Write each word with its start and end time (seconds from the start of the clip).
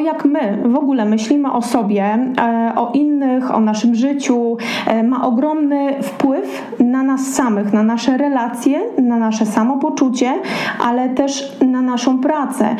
to, 0.00 0.04
jak 0.04 0.24
my 0.24 0.62
w 0.64 0.76
ogóle 0.76 1.04
myślimy 1.04 1.52
o 1.52 1.62
sobie, 1.62 2.18
o 2.76 2.90
innych, 2.92 3.54
o 3.54 3.60
naszym 3.60 3.94
życiu, 3.94 4.56
ma 5.04 5.26
ogromny 5.26 6.02
wpływ 6.02 6.62
na 6.78 7.02
nas 7.02 7.26
samych, 7.26 7.72
na 7.72 7.82
nasze 7.82 8.16
relacje, 8.16 8.80
na 9.02 9.16
nasze 9.18 9.46
samopoczucie, 9.46 10.42
ale 10.80 11.08
też 11.08 11.56
na 11.66 11.82
naszą 11.82 12.20
pracę. 12.20 12.76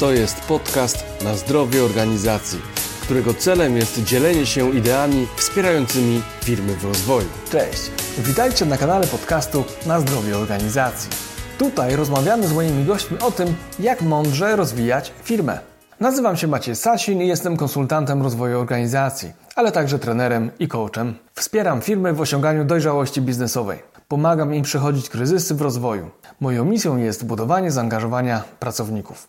To 0.00 0.12
jest 0.12 0.40
podcast 0.48 1.24
na 1.24 1.34
zdrowie 1.34 1.84
organizacji, 1.84 2.58
którego 3.02 3.34
celem 3.34 3.76
jest 3.76 4.04
dzielenie 4.04 4.46
się 4.46 4.70
ideami 4.70 5.26
wspierającymi 5.36 6.22
firmy 6.44 6.72
w 6.72 6.84
rozwoju. 6.84 7.28
Cześć, 7.50 7.90
witajcie 8.18 8.66
na 8.66 8.76
kanale 8.76 9.06
podcastu 9.06 9.64
na 9.86 10.00
zdrowie 10.00 10.38
organizacji. 10.38 11.27
Tutaj 11.58 11.96
rozmawiamy 11.96 12.46
z 12.46 12.52
moimi 12.52 12.84
gośćmi 12.84 13.18
o 13.18 13.30
tym, 13.30 13.54
jak 13.78 14.02
mądrze 14.02 14.56
rozwijać 14.56 15.12
firmę. 15.22 15.58
Nazywam 16.00 16.36
się 16.36 16.46
Maciej 16.46 16.76
Sasin 16.76 17.22
i 17.22 17.28
jestem 17.28 17.56
konsultantem 17.56 18.22
rozwoju 18.22 18.60
organizacji, 18.60 19.32
ale 19.56 19.72
także 19.72 19.98
trenerem 19.98 20.50
i 20.58 20.68
coachem. 20.68 21.14
Wspieram 21.34 21.80
firmy 21.80 22.12
w 22.12 22.20
osiąganiu 22.20 22.64
dojrzałości 22.64 23.20
biznesowej. 23.22 23.78
Pomagam 24.08 24.54
im 24.54 24.62
przechodzić 24.62 25.08
kryzysy 25.08 25.54
w 25.54 25.60
rozwoju. 25.62 26.10
Moją 26.40 26.64
misją 26.64 26.96
jest 26.96 27.26
budowanie 27.26 27.70
zaangażowania 27.70 28.42
pracowników. 28.60 29.28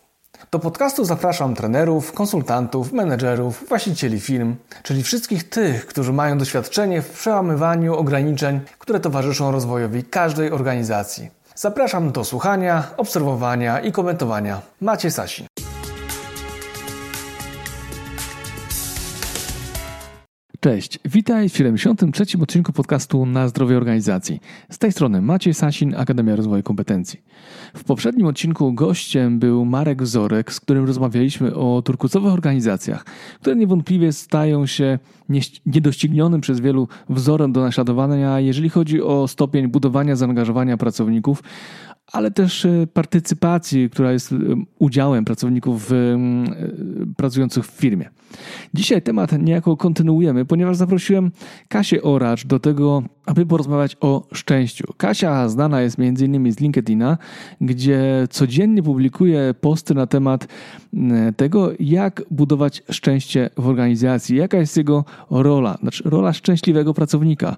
Do 0.50 0.58
podcastu 0.58 1.04
zapraszam 1.04 1.54
trenerów, 1.54 2.12
konsultantów, 2.12 2.92
menedżerów, 2.92 3.64
właścicieli 3.68 4.20
firm, 4.20 4.56
czyli 4.82 5.02
wszystkich 5.02 5.48
tych, 5.48 5.86
którzy 5.86 6.12
mają 6.12 6.38
doświadczenie 6.38 7.02
w 7.02 7.10
przełamywaniu 7.10 7.94
ograniczeń, 7.94 8.60
które 8.78 9.00
towarzyszą 9.00 9.50
rozwojowi 9.50 10.04
każdej 10.04 10.52
organizacji. 10.52 11.39
Zapraszam 11.60 12.12
do 12.12 12.24
słuchania, 12.24 12.84
obserwowania 12.96 13.80
i 13.80 13.92
komentowania. 13.92 14.60
Macie 14.80 15.10
Sasin. 15.10 15.46
Cześć, 20.60 20.98
witaj 21.04 21.48
w 21.48 21.56
73. 21.56 22.24
odcinku 22.42 22.72
podcastu 22.72 23.26
Na 23.26 23.48
zdrowie 23.48 23.76
organizacji. 23.76 24.40
Z 24.70 24.78
tej 24.78 24.92
strony 24.92 25.22
Maciej 25.22 25.54
Sasin, 25.54 25.94
Akademia 25.96 26.36
Rozwoju 26.36 26.62
Kompetencji. 26.62 27.20
W 27.74 27.84
poprzednim 27.84 28.26
odcinku 28.26 28.72
gościem 28.72 29.38
był 29.38 29.64
Marek 29.64 30.02
Wzorek, 30.02 30.52
z 30.52 30.60
którym 30.60 30.84
rozmawialiśmy 30.84 31.54
o 31.54 31.82
turkusowych 31.82 32.32
organizacjach, 32.32 33.04
które 33.40 33.56
niewątpliwie 33.56 34.12
stają 34.12 34.66
się 34.66 34.98
niedoścignionym 35.66 36.40
przez 36.40 36.60
wielu 36.60 36.88
wzorem 37.08 37.52
do 37.52 37.60
naśladowania, 37.60 38.40
jeżeli 38.40 38.68
chodzi 38.68 39.02
o 39.02 39.28
stopień 39.28 39.68
budowania 39.68 40.16
zaangażowania 40.16 40.76
pracowników, 40.76 41.42
ale 42.12 42.30
też 42.30 42.64
e, 42.64 42.86
partycypacji, 42.86 43.90
która 43.90 44.12
jest 44.12 44.32
e, 44.32 44.36
udziałem 44.78 45.24
pracowników 45.24 45.92
e, 45.92 45.96
pracujących 47.16 47.66
w 47.66 47.70
firmie. 47.70 48.10
Dzisiaj 48.74 49.02
temat 49.02 49.32
niejako 49.42 49.76
kontynuujemy, 49.76 50.44
ponieważ 50.44 50.76
zaprosiłem 50.76 51.30
Kasię 51.68 52.02
Oracz 52.02 52.46
do 52.46 52.58
tego, 52.58 53.02
aby 53.26 53.46
porozmawiać 53.46 53.96
o 54.00 54.26
szczęściu. 54.32 54.84
Kasia 54.96 55.48
znana 55.48 55.80
jest 55.80 55.98
m.in. 55.98 56.52
z 56.52 56.60
LinkedIna, 56.60 57.18
gdzie 57.60 58.26
codziennie 58.30 58.82
publikuje 58.82 59.54
posty 59.60 59.94
na 59.94 60.06
temat 60.06 60.48
tego, 61.36 61.72
jak 61.80 62.22
budować 62.30 62.82
szczęście 62.90 63.50
w 63.56 63.66
organizacji, 63.66 64.36
jaka 64.36 64.58
jest 64.58 64.76
jego 64.76 65.04
rola, 65.30 65.78
znaczy 65.80 66.02
rola 66.06 66.32
szczęśliwego 66.32 66.94
pracownika. 66.94 67.56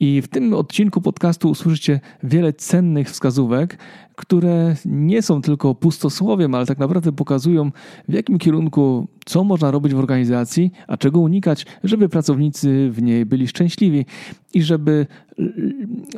I 0.00 0.22
w 0.22 0.28
tym 0.28 0.54
odcinku 0.54 1.00
podcastu 1.00 1.50
usłyszycie 1.50 2.00
wiele 2.22 2.52
cennych 2.52 3.10
wskazówek, 3.10 3.78
które 4.16 4.76
nie 4.84 5.22
są 5.22 5.42
tylko 5.42 5.74
pustosłowiem, 5.74 6.54
ale 6.54 6.66
tak 6.66 6.78
naprawdę 6.78 7.12
pokazują, 7.12 7.70
w 8.08 8.12
jakim 8.12 8.38
kierunku, 8.38 9.08
co 9.24 9.44
można 9.44 9.70
robić 9.70 9.94
w 9.94 9.98
organizacji, 9.98 10.70
a 10.86 10.96
czego 10.96 11.20
unikać, 11.20 11.66
żeby 11.84 12.08
pracownicy 12.08 12.90
w 12.90 13.02
niej 13.02 13.26
byli 13.26 13.48
szczęśliwi 13.48 14.06
i 14.54 14.62
żeby 14.62 15.06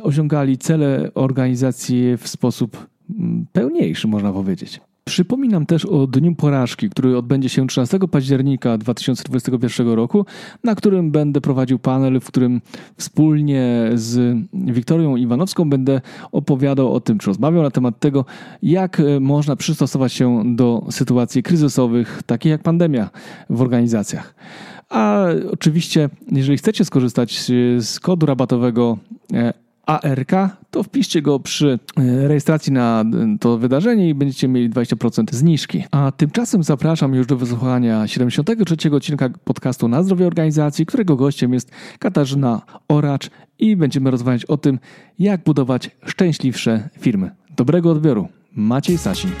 osiągali 0.01 0.57
cele 0.57 1.11
organizacji 1.13 2.17
w 2.17 2.27
sposób 2.27 2.87
mm, 3.09 3.45
pełniejszy, 3.53 4.07
można 4.07 4.33
powiedzieć. 4.33 4.81
Przypominam 5.07 5.65
też 5.65 5.85
o 5.85 6.07
Dniu 6.07 6.35
Porażki, 6.35 6.89
który 6.89 7.17
odbędzie 7.17 7.49
się 7.49 7.67
13 7.67 7.99
października 8.11 8.77
2021 8.77 9.87
roku, 9.87 10.25
na 10.63 10.75
którym 10.75 11.11
będę 11.11 11.41
prowadził 11.41 11.79
panel, 11.79 12.19
w 12.19 12.27
którym 12.27 12.61
wspólnie 12.97 13.89
z 13.93 14.37
Wiktorią 14.53 15.15
Iwanowską 15.15 15.69
będę 15.69 16.01
opowiadał 16.31 16.93
o 16.93 16.99
tym, 16.99 17.17
czy 17.17 17.27
rozmawiał 17.27 17.63
na 17.63 17.71
temat 17.71 17.99
tego, 17.99 18.25
jak 18.63 19.01
można 19.19 19.55
przystosować 19.55 20.13
się 20.13 20.55
do 20.55 20.85
sytuacji 20.91 21.43
kryzysowych, 21.43 22.23
takich 22.25 22.49
jak 22.49 22.63
pandemia 22.63 23.09
w 23.49 23.61
organizacjach. 23.61 24.35
A 24.89 25.25
oczywiście, 25.51 26.09
jeżeli 26.31 26.57
chcecie 26.57 26.85
skorzystać 26.85 27.51
z 27.79 27.99
kodu 27.99 28.25
rabatowego 28.25 28.97
e, 29.33 29.64
ARK, 29.85 30.31
to 30.71 30.83
wpiszcie 30.83 31.21
go 31.21 31.39
przy 31.39 31.79
e, 31.97 32.27
rejestracji 32.27 32.73
na 32.73 33.01
e, 33.01 33.37
to 33.39 33.57
wydarzenie 33.57 34.09
i 34.09 34.15
będziecie 34.15 34.47
mieli 34.47 34.69
20% 34.69 35.33
zniżki. 35.33 35.83
A 35.91 36.11
tymczasem 36.11 36.63
zapraszam 36.63 37.13
już 37.13 37.27
do 37.27 37.37
wysłuchania 37.37 38.07
73 38.07 38.95
odcinka 38.95 39.29
podcastu 39.43 39.87
na 39.87 40.03
zdrowie 40.03 40.27
organizacji, 40.27 40.85
którego 40.85 41.15
gościem 41.15 41.53
jest 41.53 41.71
Katarzyna 41.99 42.61
Oracz 42.87 43.29
i 43.59 43.75
będziemy 43.75 44.11
rozmawiać 44.11 44.45
o 44.45 44.57
tym, 44.57 44.79
jak 45.19 45.43
budować 45.43 45.91
szczęśliwsze 46.05 46.89
firmy. 46.99 47.31
Dobrego 47.57 47.91
odbioru. 47.91 48.27
Maciej 48.55 48.97
Sasin. 48.97 49.31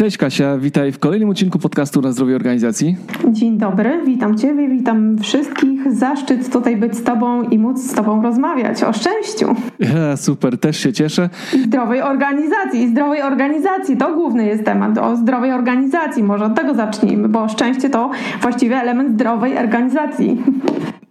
Cześć 0.00 0.16
Kasia, 0.16 0.58
witaj 0.58 0.92
w 0.92 0.98
kolejnym 0.98 1.30
odcinku 1.30 1.58
podcastu 1.58 2.00
na 2.00 2.12
zdrowie 2.12 2.36
organizacji. 2.36 2.96
Dzień 3.28 3.58
dobry, 3.58 4.00
witam 4.06 4.38
Ciebie, 4.38 4.68
witam 4.68 5.18
wszystkich. 5.18 5.92
Zaszczyt 5.92 6.52
tutaj 6.52 6.76
być 6.76 6.96
z 6.96 7.02
Tobą 7.02 7.42
i 7.42 7.58
móc 7.58 7.78
z 7.90 7.94
Tobą 7.94 8.22
rozmawiać 8.22 8.82
o 8.82 8.92
szczęściu. 8.92 9.54
Ja, 9.78 10.16
super, 10.16 10.58
też 10.58 10.76
się 10.76 10.92
cieszę. 10.92 11.28
I 11.54 11.62
zdrowej 11.62 12.02
organizacji, 12.02 12.82
i 12.82 12.88
zdrowej 12.88 13.22
organizacji, 13.22 13.96
to 13.96 14.14
główny 14.14 14.46
jest 14.46 14.64
temat, 14.64 14.98
o 14.98 15.16
zdrowej 15.16 15.52
organizacji, 15.52 16.22
może 16.22 16.44
od 16.44 16.54
tego 16.54 16.74
zacznijmy, 16.74 17.28
bo 17.28 17.48
szczęście 17.48 17.90
to 17.90 18.10
właściwie 18.42 18.76
element 18.76 19.14
zdrowej 19.14 19.58
organizacji. 19.58 20.42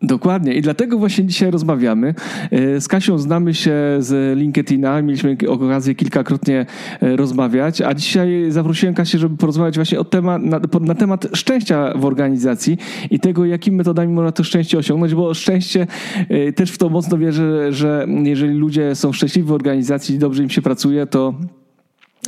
Dokładnie 0.01 0.53
i 0.53 0.61
dlatego 0.61 0.97
właśnie 0.97 1.25
dzisiaj 1.25 1.51
rozmawiamy. 1.51 2.13
E, 2.51 2.81
z 2.81 2.87
Kasią 2.87 3.17
znamy 3.17 3.53
się 3.53 3.73
z 3.99 4.37
LinkedIna, 4.37 5.01
mieliśmy 5.01 5.37
okazję 5.49 5.95
kilkakrotnie 5.95 6.65
e, 7.01 7.15
rozmawiać, 7.15 7.81
a 7.81 7.93
dzisiaj 7.93 8.45
zaprosiłem 8.79 8.95
Kasię, 8.95 9.19
żeby 9.19 9.37
porozmawiać 9.37 9.75
właśnie 9.75 9.99
o 9.99 10.03
temat, 10.03 10.41
na, 10.41 10.59
na, 10.81 10.95
temat 10.95 11.27
szczęścia 11.33 11.93
w 11.95 12.05
organizacji 12.05 12.77
i 13.11 13.19
tego, 13.19 13.45
jakimi 13.45 13.77
metodami 13.77 14.13
można 14.13 14.31
to 14.31 14.43
szczęście 14.43 14.77
osiągnąć, 14.77 15.13
bo 15.15 15.33
szczęście 15.33 15.87
e, 16.29 16.53
też 16.53 16.71
w 16.71 16.77
to 16.77 16.89
mocno 16.89 17.17
wierzę, 17.17 17.73
że 17.73 18.07
jeżeli 18.23 18.53
ludzie 18.53 18.95
są 18.95 19.13
szczęśliwi 19.13 19.47
w 19.47 19.51
organizacji 19.51 20.15
i 20.15 20.19
dobrze 20.19 20.43
im 20.43 20.49
się 20.49 20.61
pracuje, 20.61 21.07
to 21.07 21.33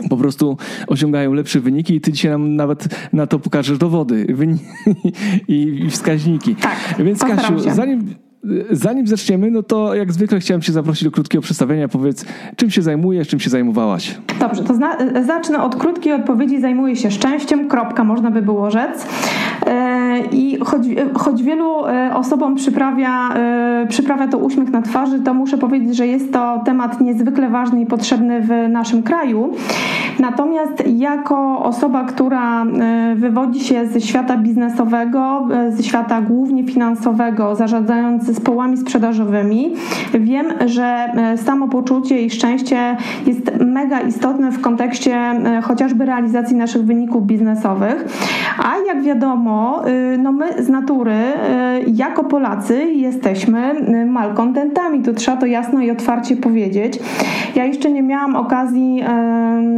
po 0.10 0.18
prostu 0.18 0.58
osiągają 0.88 1.34
lepsze 1.34 1.60
wyniki 1.60 1.96
i 1.96 2.02
ty 2.02 2.12
dzisiaj 2.12 2.32
nam 2.32 2.56
nawet 2.56 2.88
na 3.14 3.28
to 3.28 3.40
pokażesz 3.40 3.78
dowody 3.78 4.28
i 5.48 5.88
wskaźniki. 5.90 6.56
Tak, 6.56 6.78
Więc 7.00 7.20
Kasiu, 7.20 7.60
zanim 7.60 8.16
Zanim 8.72 9.08
zaczniemy, 9.08 9.52
no 9.52 9.64
to 9.64 9.96
jak 9.96 10.14
zwykle 10.14 10.40
chciałem 10.40 10.62
Cię 10.62 10.72
zaprosić 10.72 11.04
do 11.04 11.12
krótkiego 11.12 11.42
przedstawienia. 11.42 11.88
Powiedz, 11.88 12.26
czym 12.56 12.70
się 12.70 12.82
zajmujesz, 12.82 13.28
czym 13.28 13.40
się 13.40 13.50
zajmowałaś? 13.50 14.18
Dobrze, 14.40 14.64
to 14.64 14.74
zacznę 15.24 15.64
od 15.64 15.76
krótkiej 15.76 16.14
odpowiedzi. 16.14 16.62
Zajmuję 16.62 16.96
się 16.96 17.12
szczęściem, 17.12 17.68
kropka, 17.68 18.04
można 18.04 18.32
by 18.32 18.42
było 18.42 18.72
rzec. 18.72 19.06
E, 19.68 20.01
I 20.32 20.58
choć, 20.60 20.82
choć 21.14 21.44
wielu 21.44 21.86
e, 21.86 22.12
osobom 22.16 22.56
przyprawia, 22.56 23.34
e, 23.36 23.86
przyprawia 23.90 24.28
to 24.28 24.38
uśmiech 24.38 24.72
na 24.72 24.82
twarzy, 24.82 25.20
to 25.20 25.34
muszę 25.34 25.58
powiedzieć, 25.58 25.96
że 25.96 26.08
jest 26.08 26.34
to 26.34 26.62
temat 26.66 27.02
niezwykle 27.02 27.50
ważny 27.50 27.82
i 27.82 27.86
potrzebny 27.86 28.42
w 28.42 28.70
naszym 28.70 29.04
kraju. 29.04 29.54
Natomiast 30.20 30.84
jako 30.88 31.64
osoba, 31.64 32.04
która 32.04 32.66
wywodzi 33.16 33.60
się 33.60 33.88
ze 33.88 34.02
świata 34.02 34.38
biznesowego, 34.38 35.48
ze 35.70 35.84
świata 35.84 36.22
głównie 36.22 36.64
finansowego, 36.64 37.56
zarządzając 37.56 38.24
zespołami 38.24 38.78
sprzedażowymi, 38.78 39.74
wiem, 40.14 40.46
że 40.66 41.14
samopoczucie 41.36 42.22
i 42.22 42.30
szczęście 42.30 42.98
jest 43.26 43.52
mega 43.60 44.00
istotne 44.00 44.52
w 44.52 44.62
kontekście 44.62 45.34
chociażby 45.64 46.06
realizacji 46.06 46.56
naszych 46.56 46.84
wyników 46.84 47.26
biznesowych. 47.26 48.06
A 48.64 48.74
jak 48.88 49.04
wiadomo, 49.04 49.82
no 50.18 50.32
my 50.32 50.64
z 50.64 50.70
natury, 50.70 51.12
y, 51.12 51.84
jako 51.88 52.24
Polacy, 52.24 52.94
jesteśmy 52.94 53.72
y, 53.72 54.06
malkontentami. 54.06 55.04
Tu 55.04 55.14
trzeba 55.14 55.38
to 55.38 55.46
jasno 55.46 55.82
i 55.82 55.92
otwarcie 55.92 56.36
powiedzieć. 56.36 57.00
Ja 57.56 57.66
jeszcze 57.66 57.92
nie 57.92 58.04
miałam 58.04 58.36
okazji 58.36 59.04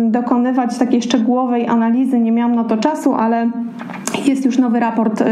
dokonywać 0.05 0.77
takiej 0.77 1.01
szczegółowej 1.01 1.67
analizy, 1.67 2.19
nie 2.19 2.31
miałam 2.31 2.55
na 2.55 2.63
to 2.63 2.77
czasu, 2.77 3.13
ale 3.15 3.49
jest 4.25 4.45
już 4.45 4.57
nowy 4.57 4.79
raport, 4.79 5.21
y, 5.21 5.25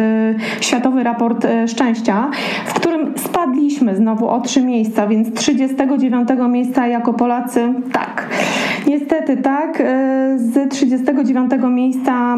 światowy 0.61 1.03
raport 1.03 1.45
y, 1.45 1.67
szczęścia, 1.67 2.29
w 2.65 2.73
którym 2.73 3.13
spadliśmy 3.17 3.95
znowu 3.95 4.29
o 4.29 4.41
trzy 4.41 4.63
miejsca, 4.63 5.07
więc 5.07 5.33
39 5.33 6.29
miejsca 6.49 6.87
jako 6.87 7.13
Polacy 7.13 7.73
tak. 7.91 8.29
Niestety 8.87 9.37
tak, 9.37 9.79
y, 9.79 9.83
z 10.39 10.69
39 10.69 11.51
miejsca 11.69 12.37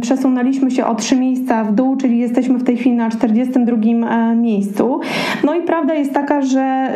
przesunęliśmy 0.00 0.70
się 0.70 0.86
o 0.86 0.94
trzy 0.94 1.16
miejsca 1.16 1.43
w 1.64 1.72
dół, 1.72 1.96
czyli 1.96 2.18
jesteśmy 2.18 2.58
w 2.58 2.64
tej 2.64 2.76
chwili 2.76 2.96
na 2.96 3.10
42 3.10 3.76
e, 3.76 4.36
miejscu. 4.36 5.00
No 5.44 5.54
i 5.54 5.62
prawda 5.62 5.94
jest 5.94 6.14
taka, 6.14 6.42
że 6.42 6.94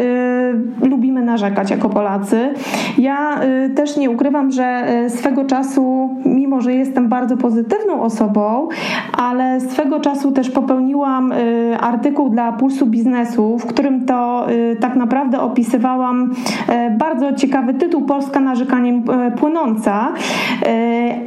lubimy 0.83 1.23
narzekać 1.23 1.71
jako 1.71 1.89
Polacy. 1.89 2.51
Ja 2.99 3.41
też 3.75 3.97
nie 3.97 4.11
ukrywam, 4.11 4.53
że 4.53 4.87
swego 5.09 5.45
czasu, 5.45 6.11
mimo 6.25 6.61
że 6.61 6.75
jestem 6.75 7.09
bardzo 7.09 7.37
pozytywną 7.37 8.03
osobą, 8.03 8.69
ale 9.13 9.61
swego 9.61 10.01
czasu 10.01 10.33
też 10.33 10.51
popełniłam 10.51 11.33
y, 11.33 11.77
artykuł 11.81 12.31
dla 12.31 12.53
Pulsu 12.53 12.87
Biznesu, 12.87 13.59
w 13.59 13.67
którym 13.67 14.07
to 14.07 14.47
y, 14.51 14.77
tak 14.81 14.97
naprawdę 14.97 15.41
opisywałam 15.41 16.31
y, 16.33 16.97
bardzo 16.99 17.33
ciekawy 17.33 17.75
tytuł 17.75 18.03
Polska 18.03 18.41
narzekaniem 18.41 19.03
płynąca, 19.37 20.09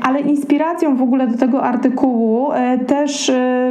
ale 0.02 0.20
inspiracją 0.22 0.96
w 0.96 1.02
ogóle 1.02 1.28
do 1.28 1.38
tego 1.38 1.64
artykułu 1.64 2.50
też 2.88 3.11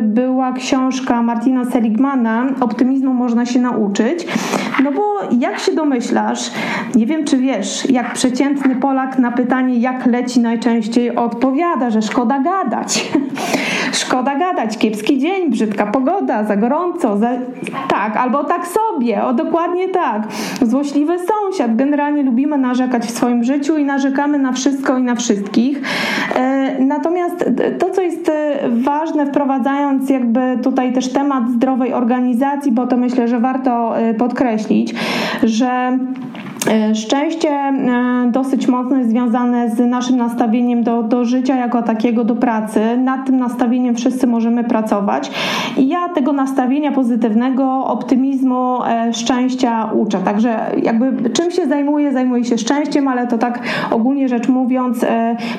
była 0.02 0.52
książka 0.52 1.22
Martina 1.22 1.64
Seligmana 1.64 2.46
Optymizmu 2.60 3.14
można 3.14 3.46
się 3.46 3.60
nauczyć. 3.60 4.26
No 4.84 4.92
bo 4.92 5.02
jak 5.38 5.58
się 5.58 5.72
domyślasz, 5.72 6.50
nie 6.94 7.06
wiem 7.06 7.24
czy 7.24 7.38
wiesz, 7.38 7.90
jak 7.90 8.12
przeciętny 8.12 8.76
Polak 8.76 9.18
na 9.18 9.32
pytanie 9.32 9.78
jak 9.78 10.06
leci 10.06 10.40
najczęściej 10.40 11.16
odpowiada, 11.16 11.90
że 11.90 12.02
szkoda 12.02 12.38
gadać. 12.38 13.10
Szkoda 13.92 14.38
gadać, 14.38 14.78
kiepski 14.78 15.18
dzień, 15.18 15.50
brzydka 15.50 15.86
pogoda, 15.86 16.44
za 16.44 16.56
gorąco, 16.56 17.18
za... 17.18 17.28
tak, 17.88 18.16
albo 18.16 18.44
tak 18.44 18.66
sobie, 18.66 19.24
o 19.24 19.32
dokładnie 19.32 19.88
tak. 19.88 20.22
Złośliwy 20.62 21.16
sąsiad. 21.18 21.76
Generalnie 21.76 22.22
lubimy 22.22 22.58
narzekać 22.58 23.06
w 23.06 23.10
swoim 23.10 23.44
życiu 23.44 23.78
i 23.78 23.84
narzekamy 23.84 24.38
na 24.38 24.52
wszystko 24.52 24.98
i 24.98 25.02
na 25.02 25.14
wszystkich. 25.14 25.82
E, 26.34 26.76
natomiast 26.80 27.50
to, 27.78 27.90
co 27.90 28.02
jest 28.02 28.28
e, 28.28 28.58
ważne, 28.70 29.26
wprowadzając 29.30 30.10
jakby 30.10 30.58
tutaj 30.62 30.92
też 30.92 31.12
temat 31.12 31.50
zdrowej 31.50 31.92
organizacji, 31.92 32.72
bo 32.72 32.86
to 32.86 32.96
myślę, 32.96 33.28
że 33.28 33.40
warto 33.40 33.98
e, 33.98 34.14
podkreślić, 34.14 34.94
że 35.42 35.98
szczęście 36.94 37.48
e, 37.48 38.30
dosyć 38.32 38.68
mocno 38.68 38.96
jest 38.96 39.10
związane 39.10 39.70
z 39.70 39.78
naszym 39.78 40.16
nastawieniem 40.16 40.82
do, 40.82 41.02
do 41.02 41.24
życia 41.24 41.56
jako 41.56 41.82
takiego, 41.82 42.24
do 42.24 42.36
pracy. 42.36 42.80
Nad 42.96 43.26
tym 43.26 43.36
nastawieniem 43.36 43.94
wszyscy 43.94 44.26
możemy 44.26 44.64
pracować. 44.64 45.30
I 45.76 45.88
ja 45.88 46.08
tego 46.08 46.32
nastawienia 46.32 46.92
pozytywnego, 46.92 47.84
optymizmu, 47.84 48.84
e, 48.84 49.14
szczęścia 49.14 49.84
uczę. 49.84 50.18
Także 50.18 50.70
jakby 50.82 51.30
czym 51.30 51.50
się 51.50 51.66
zajmuję? 51.68 52.12
Zajmuję 52.12 52.44
się 52.44 52.58
szczęściem, 52.58 53.08
ale 53.08 53.26
to 53.26 53.38
tak 53.38 53.62
ogólnie 53.90 54.28
rzecz 54.28 54.48
mówiąc 54.48 55.04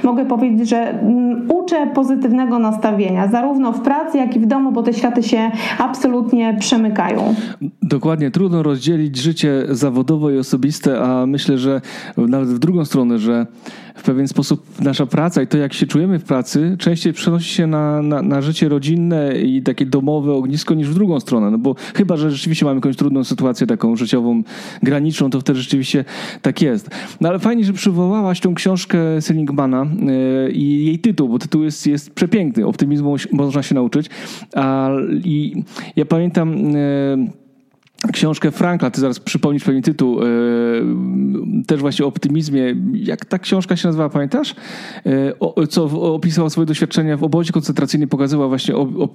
mogę 0.04 0.26
powiedzieć, 0.26 0.70
że 0.70 0.90
mm, 0.90 1.48
uczę 1.50 1.88
pozytywnego 1.88 2.60
nastawienia, 2.60 3.28
zarówno 3.28 3.72
w 3.72 3.82
pracy, 3.82 4.18
jak 4.18 4.36
i 4.36 4.40
w 4.40 4.46
domu, 4.46 4.72
bo 4.72 4.84
te 4.84 4.94
światy 4.94 5.24
się 5.24 5.52
absolutnie 5.80 6.58
przemykają. 6.60 7.36
Dokładnie, 7.82 8.32
trudno 8.32 8.64
rozdzielić 8.64 9.18
życie 9.18 9.64
zawodowe 9.70 10.36
i 10.36 10.38
osobiste 10.38 10.91
a 11.00 11.26
myślę, 11.26 11.58
że 11.58 11.82
nawet 12.18 12.50
w 12.50 12.60
drugą 12.60 12.86
stronę, 12.86 13.20
że 13.20 13.48
w 13.96 14.04
pewien 14.04 14.28
sposób 14.28 14.80
nasza 14.80 15.06
praca 15.06 15.42
i 15.42 15.48
to, 15.48 15.58
jak 15.58 15.74
się 15.74 15.88
czujemy 15.88 16.20
w 16.20 16.24
pracy, 16.24 16.76
częściej 16.80 17.14
przenosi 17.14 17.54
się 17.54 17.68
na, 17.68 18.02
na, 18.02 18.22
na, 18.22 18.42
życie 18.42 18.70
rodzinne 18.70 19.42
i 19.42 19.62
takie 19.62 19.86
domowe 19.86 20.34
ognisko 20.34 20.74
niż 20.74 20.90
w 20.90 20.94
drugą 20.94 21.20
stronę. 21.20 21.52
No 21.52 21.58
bo 21.58 21.76
chyba, 21.96 22.18
że 22.18 22.32
rzeczywiście 22.32 22.66
mamy 22.66 22.78
jakąś 22.78 22.96
trudną 22.96 23.24
sytuację 23.24 23.68
taką 23.68 23.96
życiową, 23.96 24.44
graniczną, 24.84 25.30
to 25.30 25.40
wtedy 25.40 25.60
rzeczywiście 25.60 26.06
tak 26.42 26.62
jest. 26.62 26.90
No 27.22 27.30
ale 27.30 27.40
fajnie, 27.40 27.64
że 27.64 27.74
przywołałaś 27.74 28.40
tą 28.40 28.56
książkę 28.56 29.22
Seligmana 29.22 29.88
yy, 30.46 30.52
i 30.52 30.86
jej 30.86 31.00
tytuł, 31.00 31.30
bo 31.30 31.40
tytuł 31.40 31.64
jest, 31.64 31.88
jest 31.88 32.14
przepiękny. 32.14 32.66
Optymizmu 32.66 33.16
można 33.32 33.64
się 33.64 33.76
nauczyć. 33.76 34.10
A, 34.56 34.90
I 35.24 35.64
ja 35.96 36.06
pamiętam... 36.06 36.72
Yy, 36.72 37.41
książkę 38.14 38.52
Frankla, 38.52 38.92
ty 38.92 39.02
zaraz 39.02 39.20
przypomnisz 39.20 39.64
pewien 39.64 39.82
tytuł, 39.82 40.20
yy, 40.20 41.66
też 41.68 41.82
właśnie 41.82 42.06
o 42.06 42.08
optymizmie. 42.08 42.76
Jak 42.94 43.26
ta 43.26 43.40
książka 43.40 43.76
się 43.76 43.88
nazywa, 43.88 44.10
pamiętasz? 44.10 44.56
Yy, 45.06 45.40
o, 45.40 45.68
co 45.68 45.84
opisała 46.14 46.50
swoje 46.50 46.66
doświadczenia 46.66 47.18
w 47.18 47.24
obozie 47.24 47.52
koncentracyjnym, 47.52 48.10
pokazywała 48.10 48.48
właśnie 48.48 48.76
o, 48.76 48.82
o, 48.82 49.10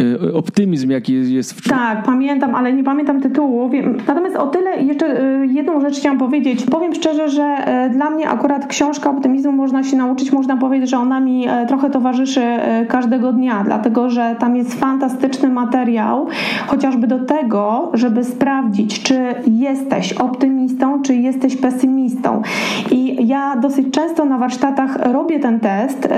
Y, 0.00 0.34
optymizm, 0.34 0.90
jaki 0.90 1.34
jest 1.34 1.52
w 1.52 1.68
Tak, 1.68 2.02
pamiętam, 2.02 2.54
ale 2.54 2.72
nie 2.72 2.84
pamiętam 2.84 3.20
tytułu. 3.20 3.70
Natomiast 4.06 4.36
o 4.36 4.46
tyle 4.46 4.82
jeszcze 4.82 5.06
jedną 5.52 5.80
rzecz 5.80 5.96
chciałam 5.96 6.18
powiedzieć. 6.18 6.66
Powiem 6.70 6.94
szczerze, 6.94 7.28
że 7.28 7.56
dla 7.92 8.10
mnie 8.10 8.28
akurat 8.28 8.66
książka 8.66 9.10
optymizmu 9.10 9.52
można 9.52 9.84
się 9.84 9.96
nauczyć. 9.96 10.32
Można 10.32 10.56
powiedzieć, 10.56 10.90
że 10.90 10.98
ona 10.98 11.20
mi 11.20 11.46
trochę 11.68 11.90
towarzyszy 11.90 12.42
każdego 12.88 13.32
dnia, 13.32 13.62
dlatego 13.64 14.10
że 14.10 14.36
tam 14.38 14.56
jest 14.56 14.74
fantastyczny 14.74 15.48
materiał, 15.48 16.26
chociażby 16.66 17.06
do 17.06 17.24
tego, 17.24 17.49
żeby 17.94 18.24
sprawdzić, 18.24 19.02
czy 19.02 19.34
jesteś 19.50 20.12
optymistą, 20.12 21.02
czy 21.02 21.14
jesteś 21.14 21.56
pesymistą. 21.56 22.42
I 22.90 23.26
ja 23.28 23.56
dosyć 23.56 23.90
często 23.90 24.24
na 24.24 24.38
warsztatach 24.38 25.12
robię 25.12 25.40
ten 25.40 25.60
test. 25.60 26.08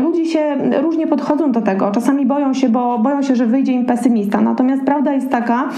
Ludzie 0.00 0.26
się 0.26 0.56
różnie 0.82 1.06
podchodzą 1.06 1.52
do 1.52 1.60
tego. 1.60 1.90
Czasami 1.90 2.26
boją 2.26 2.54
się, 2.54 2.68
bo 2.68 2.98
boją 2.98 3.22
się, 3.22 3.36
że 3.36 3.46
wyjdzie 3.46 3.72
im 3.72 3.86
pesymista. 3.86 4.40
Natomiast 4.40 4.82
prawda 4.84 5.12
jest 5.12 5.30
taka, 5.30 5.68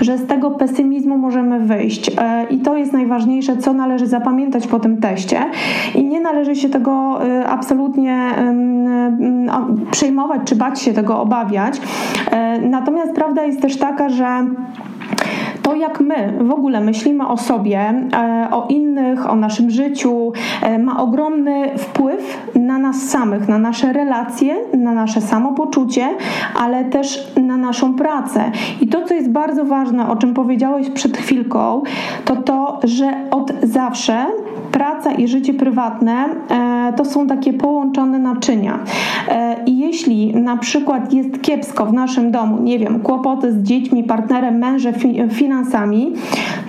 że 0.00 0.18
z 0.18 0.26
tego 0.26 0.50
pesymizmu 0.50 1.18
możemy 1.18 1.60
wyjść. 1.60 2.10
E, 2.18 2.46
I 2.50 2.58
to 2.58 2.76
jest 2.76 2.92
najważniejsze, 2.92 3.56
co 3.56 3.72
należy 3.72 4.06
zapamiętać 4.06 4.66
po 4.66 4.80
tym 4.80 5.00
teście. 5.00 5.40
I 5.94 6.04
nie 6.04 6.20
należy 6.20 6.56
się 6.56 6.68
tego 6.68 7.18
e, 7.24 7.46
absolutnie 7.46 8.18
przejmować, 9.90 10.40
czy 10.44 10.56
bać 10.56 10.80
się 10.80 10.92
tego, 10.92 11.20
obawiać. 11.20 11.80
E, 12.30 12.58
natomiast 12.60 13.12
prawda 13.12 13.42
jest 13.42 13.62
też 13.62 13.76
taka, 13.76 14.08
że 14.08 14.37
time 14.38 14.97
to, 15.62 15.74
jak 15.74 16.00
my 16.00 16.38
w 16.40 16.50
ogóle 16.50 16.80
myślimy 16.80 17.28
o 17.28 17.36
sobie, 17.36 17.78
e, 18.12 18.48
o 18.50 18.66
innych, 18.68 19.30
o 19.30 19.36
naszym 19.36 19.70
życiu, 19.70 20.32
e, 20.62 20.78
ma 20.78 21.02
ogromny 21.02 21.78
wpływ 21.78 22.48
na 22.54 22.78
nas 22.78 23.02
samych, 23.02 23.48
na 23.48 23.58
nasze 23.58 23.92
relacje, 23.92 24.56
na 24.74 24.92
nasze 24.92 25.20
samopoczucie, 25.20 26.08
ale 26.60 26.84
też 26.84 27.32
na 27.42 27.56
naszą 27.56 27.94
pracę. 27.94 28.52
I 28.80 28.88
to, 28.88 29.04
co 29.04 29.14
jest 29.14 29.30
bardzo 29.30 29.64
ważne, 29.64 30.08
o 30.08 30.16
czym 30.16 30.34
powiedziałeś 30.34 30.90
przed 30.90 31.16
chwilką, 31.16 31.82
to 32.24 32.36
to, 32.36 32.80
że 32.84 33.14
od 33.30 33.52
zawsze 33.62 34.26
praca 34.72 35.12
i 35.12 35.28
życie 35.28 35.54
prywatne 35.54 36.24
e, 36.50 36.92
to 36.96 37.04
są 37.04 37.26
takie 37.26 37.52
połączone 37.52 38.18
naczynia. 38.18 38.78
I 39.66 39.78
jeśli 39.78 40.34
na 40.36 40.56
przykład 40.56 41.12
jest 41.12 41.42
kiepsko 41.42 41.86
w 41.86 41.92
naszym 41.92 42.30
domu, 42.30 42.58
nie 42.62 42.78
wiem, 42.78 43.00
kłopoty 43.00 43.52
z 43.52 43.62
dziećmi, 43.62 44.04
partnerem, 44.04 44.58
mężem, 44.58 44.94
finansami, 45.30 46.12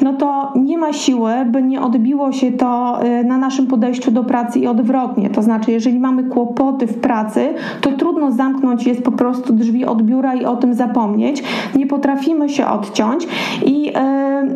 no 0.01 0.13
to 0.13 0.53
nie 0.55 0.77
ma 0.77 0.93
siły, 0.93 1.31
by 1.45 1.63
nie 1.63 1.81
odbiło 1.81 2.31
się 2.31 2.51
to 2.51 3.00
y, 3.05 3.24
na 3.24 3.38
naszym 3.38 3.67
podejściu 3.67 4.12
do 4.12 4.24
pracy 4.24 4.59
i 4.59 4.67
odwrotnie. 4.67 5.29
To 5.29 5.41
znaczy, 5.41 5.71
jeżeli 5.71 6.00
mamy 6.00 6.24
kłopoty 6.24 6.88
w 6.88 7.00
pracy, 7.00 7.53
to 7.81 7.91
trudno 7.91 8.31
zamknąć 8.31 8.88
jest 8.88 9.03
po 9.03 9.12
prostu 9.12 9.53
drzwi 9.53 9.86
od 9.86 10.01
biura 10.01 10.36
i 10.36 10.45
o 10.45 10.55
tym 10.55 10.74
zapomnieć. 10.74 11.43
Nie 11.75 11.88
potrafimy 11.88 12.50
się 12.50 12.67
odciąć 12.67 13.27
i 13.65 13.91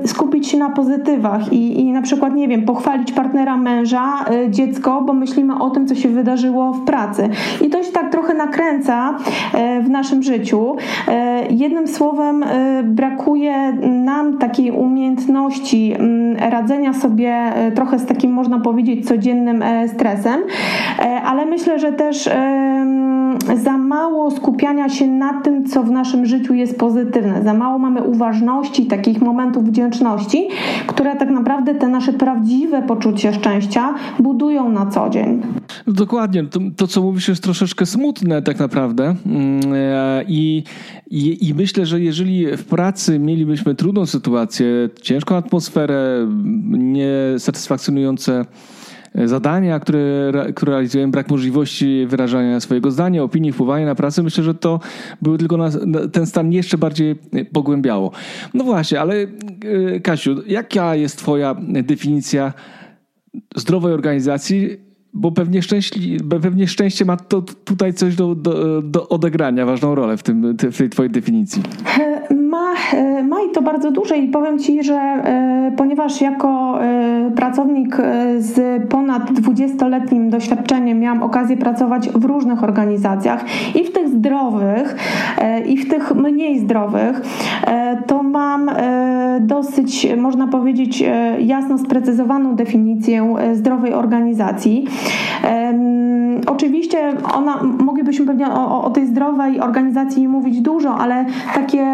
y, 0.04 0.08
skupić 0.08 0.48
się 0.48 0.58
na 0.58 0.70
pozytywach 0.70 1.54
i, 1.54 1.80
i 1.80 1.92
na 1.92 2.02
przykład, 2.02 2.36
nie 2.36 2.48
wiem, 2.48 2.66
pochwalić 2.66 3.12
partnera 3.12 3.58
męża, 3.58 4.26
y, 4.46 4.50
dziecko, 4.52 5.02
bo 5.02 5.14
myślimy 5.14 5.60
o 5.60 5.70
tym, 5.70 5.88
co 5.88 5.96
się 5.96 6.10
wydarzyło 6.10 6.74
w 6.74 6.86
pracy. 6.86 7.30
I 7.62 7.70
to 7.70 7.84
się 7.84 7.92
tak 7.92 8.12
trochę 8.12 8.34
nakręca 8.34 9.18
w 9.84 9.90
naszym 9.90 10.24
życiu. 10.24 10.76
Jednym 11.50 11.88
słowem, 11.88 12.46
brakuje 12.84 13.63
nam 13.82 14.38
takiej 14.38 14.72
umiejętności 14.72 15.94
mm, 15.94 16.52
radzenia 16.52 16.94
sobie 16.94 17.32
e, 17.32 17.72
trochę 17.72 18.00
z 18.00 18.06
takim, 18.06 18.32
można 18.32 18.60
powiedzieć, 18.60 19.08
codziennym 19.08 19.62
e, 19.62 19.88
stresem, 19.88 20.42
e, 21.00 21.22
ale 21.22 21.46
myślę, 21.46 21.80
że 21.80 21.92
też 21.92 22.30
za 23.64 23.78
mało 23.78 24.32
skupiania 24.32 24.90
się 24.90 25.08
na 25.08 25.42
tym, 25.42 25.66
co 25.66 25.84
w 25.84 25.92
naszym 25.92 26.26
życiu 26.26 26.54
jest 26.54 26.80
pozytywne. 26.80 27.44
Za 27.44 27.54
mało 27.54 27.80
mamy 27.80 28.02
uważności, 28.02 28.86
takich 28.86 29.22
momentów 29.22 29.64
wdzięczności, 29.64 30.48
które 30.88 31.16
tak 31.16 31.30
naprawdę 31.30 31.76
te 31.76 31.88
nasze 31.88 32.14
prawdziwe 32.14 32.82
poczucie 32.82 33.34
szczęścia 33.34 33.94
budują 34.20 34.70
na 34.70 34.86
co 34.86 35.10
dzień. 35.10 35.42
Dokładnie. 35.88 36.44
To, 36.44 36.60
to 36.78 36.88
co 36.88 37.02
mówisz, 37.02 37.28
jest 37.28 37.44
troszeczkę 37.44 37.86
smutne 37.86 38.42
tak 38.42 38.60
naprawdę. 38.60 39.16
Mm, 39.26 39.62
I, 40.28 40.64
i, 41.08 41.48
I 41.48 41.54
myślę, 41.54 41.86
że 41.86 42.02
jeżeli 42.02 42.58
w 42.58 42.66
pracy 42.66 43.20
mielibyśmy 43.20 43.76
trudną 43.76 44.06
sytuację, 44.06 44.68
ciężką 45.02 45.36
atmosferę, 45.36 46.28
niesatysfakcjonujące 46.70 48.46
zadania, 49.16 49.80
które, 49.80 50.32
które 50.56 50.72
realizujemy, 50.72 51.12
brak 51.12 51.30
możliwości 51.30 52.06
wyrażania 52.08 52.60
swojego 52.60 52.92
zdania, 52.92 53.24
opinii, 53.24 53.52
wpływania 53.52 53.86
na 53.86 53.96
pracę, 53.96 54.24
myślę, 54.24 54.44
że 54.44 54.54
to 54.54 54.80
były 55.22 55.38
tylko 55.38 55.58
na, 55.58 55.70
ten 56.12 56.26
stan 56.26 56.52
jeszcze 56.52 56.78
bardziej 56.78 57.16
pogłębiało. 57.54 58.12
No 58.54 58.64
właśnie, 58.64 59.02
ale 59.02 59.14
Kasiu, 60.04 60.36
jaka 60.48 60.96
jest 60.96 61.18
twoja 61.18 61.56
definicja 61.84 62.54
zdrowej 63.56 63.94
organizacji 63.94 64.78
bo 65.14 65.32
pewnie, 65.32 65.62
szczęśli, 65.62 66.18
pewnie 66.42 66.68
szczęście 66.68 67.06
ma 67.06 67.18
to, 67.18 67.42
tutaj 67.42 67.94
coś 67.94 68.16
do, 68.16 68.36
do, 68.36 68.82
do 68.82 69.10
odegrania, 69.10 69.66
ważną 69.66 69.96
rolę 69.96 70.18
w, 70.18 70.24
tym, 70.24 70.58
w 70.58 70.78
tej 70.78 70.90
twojej 70.90 71.12
definicji. 71.12 71.64
Ma, 72.74 73.24
ma 73.24 73.42
i 73.42 73.50
to 73.50 73.62
bardzo 73.62 73.92
duże 73.92 74.18
i 74.18 74.28
powiem 74.28 74.60
Ci, 74.60 74.84
że 74.84 74.96
e, 74.96 75.72
ponieważ 75.78 76.22
jako 76.22 76.80
e, 76.84 77.32
pracownik 77.36 78.00
e, 78.00 78.42
z 78.42 78.84
ponad 78.90 79.32
20-letnim 79.32 80.30
doświadczeniem 80.30 81.00
miałam 81.00 81.24
okazję 81.24 81.58
pracować 81.58 82.10
w 82.10 82.26
różnych 82.26 82.64
organizacjach 82.64 83.46
i 83.76 83.84
w 83.84 83.92
tych 83.92 84.08
zdrowych 84.10 84.96
i 85.66 85.78
w 85.78 85.90
tych 85.90 86.16
mniej 86.16 86.60
zdrowych, 86.60 87.22
to 88.08 88.24
mam 88.24 88.72
dosyć, 89.40 90.08
można 90.18 90.48
powiedzieć, 90.48 91.04
jasno 91.40 91.78
sprecyzowaną 91.78 92.56
definicję 92.56 93.36
zdrowej 93.54 93.94
organizacji. 93.94 94.86
Oczywiście 96.48 97.14
ona, 97.34 97.64
moglibyśmy 97.64 98.26
pewnie 98.26 98.48
o, 98.48 98.84
o 98.84 98.90
tej 98.90 99.08
zdrowej 99.08 99.60
organizacji 99.60 100.28
mówić 100.28 100.62
dużo, 100.62 100.96
ale 100.96 101.26
takie 101.56 101.86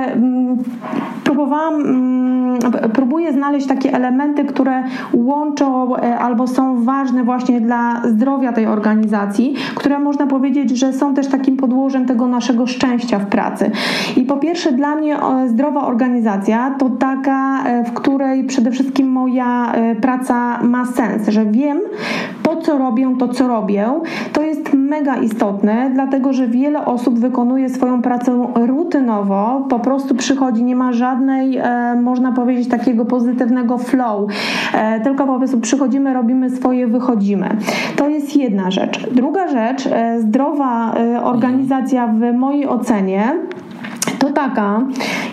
próbowałam, 1.23 1.75
mm, 1.75 2.59
próbuję 2.93 3.33
znaleźć 3.33 3.67
takie 3.67 3.93
elementy, 3.93 4.45
które 4.45 4.83
łączą 5.13 5.95
e, 5.95 6.19
albo 6.19 6.47
są 6.47 6.83
ważne 6.83 7.23
właśnie 7.23 7.61
dla 7.61 8.01
zdrowia 8.05 8.53
tej 8.53 8.65
organizacji, 8.65 9.55
które 9.75 9.99
można 9.99 10.27
powiedzieć, 10.27 10.69
że 10.69 10.93
są 10.93 11.13
też 11.13 11.27
takim 11.27 11.57
podłożem 11.57 12.05
tego 12.05 12.27
naszego 12.27 12.67
szczęścia 12.67 13.19
w 13.19 13.25
pracy. 13.25 13.71
I 14.17 14.21
po 14.21 14.37
pierwsze 14.37 14.71
dla 14.71 14.95
mnie 14.95 15.17
zdrowa 15.47 15.85
organizacja 15.85 16.75
to 16.79 16.89
taka, 16.89 17.63
e, 17.63 17.83
w 17.83 17.93
której 17.93 18.43
przede 18.43 18.71
wszystkim 18.71 19.11
moja 19.11 19.71
e, 19.71 19.95
praca 19.95 20.63
ma 20.63 20.85
sens, 20.85 21.27
że 21.27 21.45
wiem 21.45 21.79
po 22.49 22.61
co 22.61 22.77
robię 22.77 23.15
to, 23.19 23.27
co 23.27 23.47
robię. 23.47 23.87
To 24.33 24.41
jest 24.41 24.73
mega 24.73 25.15
istotne, 25.15 25.91
dlatego 25.93 26.33
że 26.33 26.47
wiele 26.47 26.85
osób 26.85 27.19
wykonuje 27.19 27.69
swoją 27.69 28.01
pracę 28.01 28.47
rutynowo, 28.55 29.65
po 29.69 29.79
prostu 29.79 30.15
przychodzi, 30.15 30.63
nie 30.63 30.75
ma 30.75 30.93
żadnej, 30.93 31.57
e, 31.57 31.95
można 32.01 32.31
powiedzieć, 32.31 32.67
takiego 32.67 33.05
pozytywnego 33.05 33.77
flow, 33.77 34.31
e, 34.73 34.99
tylko 34.99 35.25
po 35.25 35.37
prostu 35.37 35.59
przychodzimy, 35.59 36.13
robimy 36.13 36.49
swoje, 36.49 36.87
wychodzimy. 36.87 37.49
To 37.95 38.09
jest 38.09 38.37
jedna 38.37 38.71
rzecz. 38.71 39.09
Druga 39.11 39.47
rzecz, 39.47 39.87
e, 39.87 40.21
zdrowa 40.21 40.93
e, 40.93 41.23
organizacja 41.23 42.07
w 42.07 42.33
mojej 42.33 42.67
ocenie 42.67 43.33
to 44.19 44.29
taka, 44.29 44.81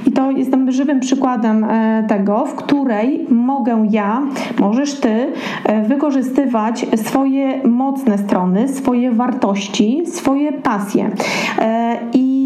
i 0.06 0.12
to 0.12 0.30
jestem 0.30 0.70
żywym 0.72 1.00
przykładem 1.00 1.64
e, 1.64 2.04
tego, 2.08 2.46
w 2.46 2.54
której 2.54 3.26
mogę 3.30 3.86
ja, 3.90 4.22
możesz 4.58 5.00
ty 5.00 5.32
e, 5.64 5.82
wykorzystywać 5.82 6.86
swoje 6.96 7.68
mocne 7.68 8.18
strony, 8.18 8.68
swoje 8.68 9.12
wartości, 9.12 10.02
swoje 10.06 10.52
pasje. 10.52 11.10
E, 11.58 11.96
I 12.12 12.36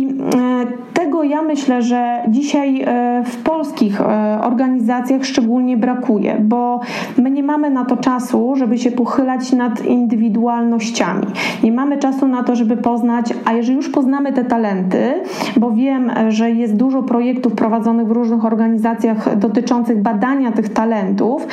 tego 0.95 1.23
ja 1.23 1.43
myślę, 1.43 1.83
że 1.83 2.23
dzisiaj 2.29 2.85
w 3.25 3.37
polskich 3.37 4.01
organizacjach 4.43 5.25
szczególnie 5.25 5.77
brakuje, 5.77 6.37
bo 6.41 6.81
my 7.19 7.31
nie 7.31 7.43
mamy 7.43 7.71
na 7.71 7.85
to 7.85 7.97
czasu, 7.97 8.57
żeby 8.57 8.79
się 8.79 8.91
pochylać 8.91 9.53
nad 9.53 9.85
indywidualnościami. 9.85 11.27
Nie 11.63 11.73
mamy 11.73 11.99
czasu 11.99 12.29
na 12.29 12.43
to, 12.43 12.57
żeby 12.57 12.77
poznać, 12.77 13.35
a 13.45 13.53
jeżeli 13.53 13.77
już 13.77 13.89
poznamy 13.89 14.33
te 14.33 14.45
talenty, 14.45 15.15
bo 15.57 15.71
wiem, 15.71 16.11
że 16.31 16.51
jest 16.51 16.77
dużo 16.77 17.03
projektów 17.03 17.53
prowadzonych 17.53 18.07
w 18.07 18.11
różnych 18.11 18.45
organizacjach 18.45 19.39
dotyczących 19.39 20.03
badania 20.03 20.53
tych 20.53 20.69
talentów, 20.69 21.47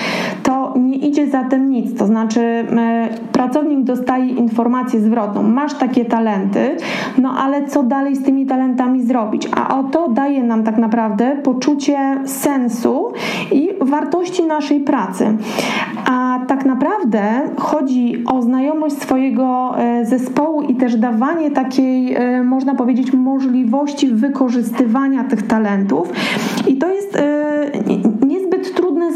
to 0.44 0.57
nie 0.78 0.98
idzie 0.98 1.28
za 1.28 1.44
tym 1.44 1.70
nic. 1.70 2.00
To 2.00 2.06
znaczy, 2.06 2.42
e, 2.42 3.10
pracownik 3.32 3.84
dostaje 3.84 4.28
informację 4.28 5.00
zwrotną: 5.00 5.44
masz 5.44 5.74
takie 5.74 6.06
talenty, 6.06 6.78
no 7.18 7.30
ale 7.38 7.66
co 7.66 7.84
dalej 7.84 8.16
z 8.16 8.24
tymi 8.24 8.46
talentami 8.46 9.04
zrobić? 9.04 9.48
A 9.56 9.80
o 9.80 9.84
to 9.84 10.10
daje 10.10 10.44
nam 10.44 10.64
tak 10.64 10.78
naprawdę 10.78 11.36
poczucie 11.44 11.98
sensu 12.26 13.14
i 13.52 13.70
wartości 13.82 14.44
naszej 14.44 14.80
pracy. 14.80 15.38
A 16.06 16.40
tak 16.48 16.66
naprawdę 16.66 17.22
chodzi 17.58 18.24
o 18.26 18.42
znajomość 18.42 18.96
swojego 18.96 19.76
e, 19.78 20.06
zespołu 20.06 20.62
i 20.62 20.76
też 20.76 20.96
dawanie 20.96 21.52
takiej, 21.52 22.16
e, 22.16 22.44
można 22.44 22.76
powiedzieć, 22.76 23.14
możliwości 23.14 24.08
wykorzystywania 24.08 25.24
tych 25.24 25.48
talentów. 25.48 26.14
I 26.68 26.78
to 26.78 26.88
jest 26.88 27.18
trudne 27.88 28.47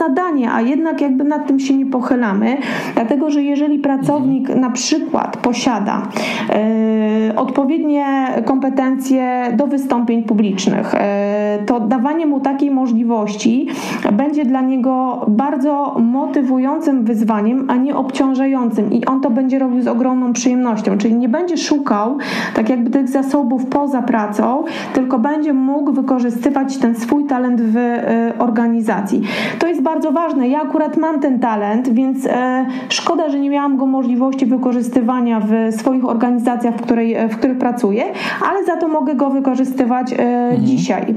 zadanie, 0.01 0.51
a 0.51 0.61
jednak 0.61 1.01
jakby 1.01 1.23
nad 1.23 1.47
tym 1.47 1.59
się 1.59 1.77
nie 1.77 1.85
pochylamy, 1.85 2.57
dlatego 2.93 3.31
że 3.31 3.43
jeżeli 3.43 3.79
pracownik 3.79 4.55
na 4.55 4.69
przykład 4.69 5.37
posiada 5.37 6.01
e, 6.49 7.35
odpowiednie 7.35 8.05
kompetencje 8.45 9.53
do 9.57 9.67
wystąpień 9.67 10.23
publicznych, 10.23 10.95
e, 10.95 11.59
to 11.65 11.79
dawanie 11.79 12.25
mu 12.25 12.39
takiej 12.39 12.71
możliwości 12.71 13.67
będzie 14.13 14.45
dla 14.45 14.61
niego 14.61 15.25
bardzo 15.27 15.95
motywującym 15.99 17.03
wyzwaniem, 17.03 17.65
a 17.67 17.75
nie 17.75 17.95
obciążającym 17.95 18.93
i 18.93 19.05
on 19.05 19.21
to 19.21 19.29
będzie 19.29 19.59
robił 19.59 19.81
z 19.81 19.87
ogromną 19.87 20.33
przyjemnością, 20.33 20.97
czyli 20.97 21.15
nie 21.15 21.29
będzie 21.29 21.57
szukał 21.57 22.17
tak 22.55 22.69
jakby 22.69 22.89
tych 22.89 23.07
zasobów 23.07 23.65
poza 23.65 24.01
pracą, 24.01 24.63
tylko 24.93 25.19
będzie 25.19 25.53
mógł 25.53 25.91
wykorzystywać 25.91 26.77
ten 26.77 26.95
swój 26.95 27.25
talent 27.25 27.61
w 27.61 27.77
e, 27.77 28.33
organizacji. 28.39 29.21
To 29.59 29.67
jest 29.67 29.81
bardzo 29.81 29.90
ważne. 30.11 30.47
Ja 30.47 30.61
akurat 30.61 30.97
mam 30.97 31.19
ten 31.19 31.39
talent, 31.39 31.89
więc 31.89 32.25
e, 32.25 32.65
szkoda, 32.89 33.29
że 33.29 33.39
nie 33.39 33.49
miałam 33.49 33.77
go 33.77 33.85
możliwości 33.85 34.45
wykorzystywania 34.45 35.39
w 35.39 35.75
swoich 35.75 36.05
organizacjach, 36.05 36.75
w, 36.75 36.81
której, 36.81 37.29
w 37.29 37.37
których 37.37 37.57
pracuję, 37.57 38.03
ale 38.49 38.65
za 38.65 38.77
to 38.77 38.87
mogę 38.87 39.15
go 39.15 39.29
wykorzystywać 39.29 40.13
e, 40.13 40.15
mhm. 40.17 40.65
dzisiaj. 40.65 41.15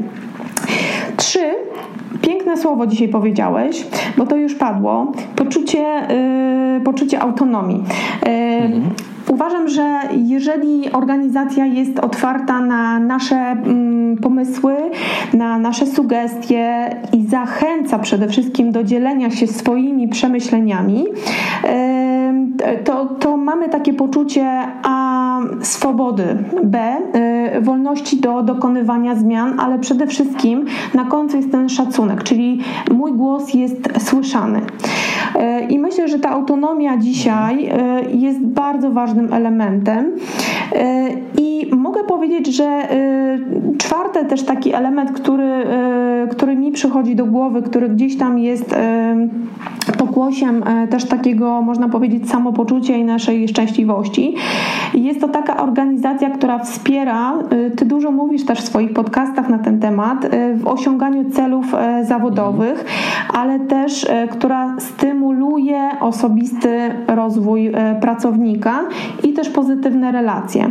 Trzy. 1.16 1.54
Piękne 2.22 2.56
słowo 2.56 2.86
dzisiaj 2.86 3.08
powiedziałeś, 3.08 3.86
bo 4.16 4.26
to 4.26 4.36
już 4.36 4.54
padło. 4.54 5.12
Poczucie, 5.36 5.80
e, 5.80 6.80
poczucie 6.84 7.20
autonomii. 7.20 7.84
Mhm. 8.22 8.82
Uważam, 9.28 9.68
że 9.68 10.00
jeżeli 10.16 10.92
organizacja 10.92 11.66
jest 11.66 11.98
otwarta 11.98 12.60
na 12.60 12.98
nasze 12.98 13.36
mm, 13.36 14.16
pomysły, 14.16 14.74
na 15.34 15.58
nasze 15.58 15.86
sugestie 15.86 16.90
i 17.12 17.26
zachęca 17.26 17.98
przede 17.98 18.28
wszystkim 18.28 18.72
do 18.72 18.84
dzielenia 18.84 19.30
się 19.30 19.46
swoimi 19.46 20.08
przemyśleniami, 20.08 21.04
to, 22.84 23.06
to 23.06 23.36
mamy 23.36 23.68
takie 23.68 23.94
poczucie 23.94 24.46
A 24.82 25.24
swobody, 25.60 26.44
B 26.64 26.96
y, 27.56 27.60
wolności 27.60 28.20
do 28.20 28.42
dokonywania 28.42 29.14
zmian, 29.14 29.60
ale 29.60 29.78
przede 29.78 30.06
wszystkim 30.06 30.64
na 30.94 31.04
końcu 31.04 31.36
jest 31.36 31.52
ten 31.52 31.68
szacunek, 31.68 32.22
czyli 32.22 32.60
mój 32.90 33.12
głos 33.12 33.54
jest 33.54 33.88
słyszany. 33.98 34.58
Y, 34.60 35.64
I 35.64 35.78
myślę, 35.78 36.08
że 36.08 36.18
ta 36.18 36.30
autonomia 36.30 36.96
dzisiaj 36.96 37.68
y, 37.68 38.16
jest 38.16 38.40
bardzo 38.40 38.90
ważnym 39.14 39.32
elementem. 39.32 40.12
I 41.38 41.70
mogę 41.76 42.04
powiedzieć, 42.04 42.46
że 42.46 42.88
czwarty 43.78 44.24
też 44.24 44.42
taki 44.42 44.74
element, 44.74 45.12
który, 45.12 45.64
który 46.30 46.56
mi 46.56 46.72
przychodzi 46.72 47.16
do 47.16 47.26
głowy, 47.26 47.62
który 47.62 47.88
gdzieś 47.88 48.18
tam 48.18 48.38
jest 48.38 48.74
pokłosiem 49.98 50.64
też 50.90 51.04
takiego, 51.04 51.62
można 51.62 51.88
powiedzieć, 51.88 52.30
samopoczucia 52.30 52.96
i 52.96 53.04
naszej 53.04 53.48
szczęśliwości. 53.48 54.34
Jest 54.94 55.20
to 55.20 55.28
taka 55.28 55.56
organizacja, 55.56 56.30
która 56.30 56.58
wspiera, 56.58 57.32
y, 57.52 57.70
ty 57.70 57.84
dużo 57.84 58.10
mówisz 58.10 58.44
też 58.44 58.58
w 58.58 58.64
swoich 58.64 58.92
podcastach 58.92 59.48
na 59.48 59.58
ten 59.58 59.80
temat, 59.80 60.24
y, 60.24 60.54
w 60.56 60.66
osiąganiu 60.66 61.30
celów 61.30 61.74
y, 61.74 62.04
zawodowych, 62.04 62.84
ale 63.34 63.60
też 63.60 64.06
która 64.30 64.74
stymuluje 64.78 65.90
osobisty 66.00 66.90
rozwój 67.06 67.72
pracownika 68.00 68.80
i 69.22 69.32
też 69.32 69.48
pozytywne 69.48 70.12
relacje. 70.12 70.70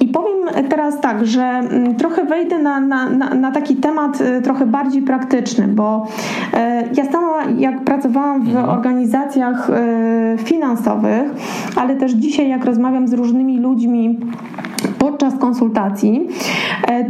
I 0.00 0.08
powiem 0.08 0.68
teraz 0.68 1.00
tak, 1.00 1.26
że 1.26 1.42
mm, 1.42 1.94
trochę 1.94 2.24
wejdę 2.24 2.58
na, 2.58 2.80
na, 2.80 3.08
na, 3.34 3.50
taki 3.50 3.76
temat 3.76 4.18
trochę 4.44 4.66
bardziej 4.66 5.02
praktyczny, 5.02 5.68
bo 5.68 6.06
ja 6.96 7.12
sama 7.12 7.44
jak 7.58 7.84
pracowałam 7.84 8.42
w 8.42 8.48
mhm. 8.48 8.68
organizacjach 8.68 9.70
finansowych, 10.38 11.30
ale 11.76 11.96
też 11.96 12.12
dzisiaj 12.12 12.48
jak 12.48 12.64
rozmawiam 12.64 13.08
z 13.08 13.12
różnymi 13.12 13.58
ludźmi 13.58 14.18
podczas 15.04 15.38
konsultacji, 15.38 16.28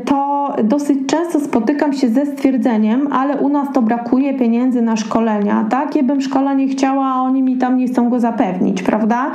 to 0.04 0.52
dosyć 0.64 0.98
często 1.06 1.40
spotykam 1.40 1.92
się 1.92 2.08
ze 2.08 2.26
stwierdzeniem, 2.26 3.12
ale 3.12 3.36
u 3.36 3.48
nas 3.48 3.68
to 3.74 3.82
brakuje 3.82 4.34
pieniędzy 4.34 4.82
na 4.82 4.96
szkolenia. 4.96 5.66
Takie 5.70 6.02
bym 6.02 6.20
szkolenie 6.20 6.68
chciała, 6.68 7.06
a 7.06 7.22
oni 7.22 7.42
mi 7.42 7.56
tam 7.56 7.76
nie 7.76 7.86
chcą 7.86 8.10
go 8.10 8.20
zapewnić, 8.20 8.82
prawda? 8.82 9.30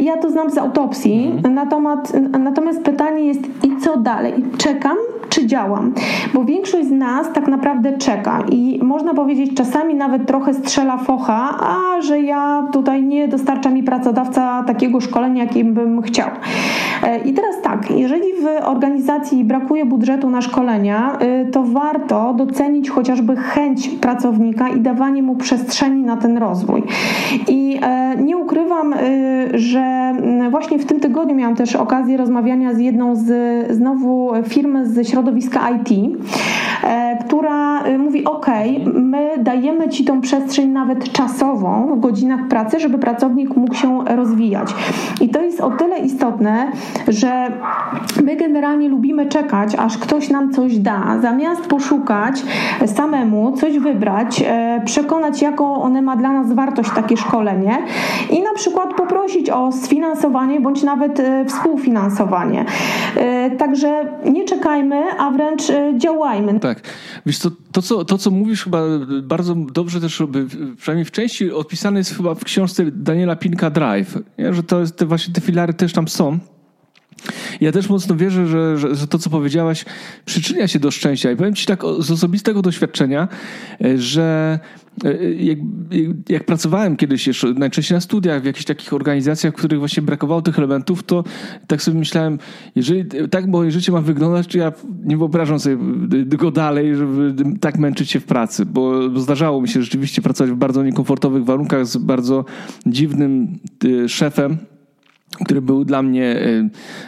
Ja 0.00 0.16
to 0.16 0.30
znam 0.30 0.50
z 0.50 0.58
autopsji, 0.58 1.32
mhm. 1.36 1.54
natomiast, 1.54 2.16
natomiast 2.38 2.82
pytanie 2.82 3.26
jest 3.26 3.40
i 3.64 3.76
co 3.80 3.96
dalej? 3.96 4.34
Czekam, 4.58 4.96
czy 5.28 5.46
działam? 5.46 5.92
Bo 6.34 6.44
większość 6.44 6.88
z 6.88 6.90
nas 6.90 7.32
tak 7.32 7.48
naprawdę 7.48 7.98
czeka 7.98 8.42
i 8.48 8.80
można 8.82 9.14
powiedzieć 9.14 9.54
czasami 9.54 9.94
nawet 9.94 10.26
trochę 10.26 10.54
strzela 10.54 10.96
focha, 10.96 11.58
a 11.60 12.00
że 12.00 12.20
ja 12.20 12.68
tutaj 12.72 13.02
nie 13.02 13.28
dostarcza 13.28 13.70
mi 13.70 13.82
pracodawca 13.82 14.64
takiego 14.66 15.00
szkolenia, 15.00 15.44
jakim 15.44 15.74
bym 15.74 16.02
chciał. 16.02 16.28
E, 17.02 17.18
I 17.18 17.32
teraz 17.32 17.62
tak, 17.62 17.90
jeżeli 17.90 18.32
w 18.32 18.66
organizacji 18.68 19.44
brakuje 19.44 19.86
budżetu 19.86 20.30
na 20.30 20.42
szkolenia, 20.42 21.18
e, 21.18 21.44
to 21.44 21.62
warto 21.62 22.34
docenić 22.34 22.90
chociażby 22.90 23.36
chęć 23.36 23.88
pracownika 23.88 24.68
i 24.68 24.80
dawanie 24.80 25.22
mu 25.22 25.36
przestrzeni 25.36 26.02
na 26.02 26.16
ten 26.16 26.38
rozwój. 26.38 26.82
I 27.48 27.78
e, 27.82 28.16
nie 28.16 28.36
ukrywam, 28.36 28.94
że 29.54 30.14
właśnie 30.50 30.78
w 30.78 30.86
tym 30.86 31.00
tygodniu 31.00 31.34
miałam 31.34 31.56
też 31.56 31.76
okazję 31.76 32.16
rozmawiania 32.16 32.74
z 32.74 32.78
jedną 32.78 33.16
z 33.16 33.26
znowu 33.76 34.32
firmy 34.48 35.04
środowiska 35.04 35.15
IT, 35.76 36.18
która 37.26 37.82
mówi: 37.98 38.24
OK, 38.24 38.46
my 38.94 39.30
dajemy 39.38 39.88
ci 39.88 40.04
tą 40.04 40.20
przestrzeń 40.20 40.68
nawet 40.68 41.12
czasową 41.12 41.96
w 41.96 42.00
godzinach 42.00 42.48
pracy, 42.48 42.80
żeby 42.80 42.98
pracownik 42.98 43.56
mógł 43.56 43.74
się 43.74 44.04
rozwijać. 44.04 44.74
I 45.20 45.28
to 45.28 45.42
jest 45.42 45.60
o 45.60 45.70
tyle 45.70 45.98
istotne, 45.98 46.72
że 47.08 47.52
my 48.24 48.36
generalnie 48.36 48.88
lubimy 48.88 49.26
czekać, 49.26 49.74
aż 49.74 49.98
ktoś 49.98 50.30
nam 50.30 50.52
coś 50.52 50.78
da, 50.78 51.18
zamiast 51.22 51.66
poszukać 51.66 52.42
samemu, 52.86 53.52
coś 53.52 53.78
wybrać, 53.78 54.42
e, 54.46 54.80
przekonać, 54.84 55.42
jaką 55.42 55.82
one 55.82 56.02
ma 56.02 56.16
dla 56.16 56.32
nas 56.32 56.52
wartość 56.52 56.90
takie 56.94 57.16
szkolenie 57.16 57.78
i 58.30 58.42
na 58.42 58.54
przykład 58.54 58.94
poprosić 58.94 59.50
o 59.50 59.72
sfinansowanie 59.72 60.60
bądź 60.60 60.82
nawet 60.82 61.20
e, 61.20 61.44
współfinansowanie. 61.44 62.64
E, 63.16 63.50
także 63.50 64.04
nie 64.24 64.44
czekajmy, 64.44 65.02
a 65.18 65.30
wręcz 65.30 65.62
działajmy. 65.98 66.60
Tak. 66.60 66.80
Wiesz, 67.26 67.38
to, 67.38 67.50
to, 67.72 67.82
co, 67.82 68.04
to 68.04 68.18
co 68.18 68.30
mówisz 68.30 68.64
chyba 68.64 68.82
bardzo 69.22 69.54
dobrze 69.54 70.00
też, 70.00 70.22
przynajmniej 70.78 71.04
w 71.04 71.10
części 71.10 71.52
opisane 71.52 71.98
jest 71.98 72.16
chyba 72.16 72.34
w 72.34 72.44
książce 72.44 72.84
Daniela 72.92 73.36
Pinka 73.36 73.70
Drive, 73.70 74.18
nie? 74.38 74.54
że 74.54 74.62
to 74.62 74.80
jest, 74.80 74.96
te, 74.96 75.06
właśnie 75.06 75.34
te 75.34 75.40
filary 75.40 75.74
też 75.74 75.92
tam 75.92 76.08
są. 76.08 76.38
Ja 77.60 77.72
też 77.72 77.88
mocno 77.88 78.16
wierzę, 78.16 78.46
że, 78.46 78.78
że, 78.78 78.94
że, 78.94 79.06
to, 79.06 79.18
co 79.18 79.30
powiedziałaś, 79.30 79.84
przyczynia 80.24 80.68
się 80.68 80.78
do 80.78 80.90
szczęścia. 80.90 81.30
I 81.30 81.36
powiem 81.36 81.54
Ci 81.54 81.66
tak 81.66 81.82
z 81.98 82.10
osobistego 82.10 82.62
doświadczenia, 82.62 83.28
e, 83.84 83.98
że 83.98 84.58
jak, 85.38 85.58
jak, 86.28 86.44
pracowałem 86.44 86.96
kiedyś 86.96 87.26
jeszcze, 87.26 87.52
najczęściej 87.52 87.96
na 87.96 88.00
studiach, 88.00 88.42
w 88.42 88.44
jakichś 88.44 88.64
takich 88.64 88.92
organizacjach, 88.92 89.52
w 89.52 89.56
których 89.56 89.78
właśnie 89.78 90.02
brakowało 90.02 90.42
tych 90.42 90.58
elementów, 90.58 91.02
to 91.02 91.24
tak 91.66 91.82
sobie 91.82 91.98
myślałem, 91.98 92.38
jeżeli 92.74 93.04
tak 93.30 93.46
moje 93.46 93.70
życie 93.70 93.92
ma 93.92 94.00
wyglądać, 94.00 94.46
to 94.46 94.58
ja 94.58 94.72
nie 95.04 95.16
wyobrażam 95.16 95.60
sobie 95.60 95.76
go 96.24 96.50
dalej, 96.50 96.96
żeby 96.96 97.34
tak 97.60 97.78
męczyć 97.78 98.10
się 98.10 98.20
w 98.20 98.24
pracy, 98.24 98.66
bo, 98.66 99.20
zdarzało 99.20 99.62
mi 99.62 99.68
się 99.68 99.82
rzeczywiście 99.82 100.22
pracować 100.22 100.52
w 100.52 100.56
bardzo 100.56 100.82
niekomfortowych 100.82 101.44
warunkach 101.44 101.86
z 101.86 101.96
bardzo 101.96 102.44
dziwnym 102.86 103.58
szefem, 104.08 104.58
który 105.44 105.62
był 105.62 105.84
dla 105.84 106.02
mnie, 106.02 106.36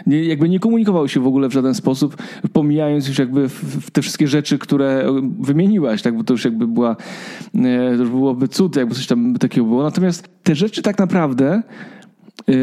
e, 0.07 0.17
jakby 0.17 0.49
nie 0.49 0.61
komunikował 0.61 1.09
się 1.09 1.21
w 1.21 1.27
ogóle 1.27 1.49
w 1.49 1.53
żaden 1.53 1.75
sposób, 1.75 2.17
pomijając 2.53 3.09
już 3.09 3.19
jakby 3.19 3.49
te 3.93 4.03
wszystkie 4.03 4.29
rzeczy, 4.29 4.59
które 4.59 5.05
wymieniłaś, 5.41 6.03
tak, 6.03 6.17
bo 6.17 6.25
to 6.25 6.35
już 6.35 6.45
jakby 6.45 6.67
była, 6.67 6.97
e, 7.55 7.97
to 7.97 8.03
już 8.03 8.11
byłoby 8.11 8.49
cud, 8.49 8.77
jakby 8.77 8.95
coś 8.95 9.07
tam 9.07 9.35
takiego 9.35 9.67
było. 9.67 9.83
Natomiast 9.83 10.29
te 10.43 10.55
rzeczy 10.55 10.83
tak 10.83 10.99
naprawdę 10.99 11.63
Y, 11.98 11.98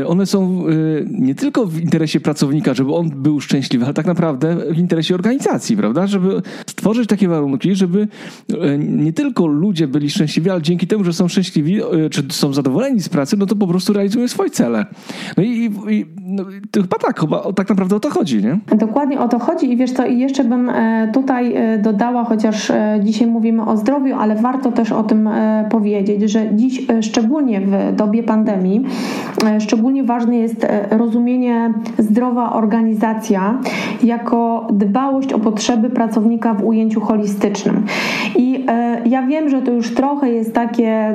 one 0.07 0.25
są 0.25 0.67
y, 0.67 1.05
nie 1.11 1.35
tylko 1.35 1.65
w 1.65 1.79
interesie 1.79 2.19
pracownika, 2.19 2.73
żeby 2.73 2.93
on 2.93 3.09
był 3.09 3.41
szczęśliwy, 3.41 3.85
ale 3.85 3.93
tak 3.93 4.05
naprawdę 4.05 4.57
w 4.73 4.77
interesie 4.77 5.15
organizacji, 5.15 5.77
prawda? 5.77 6.07
Żeby 6.07 6.41
stworzyć 6.67 7.09
takie 7.09 7.27
warunki, 7.27 7.75
żeby 7.75 8.07
y, 8.49 8.55
nie 8.79 9.13
tylko 9.13 9.47
ludzie 9.47 9.87
byli 9.87 10.09
szczęśliwi, 10.09 10.49
ale 10.49 10.61
dzięki 10.61 10.87
temu, 10.87 11.03
że 11.03 11.13
są 11.13 11.27
szczęśliwi, 11.27 11.79
czy 12.11 12.23
są 12.29 12.53
zadowoleni 12.53 13.01
z 13.01 13.09
pracy, 13.09 13.37
no 13.37 13.45
to 13.45 13.55
po 13.55 13.67
prostu 13.67 13.93
realizują 13.93 14.27
swoje 14.27 14.49
cele. 14.49 14.85
No 15.37 15.43
i, 15.43 15.71
i 15.89 16.05
no, 16.25 16.43
to 16.71 16.81
chyba 16.81 16.97
tak, 16.97 17.19
chyba 17.19 17.53
tak 17.53 17.69
naprawdę 17.69 17.95
o 17.95 17.99
to 17.99 18.09
chodzi, 18.09 18.43
nie? 18.43 18.59
Dokładnie 18.77 19.19
o 19.19 19.27
to 19.27 19.39
chodzi 19.39 19.71
i 19.71 19.77
wiesz 19.77 19.91
co, 19.91 20.05
i 20.05 20.19
jeszcze 20.19 20.43
bym 20.43 20.69
e, 20.69 21.11
tutaj 21.13 21.55
e, 21.55 21.77
dodała, 21.77 22.23
chociaż 22.23 22.71
e, 22.71 22.99
dzisiaj 23.03 23.27
mówimy 23.27 23.65
o 23.65 23.77
zdrowiu, 23.77 24.15
ale 24.15 24.35
warto 24.35 24.71
też 24.71 24.91
o 24.91 25.03
tym 25.03 25.29
powiedzieć, 25.69 26.31
że 26.31 26.55
dziś, 26.55 26.87
szczególnie 27.01 27.61
w 27.61 27.95
dobie 27.95 28.23
pandemii, 28.23 28.85
szczególnie 29.65 30.03
ważne 30.03 30.35
jest 30.37 30.67
rozumienie 30.89 31.73
zdrowa 31.97 32.53
organizacja 32.53 33.57
jako 34.03 34.67
dbałość 34.73 35.33
o 35.33 35.39
potrzeby 35.39 35.89
pracownika 35.89 36.53
w 36.53 36.65
ujęciu 36.65 37.01
holistycznym. 37.01 37.85
I 38.35 38.65
ja 39.05 39.21
wiem, 39.21 39.49
że 39.49 39.61
to 39.61 39.71
już 39.71 39.93
trochę 39.93 40.29
jest 40.29 40.53
takie, 40.53 41.13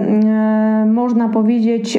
można 0.87 1.29
powiedzieć, 1.29 1.99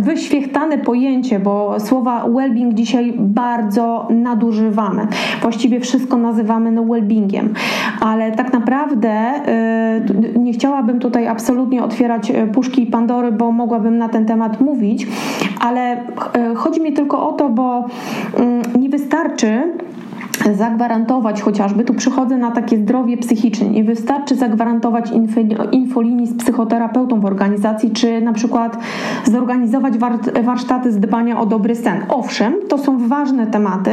wyświechtane 0.00 0.78
pojęcie, 0.78 1.40
bo 1.40 1.80
słowa 1.80 2.24
well-being 2.24 2.74
dzisiaj 2.74 3.14
bardzo 3.18 4.08
nadużywamy. 4.10 5.06
Właściwie 5.42 5.80
wszystko 5.80 6.16
nazywamy 6.16 6.72
no 6.72 6.82
well-beingiem, 6.82 7.48
ale 8.00 8.32
tak 8.32 8.52
naprawdę 8.52 9.32
nie 10.36 10.52
chciałabym 10.52 10.98
tutaj 10.98 11.26
absolutnie 11.26 11.84
otwierać 11.84 12.32
puszki 12.52 12.86
Pandory, 12.86 13.32
bo 13.32 13.52
mogłabym 13.52 13.98
na 13.98 14.08
ten 14.08 14.26
temat 14.26 14.60
mówić, 14.60 15.06
ale 15.60 15.96
y, 16.52 16.54
chodzi 16.54 16.80
mi 16.80 16.92
tylko 16.92 17.28
o 17.28 17.32
to, 17.32 17.48
bo 17.48 17.84
mm, 18.36 18.62
nie 18.80 18.88
wystarczy 18.88 19.62
zagwarantować 20.54 21.42
chociażby, 21.42 21.84
tu 21.84 21.94
przychodzę 21.94 22.36
na 22.36 22.50
takie 22.50 22.78
zdrowie 22.78 23.16
psychiczne, 23.16 23.68
nie 23.68 23.84
wystarczy 23.84 24.34
zagwarantować 24.34 25.12
infolinii 25.72 26.26
z 26.26 26.36
psychoterapeutą 26.36 27.20
w 27.20 27.24
organizacji, 27.24 27.90
czy 27.90 28.20
na 28.20 28.32
przykład 28.32 28.78
zorganizować 29.24 29.94
warsztaty 30.42 30.92
z 30.92 31.00
dbania 31.00 31.40
o 31.40 31.46
dobry 31.46 31.74
sen. 31.74 32.00
Owszem, 32.08 32.54
to 32.68 32.78
są 32.78 33.08
ważne 33.08 33.46
tematy, 33.46 33.90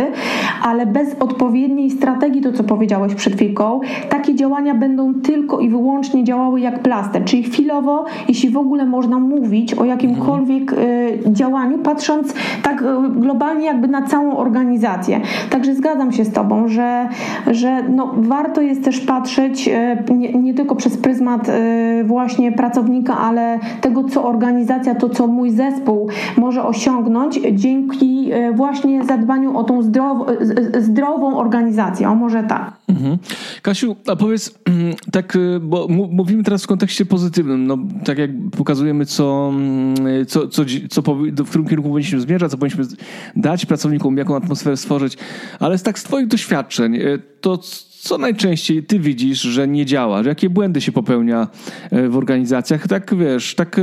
ale 0.63 0.86
bez 0.86 1.15
odpowiedniej 1.19 1.91
strategii, 1.91 2.41
to 2.41 2.51
co 2.53 2.63
powiedziałeś 2.63 3.15
przed 3.15 3.36
chwilką, 3.36 3.79
takie 4.10 4.36
działania 4.36 4.75
będą 4.75 5.13
tylko 5.13 5.60
i 5.60 5.69
wyłącznie 5.69 6.23
działały 6.23 6.60
jak 6.60 6.79
plaster, 6.79 7.25
czyli 7.25 7.43
chwilowo, 7.43 8.05
jeśli 8.27 8.49
w 8.49 8.58
ogóle 8.58 8.86
można 8.86 9.19
mówić 9.19 9.73
o 9.73 9.86
jakimkolwiek 9.86 10.73
y, 10.73 11.19
działaniu, 11.27 11.77
patrząc 11.77 12.34
tak 12.63 12.81
y, 12.81 12.86
globalnie 13.10 13.65
jakby 13.65 13.88
na 13.88 14.01
całą 14.01 14.38
organizację. 14.38 15.21
Także 15.49 15.75
zgadzam 15.75 16.12
się 16.12 16.25
z 16.25 16.31
Tobą, 16.36 16.44
że, 16.65 17.10
że 17.51 17.84
no, 17.84 18.13
warto 18.17 18.62
jest 18.62 18.84
też 18.84 18.99
patrzeć 18.99 19.67
e, 19.67 20.03
nie, 20.15 20.34
nie 20.34 20.53
tylko 20.53 20.75
przez 20.75 20.97
pryzmat 20.97 21.49
e, 21.49 22.03
właśnie 22.03 22.51
pracownika, 22.51 23.17
ale 23.17 23.60
tego, 23.81 24.03
co 24.03 24.23
organizacja, 24.23 24.95
to 24.95 25.10
co 25.10 25.27
mój 25.27 25.51
zespół 25.51 26.10
może 26.38 26.63
osiągnąć 26.63 27.39
dzięki 27.51 28.31
e, 28.31 28.51
właśnie 28.51 29.03
zadbaniu 29.03 29.58
o 29.58 29.63
tą 29.63 29.81
zdrow, 29.81 30.17
zdrową 30.79 31.38
organizację. 31.38 32.10
O 32.10 32.15
może 32.15 32.43
tak. 32.43 32.85
Mhm. 32.88 33.17
Kasiu, 33.62 33.95
a 34.08 34.15
powiedz 34.15 34.60
tak, 35.12 35.38
bo 35.62 35.88
mówimy 35.89 36.43
teraz 36.43 36.63
w 36.63 36.67
kontekście 36.67 37.06
pozytywnym, 37.06 37.67
no 37.67 37.78
tak 38.06 38.17
jak 38.17 38.30
pokazujemy, 38.58 39.06
co, 39.06 39.54
co, 40.28 40.48
co, 40.48 40.65
co 40.89 41.02
w 41.43 41.50
którym 41.50 41.67
kierunku 41.67 41.89
powinniśmy 41.89 42.21
zmierzać, 42.21 42.52
co 42.52 42.58
powinniśmy 42.58 42.86
dać 43.36 43.65
pracownikom, 43.65 44.17
jaką 44.17 44.36
atmosferę 44.36 44.78
stworzyć, 44.78 45.17
ale 45.60 45.80
tak 45.80 46.00
z 46.00 46.04
Twoich 46.04 46.28
doświadczeń, 46.28 46.95
e, 46.95 47.02
to 47.41 47.58
co 48.02 48.17
najczęściej 48.17 48.84
Ty 48.84 49.00
widzisz, 49.00 49.41
że 49.41 49.67
nie 49.67 49.86
działa? 49.86 50.21
Jakie 50.26 50.50
błędy 50.50 50.82
się 50.82 50.91
popełnia 50.91 51.48
e, 51.91 52.10
w 52.10 52.17
organizacjach? 52.17 52.88
Tak 52.88 53.15
wiesz, 53.15 53.56
tak 53.56 53.80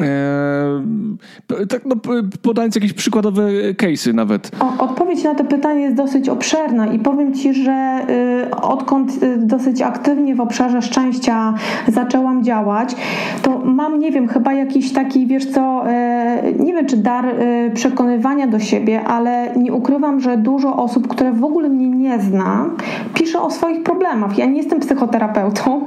Eee, 0.00 1.66
tak, 1.68 1.82
no, 1.86 1.96
podając 2.42 2.74
jakieś 2.74 2.92
przykładowe 2.92 3.48
case'y 3.74 4.14
nawet. 4.14 4.50
O, 4.60 4.84
odpowiedź 4.84 5.24
na 5.24 5.34
to 5.34 5.44
pytanie 5.44 5.80
jest 5.80 5.96
dosyć 5.96 6.28
obszerna 6.28 6.86
i 6.86 6.98
powiem 6.98 7.34
Ci, 7.34 7.54
że 7.54 8.06
y, 8.50 8.56
odkąd 8.56 9.22
y, 9.22 9.36
dosyć 9.36 9.82
aktywnie 9.82 10.34
w 10.34 10.40
obszarze 10.40 10.82
szczęścia 10.82 11.54
zaczęłam 11.88 12.44
działać, 12.44 12.94
to 13.42 13.58
mam, 13.58 13.98
nie 13.98 14.10
wiem, 14.10 14.28
chyba 14.28 14.52
jakiś 14.52 14.92
taki, 14.92 15.26
wiesz 15.26 15.46
co, 15.46 15.84
y, 15.90 16.54
nie 16.58 16.72
wiem 16.72 16.86
czy 16.86 16.96
dar 16.96 17.26
y, 17.26 17.70
przekonywania 17.74 18.46
do 18.46 18.58
siebie, 18.58 19.04
ale 19.04 19.52
nie 19.56 19.72
ukrywam, 19.72 20.20
że 20.20 20.36
dużo 20.36 20.76
osób, 20.76 21.08
które 21.08 21.32
w 21.32 21.44
ogóle 21.44 21.68
mnie 21.68 21.88
nie 21.88 22.20
zna, 22.20 22.70
pisze 23.14 23.42
o 23.42 23.50
swoich 23.50 23.82
problemach. 23.82 24.38
Ja 24.38 24.46
nie 24.46 24.56
jestem 24.56 24.80
psychoterapeutą 24.80 25.86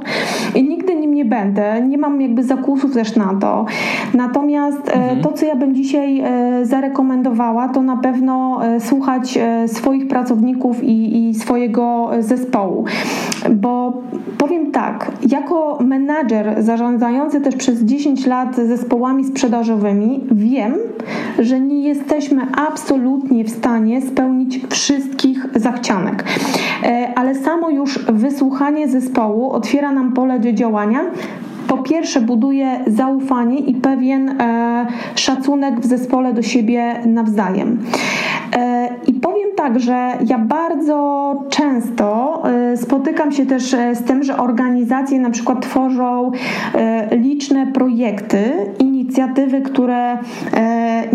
i 0.54 0.68
nigdy 0.68 0.94
nim 0.94 1.14
nie 1.14 1.24
będę, 1.24 1.82
nie 1.88 1.98
mam 1.98 2.20
jakby 2.20 2.42
zakusów 2.42 2.94
też 2.94 3.16
na 3.16 3.34
to. 3.40 3.66
Natomiast 4.14 4.88
mhm. 4.88 5.20
to, 5.20 5.32
co 5.32 5.46
ja 5.46 5.56
bym 5.56 5.74
dzisiaj 5.74 6.22
zarekomendowała, 6.62 7.68
to 7.68 7.82
na 7.82 7.96
pewno 7.96 8.60
słuchać 8.80 9.38
swoich 9.66 10.08
pracowników 10.08 10.84
i, 10.84 11.28
i 11.28 11.34
swojego 11.34 12.10
zespołu. 12.20 12.84
Bo 13.50 14.02
powiem 14.38 14.70
tak, 14.72 15.12
jako 15.30 15.78
menadżer 15.84 16.62
zarządzający 16.62 17.40
też 17.40 17.56
przez 17.56 17.82
10 17.82 18.26
lat 18.26 18.56
zespołami 18.56 19.24
sprzedażowymi, 19.24 20.24
wiem, 20.30 20.74
że 21.38 21.60
nie 21.60 21.88
jesteśmy 21.88 22.42
absolutnie 22.56 23.44
w 23.44 23.50
stanie 23.50 24.02
spełnić 24.02 24.60
wszystkich 24.68 25.46
zachcianek. 25.54 26.24
E, 26.84 27.12
ale 27.16 27.34
samo 27.34 27.70
już 27.70 27.98
wysłuchanie 27.98 28.88
zespołu 28.88 29.50
otwiera 29.50 29.92
nam 29.92 30.12
pole 30.12 30.38
do 30.38 30.52
działania, 30.52 31.00
po 31.68 31.78
pierwsze 31.78 32.20
buduje 32.20 32.80
zaufanie 32.86 33.58
i 33.58 33.74
pewien 33.74 34.28
e, 34.28 34.86
szacunek 35.14 35.80
w 35.80 35.86
zespole 35.86 36.32
do 36.32 36.42
siebie 36.42 36.94
nawzajem. 37.06 37.78
E, 38.56 38.88
I 39.06 39.12
powiem 39.14 39.48
tak, 39.56 39.80
że 39.80 40.12
ja 40.26 40.38
bardzo 40.38 41.34
często 41.48 42.42
e, 42.50 42.76
spotykam 42.76 43.32
się 43.32 43.46
też 43.46 43.62
z 43.92 44.04
tym, 44.04 44.22
że 44.22 44.36
organizacje 44.36 45.20
na 45.20 45.30
przykład 45.30 45.62
tworzą 45.62 46.30
liczne 47.10 47.66
projekty, 47.66 48.52
inicjatywy, 49.08 49.60
które 49.60 50.18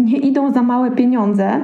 nie 0.03 0.17
idą 0.17 0.51
za 0.51 0.61
małe 0.61 0.91
pieniądze, 0.91 1.61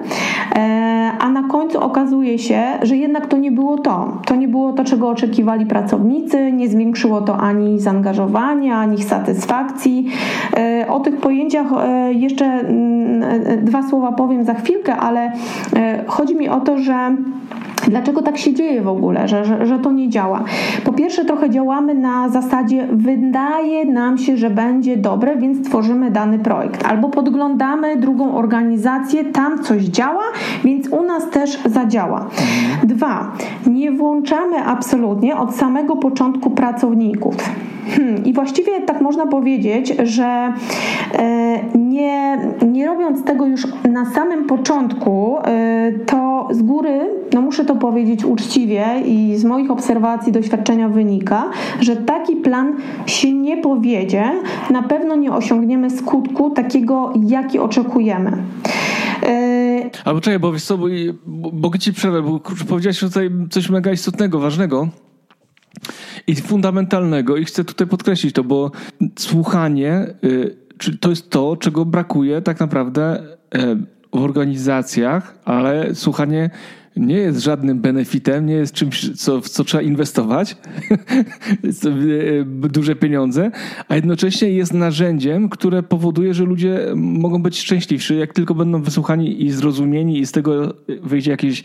a 1.19 1.29
na 1.29 1.43
końcu 1.43 1.79
okazuje 1.79 2.39
się, 2.39 2.63
że 2.81 2.97
jednak 2.97 3.27
to 3.27 3.37
nie 3.37 3.51
było 3.51 3.77
to. 3.77 4.17
To 4.25 4.35
nie 4.35 4.47
było 4.47 4.73
to, 4.73 4.83
czego 4.83 5.09
oczekiwali 5.09 5.65
pracownicy, 5.65 6.51
nie 6.51 6.69
zwiększyło 6.69 7.21
to 7.21 7.37
ani 7.37 7.79
zaangażowania, 7.79 8.77
ani 8.77 8.95
ich 8.95 9.05
satysfakcji. 9.05 10.05
O 10.89 10.99
tych 10.99 11.17
pojęciach 11.17 11.67
jeszcze 12.11 12.45
mm, 12.45 13.65
dwa 13.65 13.89
słowa 13.89 14.11
powiem 14.11 14.43
za 14.43 14.53
chwilkę, 14.53 14.95
ale 14.95 15.31
E, 15.75 16.03
chodzi 16.07 16.35
mi 16.35 16.49
o 16.49 16.59
to, 16.59 16.77
że 16.77 17.15
Dlaczego 17.87 18.21
tak 18.21 18.37
się 18.37 18.53
dzieje 18.53 18.81
w 18.81 18.87
ogóle, 18.87 19.27
że, 19.27 19.45
że, 19.45 19.65
że, 19.65 19.79
to 19.79 19.91
nie 19.91 20.09
działa? 20.09 20.43
Po 20.83 20.93
pierwsze, 20.93 21.25
trochę 21.25 21.49
działamy 21.49 21.95
na 21.95 22.29
zasadzie 22.29 22.87
wydaje 22.91 23.85
nam 23.85 24.17
się, 24.17 24.37
że 24.37 24.49
będzie 24.49 24.97
dobre, 24.97 25.37
więc 25.37 25.69
tworzymy 25.69 26.11
dany 26.19 26.39
projekt. 26.39 26.85
Albo 26.85 27.09
podglądamy 27.09 27.97
drugą 27.97 28.35
organizację, 28.35 29.25
tam 29.25 29.63
coś 29.63 29.83
działa, 29.83 30.23
więc 30.63 30.87
u 30.89 31.03
nas 31.03 31.29
też 31.29 31.59
zadziała. 31.65 32.25
Dwa, 32.83 33.31
nie 33.67 33.91
włączamy 33.91 34.65
absolutnie 34.65 35.37
od 35.37 35.55
samego 35.55 35.95
początku 35.95 36.49
pracowników. 36.49 37.35
Hmm, 37.89 38.25
I 38.25 38.33
właściwie 38.33 38.81
tak 38.81 39.01
można 39.01 39.27
powiedzieć, 39.27 39.93
że 40.03 40.53
e, 41.13 41.59
nie, 41.75 42.37
nie 42.67 42.85
robiąc 42.85 43.23
tego 43.23 43.45
już 43.45 43.67
na 43.91 44.13
samym 44.13 44.47
początku, 44.47 45.37
e, 45.37 45.91
to 46.05 46.47
z 46.51 46.61
góry, 46.61 47.09
no 47.33 47.41
muszę 47.41 47.65
to 47.65 47.75
powiedzieć 47.75 48.25
uczciwie 48.25 48.85
i 49.05 49.37
z 49.37 49.43
moich 49.43 49.71
obserwacji, 49.71 50.31
doświadczenia 50.31 50.89
wynika, 50.89 51.49
że 51.81 51.95
taki 51.95 52.35
plan 52.35 52.75
się 53.05 53.33
nie 53.33 53.57
powiedzie, 53.57 54.31
na 54.69 54.83
pewno 54.83 55.15
nie 55.15 55.31
osiągniemy 55.31 55.89
skutku 55.89 56.49
takiego, 56.49 57.13
jaki 57.27 57.59
oczekujemy. 57.59 58.31
E, 59.23 59.89
Albo 60.05 60.21
czekaj, 60.21 60.39
bo 60.39 60.51
wiesz 60.51 60.63
co, 60.63 60.77
bo, 60.77 60.85
bo, 61.25 61.51
bo 61.53 61.77
ci 61.77 61.93
przerwę, 61.93 62.21
bo 62.21 62.39
powiedziałeś 62.69 62.99
tutaj 62.99 63.29
coś 63.49 63.69
mega 63.69 63.91
istotnego, 63.91 64.39
ważnego 64.39 64.87
i 66.27 66.35
fundamentalnego 66.35 67.37
i 67.37 67.45
chcę 67.45 67.63
tutaj 67.63 67.87
podkreślić 67.87 68.33
to, 68.33 68.43
bo 68.43 68.71
słuchanie 69.19 70.07
y, 70.23 70.57
to 70.99 71.09
jest 71.09 71.29
to, 71.29 71.57
czego 71.57 71.85
brakuje 71.85 72.41
tak 72.41 72.59
naprawdę 72.59 73.23
y, 73.55 73.99
w 74.13 74.23
organizacjach, 74.23 75.37
ale 75.45 75.95
słuchanie 75.95 76.49
nie 76.95 77.15
jest 77.15 77.39
żadnym 77.39 77.81
benefitem, 77.81 78.45
nie 78.45 78.53
jest 78.53 78.73
czymś, 78.73 79.09
co, 79.11 79.41
w 79.41 79.49
co 79.49 79.63
trzeba 79.63 79.83
inwestować, 79.83 80.51
e, 81.63 82.69
duże 82.69 82.95
pieniądze, 82.95 83.51
a 83.87 83.95
jednocześnie 83.95 84.49
jest 84.49 84.73
narzędziem, 84.73 85.49
które 85.49 85.83
powoduje, 85.83 86.33
że 86.33 86.43
ludzie 86.43 86.79
mogą 86.95 87.41
być 87.41 87.59
szczęśliwsi, 87.59 88.17
jak 88.17 88.33
tylko 88.33 88.55
będą 88.55 88.81
wysłuchani 88.81 89.43
i 89.45 89.51
zrozumieni 89.51 90.19
i 90.19 90.25
z 90.25 90.31
tego 90.31 90.73
wyjdzie 91.03 91.31
jakieś 91.31 91.63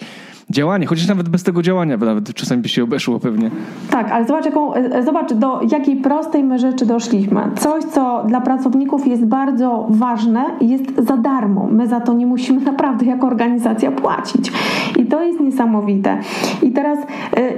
działanie, 0.51 0.87
chociaż 0.87 1.09
nawet 1.09 1.29
bez 1.29 1.43
tego 1.43 1.63
działania 1.63 1.97
nawet 1.97 2.35
czasami 2.35 2.63
by 2.63 2.69
się 2.69 2.83
obeszło 2.83 3.21
pewnie. 3.21 3.51
Tak, 3.91 4.11
ale 4.11 4.27
zobacz, 4.27 4.45
jaką, 4.45 4.73
zobacz 5.05 5.33
do 5.33 5.61
jakiej 5.71 5.97
prostej 5.97 6.45
my 6.45 6.59
rzeczy 6.59 6.87
doszliśmy. 6.87 7.41
Coś, 7.57 7.85
co 7.85 8.25
dla 8.29 8.41
pracowników 8.41 9.07
jest 9.07 9.25
bardzo 9.25 9.87
ważne, 9.91 10.45
jest 10.61 10.85
za 10.99 11.17
darmo. 11.17 11.69
My 11.71 11.89
za 11.89 12.01
to 12.01 12.13
nie 12.13 12.27
musimy 12.27 12.61
naprawdę 12.71 13.07
jako 13.07 13.27
organizacja 13.27 13.93
płacić. 13.93 14.53
I 14.97 15.07
to 15.07 15.23
jest 15.23 15.41
niesamowite. 15.41 16.19
I 16.63 16.71
teraz, 16.71 16.99
e, 16.99 17.05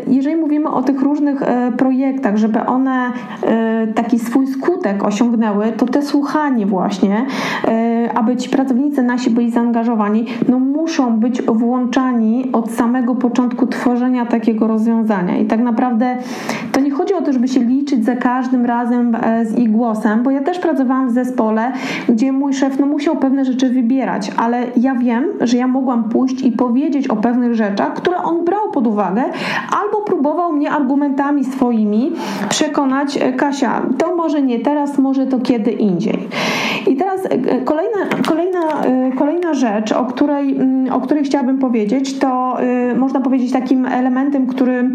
jeżeli 0.06 0.36
mówimy 0.36 0.68
o 0.68 0.82
tych 0.82 1.02
różnych 1.02 1.42
e, 1.42 1.72
projektach, 1.72 2.36
żeby 2.36 2.60
one 2.66 3.12
e, 3.42 3.86
taki 3.86 4.18
swój 4.18 4.46
skutek 4.46 5.04
osiągnęły, 5.04 5.72
to 5.72 5.86
te 5.86 6.02
słuchanie 6.02 6.66
właśnie, 6.66 7.26
aby 8.14 8.36
ci 8.36 8.50
pracownicy 8.50 9.02
nasi 9.02 9.30
byli 9.30 9.50
zaangażowani, 9.50 10.26
no 10.48 10.58
muszą 10.58 11.20
być 11.20 11.42
włączani 11.42 12.52
od 12.52 12.70
samego 12.76 13.14
początku 13.14 13.66
tworzenia 13.66 14.26
takiego 14.26 14.66
rozwiązania. 14.66 15.36
I 15.36 15.46
tak 15.46 15.60
naprawdę 15.60 16.16
to 16.72 16.80
nie 16.80 16.90
chodzi 16.90 17.14
o 17.14 17.22
to, 17.22 17.32
żeby 17.32 17.48
się 17.48 17.60
liczyć 17.60 18.04
za 18.04 18.16
każdym 18.16 18.66
razem 18.66 19.14
e, 19.14 19.46
z 19.46 19.58
ich 19.58 19.70
głosem, 19.70 20.22
bo 20.22 20.30
ja 20.30 20.40
też 20.40 20.58
pracowałam 20.58 21.08
w 21.08 21.12
zespole, 21.12 21.72
gdzie 22.08 22.32
mój 22.32 22.54
szef 22.54 22.78
no, 22.78 22.86
musiał 22.86 23.16
pewne 23.16 23.44
rzeczy 23.44 23.70
wybierać, 23.70 24.32
ale 24.36 24.62
ja 24.76 24.94
wiem, 24.94 25.24
że 25.40 25.56
ja 25.56 25.66
mogłam 25.66 26.04
pójść 26.04 26.42
i 26.42 26.52
powiedzieć 26.52 27.08
o 27.08 27.16
pewnych 27.16 27.54
rzeczach, 27.54 27.94
które 27.94 28.16
on 28.16 28.44
brał 28.44 28.70
pod 28.70 28.86
uwagę, 28.86 29.22
albo 29.82 30.00
próbował 30.00 30.52
mnie 30.52 30.70
argumentami 30.70 31.44
swoimi 31.44 32.12
przekonać, 32.48 33.16
e, 33.16 33.32
Kasia, 33.32 33.82
to 33.98 34.16
może 34.16 34.42
nie 34.42 34.60
teraz, 34.60 34.98
może 34.98 35.26
to 35.26 35.38
kiedy 35.38 35.70
indziej. 35.70 36.28
I 36.86 36.96
teraz 36.96 37.26
e, 37.26 37.60
kolejna, 37.60 37.98
kolejna, 38.28 38.60
kolejna 39.18 39.54
rzecz, 39.54 39.92
o 39.92 40.04
której, 40.04 40.56
mm, 40.56 40.92
o 40.92 41.00
której 41.00 41.24
chciałabym 41.24 41.58
powiedzieć, 41.58 42.18
to 42.18 42.56
można 42.96 43.20
powiedzieć 43.20 43.52
takim 43.52 43.86
elementem, 43.86 44.46
który 44.46 44.90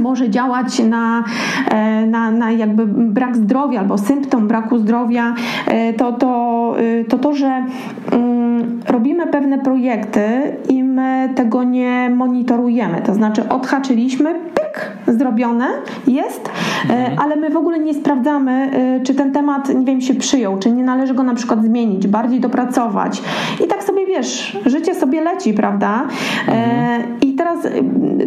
może 0.00 0.30
działać 0.30 0.78
na, 0.78 1.24
e, 1.70 2.06
na, 2.06 2.30
na 2.30 2.50
jakby 2.50 2.86
brak 2.86 3.36
zdrowia 3.36 3.80
albo 3.80 3.98
symptom 3.98 4.48
braku 4.48 4.78
zdrowia, 4.78 5.34
e, 5.66 5.92
to 5.92 6.12
to, 6.12 6.74
e, 6.78 7.04
to, 7.04 7.18
to 7.18 7.34
że 7.34 7.64
mm, 8.12 8.80
robimy 8.88 9.26
pewne 9.26 9.58
projekty 9.58 10.20
i 10.68 10.84
my 10.84 11.28
tego 11.34 11.64
nie 11.64 12.10
monitorujemy. 12.10 13.02
To 13.02 13.14
znaczy 13.14 13.48
odhaczyliśmy, 13.48 14.34
pyk, 14.74 15.16
zrobione, 15.16 15.68
jest, 16.06 16.50
mhm. 16.88 17.18
ale 17.18 17.36
my 17.36 17.50
w 17.50 17.56
ogóle 17.56 17.78
nie 17.78 17.94
sprawdzamy, 17.94 18.70
czy 19.04 19.14
ten 19.14 19.32
temat, 19.32 19.74
nie 19.74 19.84
wiem, 19.84 20.00
się 20.00 20.14
przyjął, 20.14 20.58
czy 20.58 20.72
nie 20.72 20.82
należy 20.82 21.14
go 21.14 21.22
na 21.22 21.34
przykład 21.34 21.64
zmienić, 21.64 22.06
bardziej 22.06 22.40
dopracować. 22.40 23.22
I 23.64 23.68
tak 23.68 23.84
sobie 23.84 24.06
wiesz, 24.06 24.58
życie 24.66 24.94
sobie 24.94 25.20
leci, 25.20 25.52
prawda? 25.52 26.06
Mhm. 26.48 27.02
I 27.20 27.34
teraz 27.34 27.58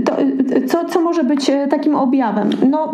to, 0.06 0.16
co, 0.68 0.86
co 0.86 1.02
może 1.02 1.24
być 1.24 1.52
takim 1.70 1.96
objawem? 1.96 2.50
No, 2.70 2.94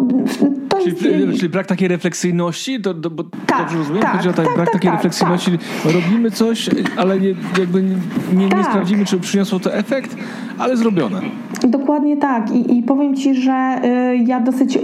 to 0.70 0.78
czyli, 0.78 1.22
jest... 1.22 1.39
czyli 1.39 1.50
brak 1.50 1.68
takiej 1.68 1.88
refleksyjności? 1.88 2.82
To, 2.82 2.94
to, 2.94 3.10
bo 3.10 3.24
tak, 3.46 3.60
dobrze 3.60 3.78
rozumiem? 3.78 4.02
Tak, 4.02 4.18
Chodzi 4.18 4.30
o 4.30 4.34
tak, 4.34 4.46
tak 4.46 4.56
brak 4.56 4.68
tak, 4.68 4.74
takiej 4.74 4.92
tak, 4.92 4.98
refleksyjności. 4.98 5.52
Tak. 5.84 5.94
Robimy 5.94 6.32
coś, 6.32 6.70
ale 6.98 7.20
nie, 7.20 7.30
jakby 7.60 7.84
nie, 7.84 7.96
nie, 8.34 8.46
nie 8.46 8.63
sprawdzimy, 8.63 9.06
czy 9.06 9.20
przyniosło 9.20 9.60
to 9.60 9.74
efekt, 9.74 10.18
ale 10.58 10.78
zrobione. 10.78 11.22
Dokładnie 11.68 12.18
tak. 12.18 12.52
I, 12.52 12.78
i 12.78 12.84
powiem 12.84 13.16
Ci, 13.16 13.36
że 13.36 13.42
y, 13.51 14.17
ja 14.17 14.39
dosyć, 14.39 14.77
y, 14.77 14.82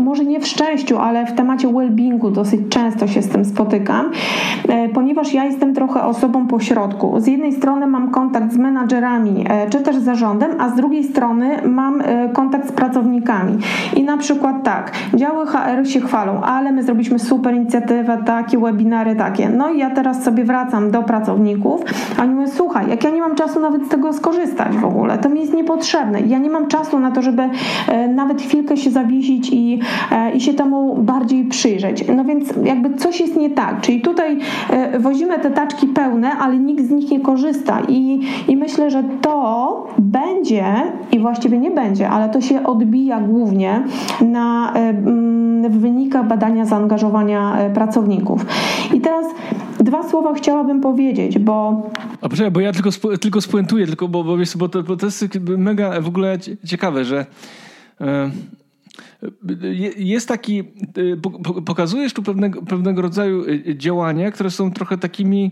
może 0.00 0.24
nie 0.24 0.40
w 0.40 0.46
szczęściu, 0.46 0.98
ale 0.98 1.26
w 1.26 1.32
temacie 1.32 1.68
well-beingu 1.68 2.32
dosyć 2.32 2.60
często 2.68 3.06
się 3.06 3.22
z 3.22 3.28
tym 3.28 3.44
spotykam, 3.44 4.06
y, 4.06 4.88
ponieważ 4.94 5.34
ja 5.34 5.44
jestem 5.44 5.74
trochę 5.74 6.02
osobą 6.02 6.46
pośrodku. 6.46 7.20
Z 7.20 7.26
jednej 7.26 7.52
strony 7.52 7.86
mam 7.86 8.10
kontakt 8.10 8.52
z 8.52 8.56
menadżerami, 8.56 9.44
czy 9.70 9.78
też 9.80 9.96
zarządem, 9.96 10.50
a 10.58 10.68
z 10.68 10.74
drugiej 10.74 11.04
strony 11.04 11.68
mam 11.68 12.02
kontakt 12.32 12.68
z 12.68 12.72
pracownikami. 12.72 13.58
I 13.96 14.02
na 14.02 14.16
przykład 14.16 14.64
tak, 14.64 14.92
działy 15.14 15.46
HR 15.46 15.88
się 15.88 16.00
chwalą, 16.00 16.40
ale 16.40 16.72
my 16.72 16.82
zrobiliśmy 16.82 17.18
super 17.18 17.54
inicjatywę, 17.54 18.18
takie 18.26 18.58
webinary, 18.58 19.16
takie. 19.16 19.48
No 19.48 19.70
i 19.70 19.78
ja 19.78 19.90
teraz 19.90 20.22
sobie 20.22 20.44
wracam 20.44 20.90
do 20.90 21.02
pracowników, 21.02 21.80
a 22.18 22.22
oni 22.22 22.34
mówią, 22.34 22.48
słuchaj, 22.48 22.90
jak 22.90 23.04
ja 23.04 23.10
nie 23.10 23.20
mam 23.20 23.34
czasu 23.34 23.60
nawet 23.60 23.86
z 23.86 23.88
tego 23.88 24.12
skorzystać 24.12 24.76
w 24.76 24.84
ogóle, 24.84 25.18
to 25.18 25.28
mi 25.28 25.40
jest 25.40 25.54
niepotrzebne. 25.54 26.20
Ja 26.20 26.38
nie 26.38 26.50
mam 26.50 26.66
czasu 26.66 26.98
na 26.98 27.10
to, 27.10 27.22
żeby 27.22 27.42
nawet 28.08 28.42
chwilkę 28.42 28.76
się 28.76 28.90
zawiesić 28.90 29.50
i, 29.52 29.80
e, 30.10 30.32
i 30.32 30.40
się 30.40 30.54
temu 30.54 31.02
bardziej 31.02 31.44
przyjrzeć. 31.44 32.04
No 32.16 32.24
więc 32.24 32.52
jakby 32.64 32.94
coś 32.94 33.20
jest 33.20 33.36
nie 33.36 33.50
tak. 33.50 33.80
Czyli 33.80 34.00
tutaj 34.00 34.38
e, 34.70 34.98
wozimy 34.98 35.38
te 35.38 35.50
taczki 35.50 35.86
pełne, 35.86 36.32
ale 36.32 36.56
nikt 36.56 36.84
z 36.84 36.90
nich 36.90 37.10
nie 37.10 37.20
korzysta 37.20 37.80
i, 37.88 38.20
i 38.48 38.56
myślę, 38.56 38.90
że 38.90 39.04
to 39.20 39.86
będzie 39.98 40.74
i 41.12 41.18
właściwie 41.18 41.58
nie 41.58 41.70
będzie, 41.70 42.08
ale 42.08 42.28
to 42.28 42.40
się 42.40 42.66
odbija 42.66 43.20
głównie 43.20 43.82
na 44.20 44.74
wynikach 45.70 46.28
badania 46.28 46.64
zaangażowania 46.64 47.56
pracowników. 47.74 48.46
I 48.94 49.00
teraz 49.00 49.26
dwa 49.80 50.08
słowa 50.08 50.34
chciałabym 50.34 50.80
powiedzieć, 50.80 51.38
bo... 51.38 51.82
A 52.20 52.28
poczekaj, 52.28 52.50
bo 52.50 52.60
ja 52.60 52.72
tylko, 52.72 52.92
spu, 52.92 53.18
tylko 53.18 53.40
spuentuję, 53.40 53.86
tylko, 53.86 54.08
bo, 54.08 54.24
bo, 54.24 54.36
bo, 54.56 54.68
to, 54.68 54.82
bo 54.82 54.96
to 54.96 55.06
jest 55.06 55.38
mega 55.58 56.00
w 56.00 56.08
ogóle 56.08 56.38
ciekawe, 56.66 57.04
że 57.04 57.26
jest 59.96 60.28
taki, 60.28 60.64
pokazujesz 61.66 62.12
tu 62.12 62.22
pewnego, 62.22 62.62
pewnego 62.62 63.02
rodzaju 63.02 63.44
działania, 63.74 64.30
które 64.30 64.50
są 64.50 64.72
trochę 64.72 64.98
takimi 64.98 65.50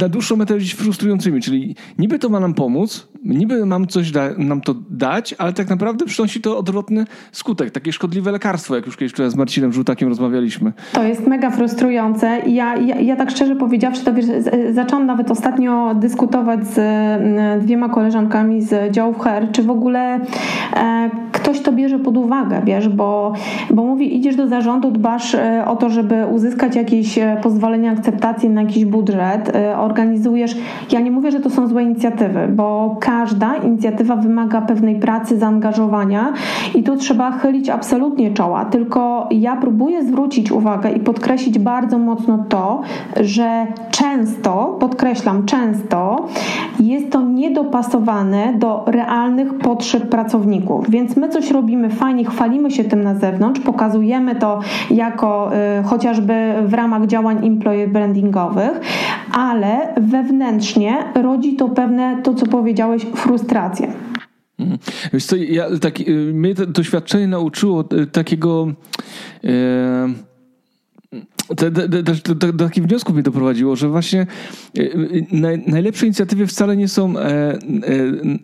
na 0.00 0.08
dłuższą 0.08 0.36
metę 0.36 0.60
frustrującymi, 0.60 1.40
czyli 1.40 1.76
niby 1.98 2.18
to 2.18 2.28
ma 2.28 2.40
nam 2.40 2.54
pomóc, 2.54 3.08
niby 3.24 3.66
mam 3.66 3.86
coś 3.86 4.10
da, 4.10 4.30
nam 4.38 4.60
to 4.60 4.74
dać, 4.90 5.34
ale 5.38 5.52
tak 5.52 5.68
naprawdę 5.68 6.04
przynosi 6.04 6.40
to 6.40 6.58
odwrotny 6.58 7.04
skutek, 7.32 7.70
takie 7.70 7.92
szkodliwe 7.92 8.32
lekarstwo, 8.32 8.76
jak 8.76 8.86
już 8.86 8.96
kiedyś 8.96 9.12
z 9.28 9.36
Marcinem 9.36 9.72
Żółtakiem 9.72 10.08
rozmawialiśmy. 10.08 10.72
To 10.92 11.02
jest 11.02 11.26
mega 11.26 11.50
frustrujące 11.50 12.34
ja, 12.46 12.76
ja, 12.76 13.00
ja 13.00 13.16
tak 13.16 13.30
szczerze 13.30 13.56
powiedziawszy, 13.56 14.04
to 14.04 14.14
wiesz, 14.14 14.26
zaczęłam 14.72 15.06
nawet 15.06 15.30
ostatnio 15.30 15.94
dyskutować 15.94 16.66
z 16.66 17.62
dwiema 17.62 17.88
koleżankami 17.88 18.62
z 18.62 18.92
działów 18.92 19.18
HR, 19.18 19.52
czy 19.52 19.62
w 19.62 19.70
ogóle 19.70 20.20
e, 20.76 21.10
ktoś 21.32 21.60
to 21.60 21.72
bierze 21.72 21.98
pod 21.98 22.16
uwagę, 22.16 22.62
wiesz, 22.64 22.88
bo, 22.88 23.32
bo 23.70 23.84
mówi, 23.84 24.16
idziesz 24.16 24.36
do 24.36 24.48
zarządu, 24.48 24.90
dbasz 24.90 25.34
e, 25.34 25.64
o 25.66 25.76
to, 25.76 25.90
żeby 25.90 26.26
uzyskać 26.26 26.76
jakieś 26.76 27.18
e, 27.18 27.36
pozwolenie, 27.42 27.90
akceptację 27.90 28.50
na 28.50 28.62
jakiś 28.62 28.84
budżet, 28.84 29.43
e, 29.48 29.78
organizujesz. 29.78 30.56
Ja 30.92 31.00
nie 31.00 31.10
mówię, 31.10 31.30
że 31.30 31.40
to 31.40 31.50
są 31.50 31.66
złe 31.66 31.82
inicjatywy, 31.82 32.48
bo 32.48 32.96
każda 33.00 33.56
inicjatywa 33.56 34.16
wymaga 34.16 34.62
pewnej 34.62 35.00
pracy, 35.00 35.38
zaangażowania 35.38 36.32
i 36.74 36.82
tu 36.82 36.96
trzeba 36.96 37.30
chylić 37.30 37.68
absolutnie 37.68 38.34
czoła. 38.34 38.64
Tylko 38.64 39.28
ja 39.30 39.56
próbuję 39.56 40.04
zwrócić 40.04 40.52
uwagę 40.52 40.90
i 40.92 41.00
podkreślić 41.00 41.58
bardzo 41.58 41.98
mocno 41.98 42.44
to, 42.48 42.82
że 43.20 43.66
często, 43.90 44.76
podkreślam, 44.80 45.46
często 45.46 46.26
jest 46.80 47.10
to 47.10 47.20
niedopasowane 47.22 48.54
do 48.58 48.84
realnych 48.86 49.58
potrzeb 49.58 50.08
pracowników. 50.08 50.90
Więc 50.90 51.16
my 51.16 51.28
coś 51.28 51.50
robimy 51.50 51.90
fajnie, 51.90 52.24
chwalimy 52.24 52.70
się 52.70 52.84
tym 52.84 53.02
na 53.02 53.14
zewnątrz, 53.14 53.60
pokazujemy 53.60 54.34
to 54.34 54.60
jako 54.90 55.50
y, 55.80 55.82
chociażby 55.82 56.54
w 56.66 56.74
ramach 56.74 57.06
działań 57.06 57.46
employer 57.46 57.88
brandingowych, 57.88 58.80
ale 59.34 59.94
wewnętrznie 60.00 61.04
rodzi 61.14 61.56
to 61.56 61.68
pewne, 61.68 62.22
to 62.22 62.34
co 62.34 62.46
powiedziałeś, 62.46 63.02
frustrację. 63.14 63.92
Mhm. 64.58 64.78
Wiesz 65.12 65.24
co, 65.24 65.36
ja, 65.36 65.78
tak, 65.80 66.00
y, 66.00 66.32
mnie 66.34 66.54
to 66.54 66.66
doświadczenie 66.66 67.26
nauczyło 67.26 67.84
y, 71.50 71.70
takiego... 71.70 71.82
Yy 71.82 72.04
do, 72.52 72.52
takich 72.64 72.84
wniosków 72.84 73.14
mnie 73.14 73.22
doprowadziło, 73.22 73.76
że 73.76 73.88
właśnie 73.88 74.20
e, 74.20 74.82
e, 74.82 75.56
najlepsze 75.66 76.06
inicjatywy 76.06 76.46
wcale 76.46 76.76
nie 76.76 76.88
są 76.88 77.18
e, 77.18 77.58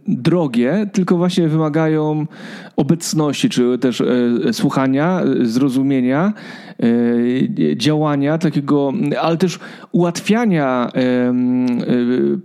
drogie, 0.08 0.86
tylko 0.92 1.16
właśnie 1.16 1.48
wymagają 1.48 2.26
obecności, 2.76 3.48
czy 3.48 3.78
też 3.78 4.02
słuchania, 4.52 5.22
zrozumienia, 5.42 6.32
działania 7.76 8.38
takiego, 8.38 8.92
ale 9.20 9.36
też 9.36 9.58
ułatwiania 9.92 10.92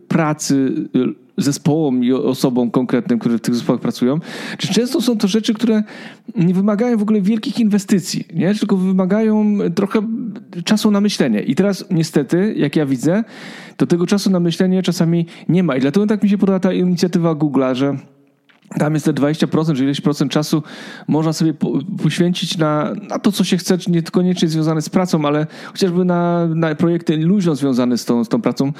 pracy 0.07 0.71
zespołom 1.37 2.03
i 2.03 2.11
osobom 2.11 2.71
konkretnym, 2.71 3.19
które 3.19 3.37
w 3.37 3.41
tych 3.41 3.55
zespołach 3.55 3.81
pracują, 3.81 4.19
czy 4.57 4.73
często 4.73 5.01
są 5.01 5.17
to 5.17 5.27
rzeczy, 5.27 5.53
które 5.53 5.83
nie 6.35 6.53
wymagają 6.53 6.97
w 6.97 7.01
ogóle 7.01 7.21
wielkich 7.21 7.59
inwestycji, 7.59 8.27
nie? 8.33 8.55
tylko 8.55 8.77
wymagają 8.77 9.57
trochę 9.75 10.01
czasu 10.65 10.91
na 10.91 11.01
myślenie. 11.01 11.41
I 11.41 11.55
teraz 11.55 11.85
niestety, 11.91 12.53
jak 12.57 12.75
ja 12.75 12.85
widzę, 12.85 13.23
to 13.77 13.87
tego 13.87 14.07
czasu 14.07 14.29
na 14.29 14.39
myślenie 14.39 14.83
czasami 14.83 15.25
nie 15.49 15.63
ma. 15.63 15.75
I 15.75 15.81
dlatego 15.81 16.07
tak 16.07 16.23
mi 16.23 16.29
się 16.29 16.37
podoba 16.37 16.59
ta 16.59 16.73
inicjatywa 16.73 17.35
Google'a, 17.35 17.75
że 17.75 17.97
tam 18.69 18.93
jest 18.93 19.05
te 19.05 19.13
20%, 19.13 19.75
czy 19.75 19.83
ileś 19.83 20.01
procent 20.01 20.31
czasu 20.31 20.63
można 21.07 21.33
sobie 21.33 21.53
poświęcić 22.03 22.57
na, 22.57 22.93
na 23.09 23.19
to, 23.19 23.31
co 23.31 23.43
się 23.43 23.57
chce, 23.57 23.77
nie 23.87 24.03
koniecznie 24.03 24.47
związane 24.47 24.81
z 24.81 24.89
pracą, 24.89 25.25
ale 25.25 25.47
chociażby 25.65 26.05
na, 26.05 26.47
na 26.47 26.75
projekty 26.75 27.17
luźno 27.17 27.55
związane 27.55 27.97
z 27.97 28.05
tą, 28.05 28.23
z 28.23 28.29
tą 28.29 28.41
pracą. 28.41 28.71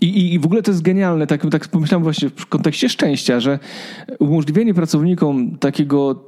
I, 0.00 0.06
i, 0.06 0.34
I 0.34 0.38
w 0.38 0.46
ogóle 0.46 0.62
to 0.62 0.70
jest 0.70 0.82
genialne, 0.82 1.26
tak, 1.26 1.50
tak 1.50 1.68
pomyślałem 1.68 2.02
właśnie 2.02 2.28
w 2.28 2.46
kontekście 2.46 2.88
szczęścia, 2.88 3.40
że 3.40 3.58
umożliwienie 4.18 4.74
pracownikom 4.74 5.58
takiego 5.58 6.24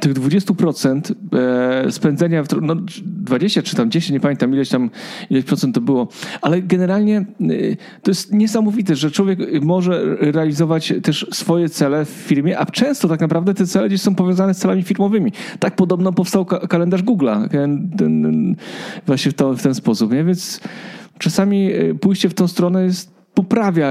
tych 0.00 0.12
20% 0.12 1.14
e, 1.86 1.92
spędzenia, 1.92 2.42
w, 2.42 2.46
no 2.62 2.76
20 3.04 3.62
czy 3.62 3.76
tam 3.76 3.90
10, 3.90 4.10
nie 4.10 4.20
pamiętam 4.20 4.54
ileś 4.54 4.68
tam, 4.68 4.90
ileś 5.30 5.44
procent 5.44 5.74
to 5.74 5.80
było, 5.80 6.08
ale 6.40 6.62
generalnie 6.62 7.16
e, 7.16 7.24
to 8.02 8.10
jest 8.10 8.32
niesamowite, 8.32 8.96
że 8.96 9.10
człowiek 9.10 9.38
może 9.62 10.16
realizować 10.20 10.92
też 11.02 11.26
swoje 11.32 11.68
cele 11.68 12.04
w 12.04 12.08
firmie, 12.08 12.58
a 12.58 12.66
często 12.66 13.08
tak 13.08 13.20
naprawdę 13.20 13.54
te 13.54 13.66
cele 13.66 13.88
gdzieś 13.88 14.00
są 14.00 14.14
powiązane 14.14 14.54
z 14.54 14.58
celami 14.58 14.82
firmowymi. 14.82 15.32
Tak 15.58 15.76
podobno 15.76 16.12
powstał 16.12 16.44
kalendarz 16.44 17.02
Google'a, 17.02 17.48
właśnie 19.06 19.32
w, 19.32 19.34
to, 19.34 19.54
w 19.54 19.62
ten 19.62 19.74
sposób, 19.74 20.12
nie? 20.12 20.24
Więc 20.24 20.60
czasami 21.18 21.72
e, 21.72 21.94
pójście 21.94 22.28
w 22.28 22.34
tą 22.34 22.48
stronę 22.48 22.84
jest 22.84 23.15
poprawia 23.36 23.88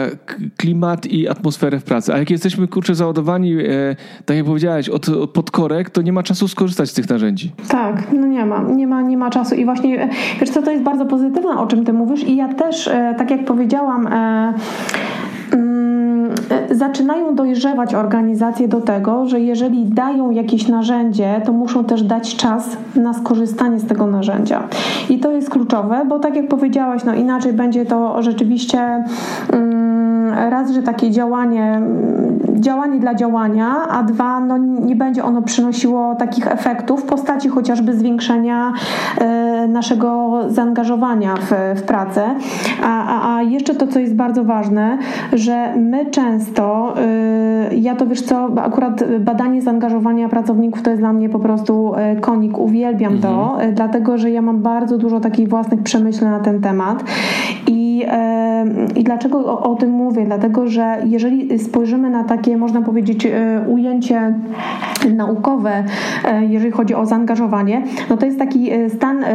klimat 0.57 1.05
i 1.05 1.27
atmosferę 1.27 1.79
w 1.79 1.83
pracy. 1.83 2.13
A 2.13 2.17
jak 2.17 2.29
jesteśmy 2.29 2.67
kurczę 2.67 2.95
załadowani, 2.95 3.53
e, 3.53 3.95
tak 4.25 4.37
jak 4.37 4.45
powiedziałeś, 4.45 4.89
od, 4.89 5.09
od 5.09 5.29
podkorek, 5.29 5.89
to 5.89 6.01
nie 6.01 6.13
ma 6.13 6.23
czasu 6.23 6.47
skorzystać 6.47 6.89
z 6.89 6.93
tych 6.93 7.09
narzędzi. 7.09 7.51
Tak, 7.67 8.03
no 8.13 8.27
nie 8.27 8.45
ma, 8.45 8.61
nie 8.61 8.87
ma, 8.87 9.01
nie 9.01 9.17
ma 9.17 9.29
czasu. 9.29 9.55
I 9.55 9.65
właśnie, 9.65 10.03
e, 10.03 10.09
wiesz 10.39 10.49
co, 10.49 10.61
to 10.61 10.71
jest 10.71 10.83
bardzo 10.83 11.05
pozytywne, 11.05 11.57
o 11.57 11.67
czym 11.67 11.85
ty 11.85 11.93
mówisz 11.93 12.23
i 12.23 12.35
ja 12.35 12.53
też, 12.53 12.87
e, 12.87 13.15
tak 13.17 13.31
jak 13.31 13.45
powiedziałam, 13.45 14.07
e, 14.07 14.53
zaczynają 16.75 17.35
dojrzewać 17.35 17.95
organizacje 17.95 18.67
do 18.67 18.81
tego, 18.81 19.25
że 19.25 19.39
jeżeli 19.39 19.85
dają 19.85 20.31
jakieś 20.31 20.67
narzędzie, 20.67 21.41
to 21.45 21.51
muszą 21.51 21.83
też 21.83 22.03
dać 22.03 22.35
czas 22.35 22.77
na 22.95 23.13
skorzystanie 23.13 23.79
z 23.79 23.85
tego 23.87 24.07
narzędzia. 24.07 24.63
I 25.09 25.19
to 25.19 25.31
jest 25.31 25.49
kluczowe, 25.49 26.05
bo 26.09 26.19
tak 26.19 26.35
jak 26.35 26.47
powiedziałaś, 26.47 27.01
no 27.05 27.13
inaczej 27.13 27.53
będzie 27.53 27.85
to 27.85 28.23
rzeczywiście 28.23 29.03
mm, 29.53 30.14
raz, 30.29 30.71
że 30.71 30.83
takie 30.83 31.11
działanie, 31.11 31.81
działanie 32.55 32.99
dla 32.99 33.15
działania, 33.15 33.75
a 33.89 34.03
dwa, 34.03 34.39
no 34.39 34.57
nie 34.57 34.95
będzie 34.95 35.23
ono 35.23 35.41
przynosiło 35.41 36.15
takich 36.15 36.47
efektów 36.47 37.01
w 37.01 37.05
postaci 37.05 37.49
chociażby 37.49 37.93
zwiększenia 37.93 38.73
e, 39.17 39.67
naszego 39.67 40.39
zaangażowania 40.47 41.35
w, 41.35 41.79
w 41.79 41.81
pracę. 41.81 42.23
A, 42.83 43.05
a, 43.05 43.35
a 43.35 43.41
jeszcze 43.41 43.75
to, 43.75 43.87
co 43.87 43.99
jest 43.99 44.15
bardzo 44.15 44.43
ważne, 44.43 44.97
że 45.33 45.75
my 45.75 46.05
często, 46.05 46.93
e, 46.97 47.75
ja 47.75 47.95
to 47.95 48.05
wiesz 48.05 48.21
co, 48.21 48.49
akurat 48.63 49.03
badanie 49.19 49.61
zaangażowania 49.61 50.29
pracowników 50.29 50.81
to 50.81 50.89
jest 50.89 51.01
dla 51.01 51.13
mnie 51.13 51.29
po 51.29 51.39
prostu 51.39 51.93
e, 51.95 52.15
konik, 52.15 52.57
uwielbiam 52.57 53.13
mhm. 53.13 53.33
to, 53.33 53.57
dlatego, 53.73 54.17
że 54.17 54.31
ja 54.31 54.41
mam 54.41 54.61
bardzo 54.61 54.97
dużo 54.97 55.19
takich 55.19 55.49
własnych 55.49 55.83
przemyśleń 55.83 56.31
na 56.31 56.39
ten 56.39 56.61
temat 56.61 57.03
i, 57.67 57.84
i 58.95 59.03
dlaczego 59.03 59.37
o, 59.45 59.71
o 59.71 59.75
tym 59.75 59.89
mówię? 59.89 60.25
Dlatego, 60.25 60.67
że 60.67 60.97
jeżeli 61.05 61.59
spojrzymy 61.59 62.09
na 62.09 62.23
takie, 62.23 62.57
można 62.57 62.81
powiedzieć, 62.81 63.27
ujęcie 63.67 64.33
naukowe, 65.15 65.83
jeżeli 66.49 66.71
chodzi 66.71 66.95
o 66.95 67.05
zaangażowanie, 67.05 67.83
no 68.09 68.17
to 68.17 68.25
jest 68.25 68.39
taki 68.39 68.69
stan 68.89 69.25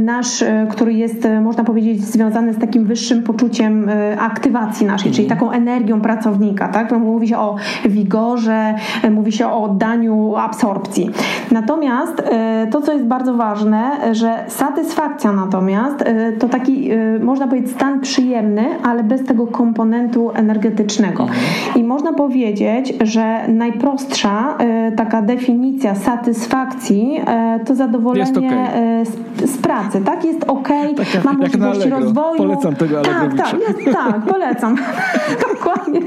nasz, 0.00 0.44
który 0.70 0.92
jest, 0.92 1.28
można 1.42 1.64
powiedzieć, 1.64 2.04
związany 2.04 2.52
z 2.52 2.58
takim 2.58 2.84
wyższym 2.84 3.22
poczuciem 3.22 3.90
aktywacji 4.18 4.86
naszej, 4.86 5.12
czyli 5.12 5.28
taką 5.28 5.50
energią 5.50 6.00
pracownika, 6.00 6.68
tak? 6.68 6.98
Mówi 6.98 7.28
się 7.28 7.38
o 7.38 7.56
wigorze, 7.84 8.74
mówi 9.10 9.32
się 9.32 9.46
o 9.46 9.62
oddaniu 9.62 10.36
absorpcji. 10.36 11.10
Natomiast 11.50 12.22
to, 12.70 12.80
co 12.80 12.92
jest 12.92 13.04
bardzo 13.04 13.34
ważne, 13.34 13.90
że 14.12 14.44
satysfakcja 14.48 15.32
natomiast 15.32 16.04
to 16.38 16.48
taki, 16.48 16.90
można 17.20 17.46
powiedzieć, 17.46 17.70
stan 17.82 18.00
przyjemny, 18.00 18.64
ale 18.82 19.02
bez 19.04 19.24
tego 19.24 19.46
komponentu 19.46 20.30
energetycznego. 20.34 21.22
Mhm. 21.22 21.40
I 21.76 21.84
można 21.84 22.12
powiedzieć, 22.12 22.94
że 23.00 23.48
najprostsza 23.48 24.58
taka 24.96 25.22
definicja 25.22 25.94
satysfakcji 25.94 27.20
to 27.66 27.74
zadowolenie 27.74 28.30
okay. 28.30 29.04
z, 29.04 29.50
z, 29.50 29.56
pracy, 29.58 30.00
tak? 30.04 30.24
Jest 30.24 30.44
ok, 30.44 30.68
tak, 31.12 31.24
mam 31.24 31.38
możliwości 31.38 31.90
rozwoju. 31.90 32.36
Polecam 32.36 32.74
tego 32.74 33.02
Tak, 33.02 33.34
tak, 33.36 33.60
jest, 33.60 33.96
tak, 33.98 34.22
polecam. 34.22 34.76
dokładnie, 35.54 36.00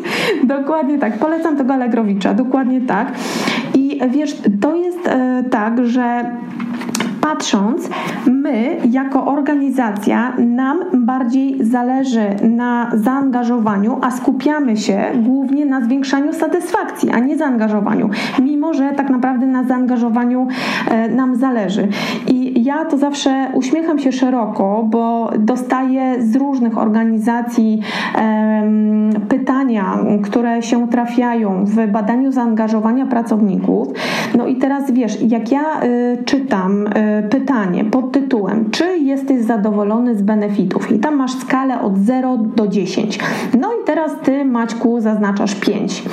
dokładnie 0.44 1.00
tak. 1.00 1.18
Polecam 1.18 1.58
tego 1.58 1.74
Allegrowicza, 1.74 2.34
dokładnie 2.34 2.82
tak. 2.82 3.12
I 3.74 4.00
wiesz, 4.12 4.38
to 4.62 4.76
jest 4.76 5.10
tak, 5.52 5.86
że 5.86 6.26
patrząc, 7.26 7.90
my 8.28 8.78
jako 8.92 9.26
organizacja 9.26 10.34
nam 10.38 10.80
bardziej 10.94 11.66
zależy 11.66 12.26
na 12.42 12.92
zaangażowaniu, 12.94 13.98
a 14.02 14.12
skupiamy 14.12 14.78
się 14.78 15.00
głównie 15.16 15.66
na 15.66 15.82
zwiększaniu 15.82 16.34
satysfakcji, 16.34 17.10
a 17.10 17.20
nie 17.20 17.38
zaangażowaniu, 17.38 18.10
mimo 18.42 18.74
że 18.74 18.92
tak 18.92 19.10
naprawdę 19.10 19.46
na 19.46 19.64
zaangażowaniu 19.64 20.48
e, 20.88 21.10
nam 21.10 21.36
zależy. 21.36 21.88
I 22.28 22.64
ja 22.64 22.86
to 22.86 22.98
zawsze 22.98 23.48
uśmiecham 23.54 24.00
się 24.00 24.12
szeroko, 24.12 24.84
bo 24.90 25.32
dostaję 25.40 26.24
z 26.24 26.36
różnych 26.36 26.78
organizacji 26.78 27.82
pytania, 29.30 29.98
które 30.24 30.62
się 30.62 30.88
trafiają 30.88 31.66
w 31.66 31.88
badaniu 31.88 32.32
zaangażowania 32.32 33.06
pracowników. 33.06 33.88
No 34.38 34.48
i 34.48 34.56
teraz 34.56 34.92
wiesz, 34.92 35.22
jak 35.22 35.52
ja 35.52 35.84
y, 35.84 36.24
czytam 36.26 36.88
y, 36.88 37.15
pytanie 37.24 37.86
pod 37.86 38.12
tytułem, 38.12 38.72
czy 38.72 38.98
jesteś 38.98 39.42
zadowolony 39.42 40.16
z 40.16 40.22
benefitów? 40.22 40.92
I 40.92 41.00
tam 41.00 41.16
masz 41.16 41.32
skalę 41.32 41.82
od 41.82 41.98
0 41.98 42.38
do 42.38 42.68
10. 42.68 43.20
No 43.60 43.68
i 43.68 43.86
teraz 43.86 44.12
ty, 44.24 44.46
Maćku, 44.46 45.02
zaznaczasz 45.02 45.56
5. 45.56 46.04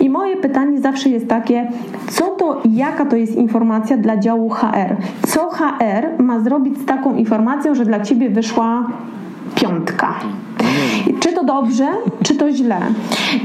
I 0.00 0.10
moje 0.10 0.36
pytanie 0.36 0.80
zawsze 0.80 1.08
jest 1.08 1.28
takie, 1.28 1.70
co 2.08 2.24
to, 2.26 2.62
jaka 2.70 3.04
to 3.04 3.16
jest 3.16 3.36
informacja 3.36 3.96
dla 3.96 4.16
działu 4.16 4.50
HR? 4.50 4.96
Co 5.26 5.50
HR 5.50 6.22
ma 6.22 6.40
zrobić 6.40 6.78
z 6.78 6.84
taką 6.84 7.14
informacją, 7.14 7.74
że 7.74 7.84
dla 7.84 8.00
ciebie 8.00 8.30
wyszła 8.30 8.86
piątka? 9.54 10.14
Czy 11.20 11.32
to 11.32 11.44
dobrze, 11.44 11.86
czy 12.22 12.34
to 12.34 12.52
źle? 12.52 12.80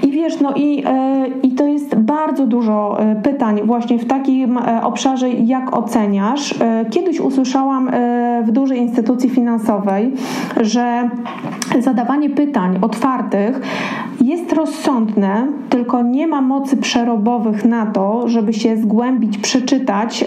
I 0.04 0.12
wiesz, 0.12 0.40
no 0.40 0.54
i, 0.54 0.84
e, 0.86 1.28
i 1.44 1.52
to 1.52 1.66
jest 1.66 1.96
bardzo 1.96 2.48
dużo 2.48 2.98
e, 3.00 3.16
pytań 3.16 3.62
właśnie 3.64 4.00
w 4.00 4.06
takim 4.06 4.58
e, 4.58 4.84
obszarze, 4.84 5.30
jak 5.30 5.78
oceniasz. 5.78 6.56
Kiedyś 6.90 7.20
usłyszałam 7.20 7.92
w 8.44 8.52
dużej 8.52 8.80
instytucji 8.80 9.30
finansowej, 9.30 10.14
że 10.62 11.10
zadawanie 11.80 12.30
pytań 12.30 12.80
otwartych 12.82 13.62
jest 14.22 14.54
rozsądne, 14.54 15.48
tylko 15.70 16.02
nie 16.02 16.28
ma 16.28 16.42
mocy 16.42 16.78
przerobowych 16.78 17.66
na 17.66 17.86
to, 17.86 18.28
żeby 18.28 18.54
się 18.54 18.78
zgłębić, 18.78 19.38
przeczytać 19.38 20.26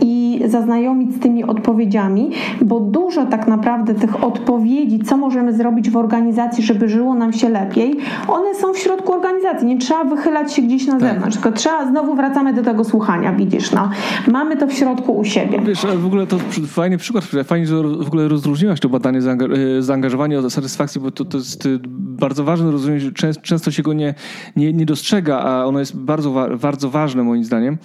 i 0.00 0.42
zaznajomić 0.46 1.14
z 1.14 1.20
tymi 1.20 1.44
odpowiedziami, 1.44 2.30
bo 2.60 2.80
dużo 2.80 3.26
tak 3.26 3.48
naprawdę 3.48 3.94
tych 3.94 4.24
odpowiedzi, 4.24 4.98
co 4.98 5.16
możemy 5.16 5.52
zrobić 5.52 5.90
w 5.90 5.96
organizacji, 6.14 6.64
żeby 6.64 6.88
żyło 6.88 7.14
nam 7.14 7.32
się 7.32 7.48
lepiej, 7.48 7.96
one 8.28 8.54
są 8.54 8.72
w 8.72 8.78
środku 8.78 9.12
organizacji. 9.12 9.66
Nie 9.66 9.78
trzeba 9.78 10.04
wychylać 10.04 10.54
się 10.54 10.62
gdzieś 10.62 10.86
na 10.86 10.92
tak. 10.92 11.02
zewnątrz, 11.02 11.36
tylko 11.36 11.52
trzeba, 11.52 11.86
znowu 11.86 12.14
wracamy 12.14 12.52
do 12.52 12.62
tego 12.62 12.84
słuchania, 12.84 13.32
widzisz, 13.32 13.72
no. 13.72 13.90
Mamy 14.28 14.56
to 14.56 14.66
w 14.66 14.72
środku 14.72 15.16
u 15.16 15.24
siebie. 15.24 15.60
Wiesz, 15.66 15.86
w 15.96 16.06
ogóle 16.06 16.26
to 16.26 16.38
fajny 16.66 16.98
przykład, 16.98 17.24
fajnie, 17.44 17.66
że 17.66 17.82
w 17.82 18.06
ogóle 18.06 18.28
rozróżniłaś 18.28 18.80
to 18.80 18.88
badanie 18.88 19.18
e, 19.18 19.82
zaangażowania 19.82 20.38
od 20.38 20.52
satysfakcji, 20.52 21.00
bo 21.00 21.10
to, 21.10 21.24
to 21.24 21.38
jest 21.38 21.66
y, 21.66 21.78
bardzo 21.98 22.44
ważne 22.44 22.70
rozróżnienie, 22.70 23.12
często 23.42 23.70
się 23.70 23.82
go 23.82 23.92
nie, 23.92 24.14
nie, 24.56 24.72
nie 24.72 24.86
dostrzega, 24.86 25.38
a 25.38 25.64
ono 25.64 25.78
jest 25.78 25.96
bardzo, 25.96 26.48
bardzo 26.60 26.90
ważne 26.90 27.22
moim 27.22 27.44
zdaniem. 27.44 27.78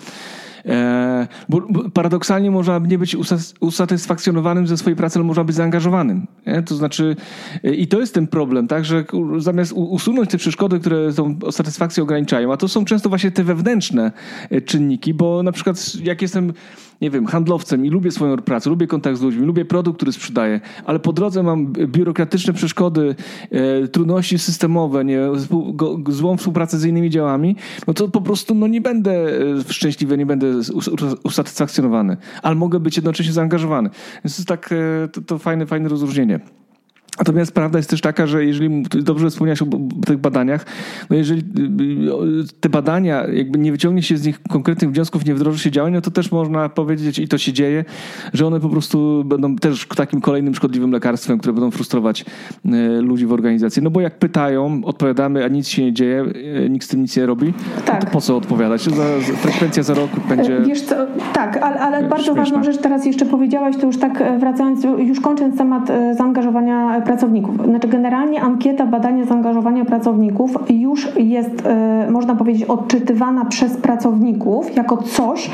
E, 0.66 1.28
bo, 1.50 1.62
paradoksalnie 1.94 2.52
można 2.52 2.80
nie 2.80 2.98
być 2.98 3.18
usatysfakcjonowanym 3.60 4.68
ze 4.68 4.78
swojej 4.78 4.96
pracy, 4.98 5.20
ale 5.20 5.26
można 5.26 5.44
być 5.44 5.56
zaangażowanym. 5.56 6.28
Nie? 6.48 6.62
To 6.62 6.76
znaczy, 6.76 7.16
e, 7.64 7.74
i 7.74 7.88
to 7.88 8.00
jest 8.00 8.14
ten 8.14 8.28
problem, 8.28 8.68
tak, 8.68 8.86
że 8.86 9.06
zamiast 9.38 9.72
usunąć 9.72 10.30
te 10.30 10.38
przeszkody, 10.38 10.80
które 10.80 11.14
tą 11.14 11.40
satysfakcję 11.52 12.04
ograniczają, 12.04 12.54
a 12.54 12.58
to 12.58 12.68
są 12.68 12.86
często 12.86 13.10
właśnie 13.10 13.32
te 13.32 13.44
wewnętrzne 13.44 14.12
e, 14.50 14.62
czynniki, 14.62 15.14
bo 15.14 15.44
na 15.44 15.52
przykład 15.52 15.96
jak 16.04 16.22
jestem 16.22 16.54
nie 17.02 17.10
wiem, 17.10 17.26
handlowcem 17.26 17.86
i 17.86 17.90
lubię 17.90 18.12
swoją 18.12 18.38
pracę, 18.38 18.70
lubię 18.70 18.88
kontakt 18.88 19.18
z 19.18 19.22
ludźmi, 19.22 19.46
lubię 19.46 19.66
produkt, 19.66 19.98
który 19.98 20.12
sprzedaję, 20.12 20.62
ale 20.86 21.00
po 21.00 21.14
drodze 21.14 21.44
mam 21.44 21.74
biurokratyczne 21.74 22.54
przeszkody, 22.54 23.16
e, 23.52 23.88
trudności 23.88 24.40
systemowe, 24.40 25.06
nie, 25.06 25.20
go, 25.74 25.98
złą 26.10 26.38
współpracę 26.38 26.78
z 26.78 26.86
innymi 26.86 27.10
działami, 27.10 27.56
no 27.88 27.94
to 27.94 28.08
po 28.08 28.22
prostu 28.22 28.56
no, 28.56 28.68
nie 28.68 28.82
będę 28.82 29.12
e, 29.12 29.74
szczęśliwy, 29.74 30.18
nie 30.18 30.26
będę 30.26 30.48
usatysfakcjonowany, 31.24 32.18
ale 32.44 32.56
mogę 32.56 32.80
być 32.80 32.96
jednocześnie 32.96 33.34
zaangażowany. 33.34 33.90
Więc 34.24 34.36
to 34.36 34.40
jest 34.40 34.48
tak, 34.48 34.70
e, 34.72 35.08
to, 35.08 35.22
to 35.22 35.38
fajne, 35.38 35.66
fajne 35.66 35.90
rozróżnienie. 35.90 36.40
Natomiast 37.20 37.52
prawda 37.52 37.80
jest 37.80 37.90
też 37.90 38.02
taka, 38.02 38.28
że 38.28 38.46
jeżeli 38.46 38.84
dobrze 38.84 39.30
wspomniałeś 39.30 39.62
o 39.62 39.66
tych 40.06 40.18
badaniach, 40.18 40.66
no 41.10 41.16
jeżeli 41.16 41.42
y, 41.42 41.44
te 42.60 42.70
badania, 42.70 43.28
jakby 43.28 43.60
nie 43.60 43.72
wyciągnie 43.72 44.04
się 44.04 44.18
z 44.18 44.26
nich 44.26 44.40
konkretnych 44.50 44.92
wniosków, 44.92 45.26
nie 45.26 45.36
wdroży 45.36 45.60
się 45.60 45.72
działań, 45.72 45.94
no 45.94 46.02
to 46.02 46.12
też 46.12 46.32
można 46.32 46.70
powiedzieć, 46.70 47.20
i 47.20 47.28
to 47.28 47.38
się 47.38 47.54
dzieje, 47.54 47.86
że 48.34 48.48
one 48.48 48.60
po 48.60 48.70
prostu 48.70 49.24
będą 49.26 49.56
też 49.56 49.88
takim 49.96 50.22
kolejnym 50.22 50.56
szkodliwym 50.56 50.92
lekarstwem, 50.92 51.40
które 51.40 51.54
będą 51.54 51.72
frustrować 51.72 52.26
y, 52.66 52.70
ludzi 53.02 53.26
w 53.26 53.34
organizacji. 53.34 53.82
No 53.82 53.90
bo 53.90 54.02
jak 54.02 54.20
pytają, 54.20 54.82
odpowiadamy, 54.86 55.46
a 55.46 55.48
nic 55.48 55.68
się 55.68 55.84
nie 55.84 55.94
dzieje, 55.94 56.26
y, 56.66 56.70
nikt 56.70 56.86
z 56.86 56.88
tym 56.88 57.02
nic 57.02 57.18
nie 57.18 57.26
robi, 57.26 57.54
tak. 57.86 57.96
no 57.96 58.06
to 58.06 58.14
po 58.14 58.22
co 58.22 58.38
odpowiadać? 58.38 58.82
Za, 58.82 58.90
za, 58.92 59.34
frekwencja 59.34 59.84
za 59.84 59.94
rok 59.94 60.10
będzie... 60.30 60.62
Wiesz 60.62 60.82
co, 60.82 60.96
tak, 61.34 61.58
ale, 61.58 61.80
ale 61.80 62.10
bardzo 62.10 62.36
ważną 62.36 62.64
rzecz 62.64 62.78
teraz 62.78 63.06
jeszcze 63.06 63.26
powiedziałaś, 63.26 63.76
to 63.78 63.86
już 63.86 63.98
tak 63.98 64.22
e, 64.22 64.40
wracając, 64.40 64.84
już 64.84 65.20
kończąc 65.20 65.58
temat 65.58 65.90
e, 65.90 66.16
zaangażowania 66.16 67.02
pracowników. 67.10 67.56
Znaczy 67.66 67.88
generalnie 67.88 68.42
ankieta 68.42 68.86
badania 68.86 69.26
zaangażowania 69.26 69.86
pracowników 69.86 70.58
już 70.70 71.08
jest, 71.18 71.66
e, 71.66 72.12
można 72.12 72.36
powiedzieć, 72.36 72.64
odczytywana 72.64 73.46
przez 73.46 73.78
pracowników 73.78 74.76
jako 74.76 74.98
coś, 74.98 75.50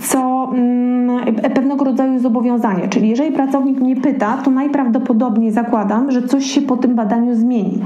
co 0.00 0.50
mm, 0.54 1.34
pewnego 1.54 1.84
rodzaju 1.84 2.18
zobowiązanie. 2.18 2.88
Czyli 2.88 3.08
jeżeli 3.08 3.32
pracownik 3.32 3.80
mnie 3.80 3.96
pyta, 3.96 4.38
to 4.44 4.50
najprawdopodobniej 4.50 5.50
zakładam, 5.50 6.10
że 6.10 6.22
coś 6.22 6.44
się 6.44 6.62
po 6.62 6.76
tym 6.76 6.94
badaniu 6.94 7.34
zmieni. 7.34 7.78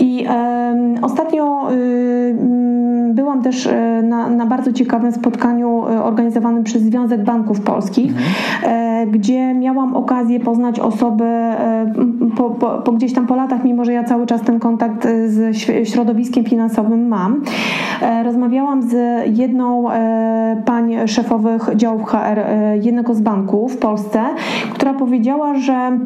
I 0.00 0.26
ostatnio 1.02 1.72
y, 1.72 2.36
byłam 3.14 3.42
też 3.42 3.66
e, 3.66 4.02
na, 4.02 4.28
na 4.28 4.46
bardzo 4.46 4.72
ciekawym 4.72 5.12
spotkaniu 5.12 5.82
organizowanym 5.82 6.64
przez 6.64 6.82
Związek 6.82 7.24
Banków 7.24 7.60
Polskich, 7.60 8.12
mhm. 8.12 9.10
gdzie 9.10 9.54
miałam 9.54 9.96
okazję 9.96 10.40
poznać 10.40 10.80
osoby 10.80 11.24
po, 12.36 12.50
po, 12.54 12.78
po, 12.78 12.92
gdzieś 12.92 13.12
tam 13.12 13.26
po 13.26 13.36
latach, 13.36 13.64
mimo 13.64 13.84
że 13.84 13.92
ja 13.92 14.04
cały 14.04 14.26
czas 14.26 14.42
ten 14.42 14.60
kontakt 14.60 15.06
e, 15.06 15.28
z 15.28 15.56
środowiskiem 15.88 16.44
finansowym 16.44 17.08
mam. 17.08 17.42
E, 18.02 18.22
rozmawiałam 18.22 18.82
z 18.82 18.94
jedną 19.38 19.90
e, 19.90 20.62
pań 20.64 21.08
szefowych 21.08 21.70
działów 21.76 22.04
HR 22.04 22.40
jednego 22.82 23.14
z 23.14 23.20
banków 23.20 23.74
w 23.74 23.78
Polsce, 23.78 24.20
która 24.74 24.94
powiedziała, 24.94 25.54
że 25.54 25.98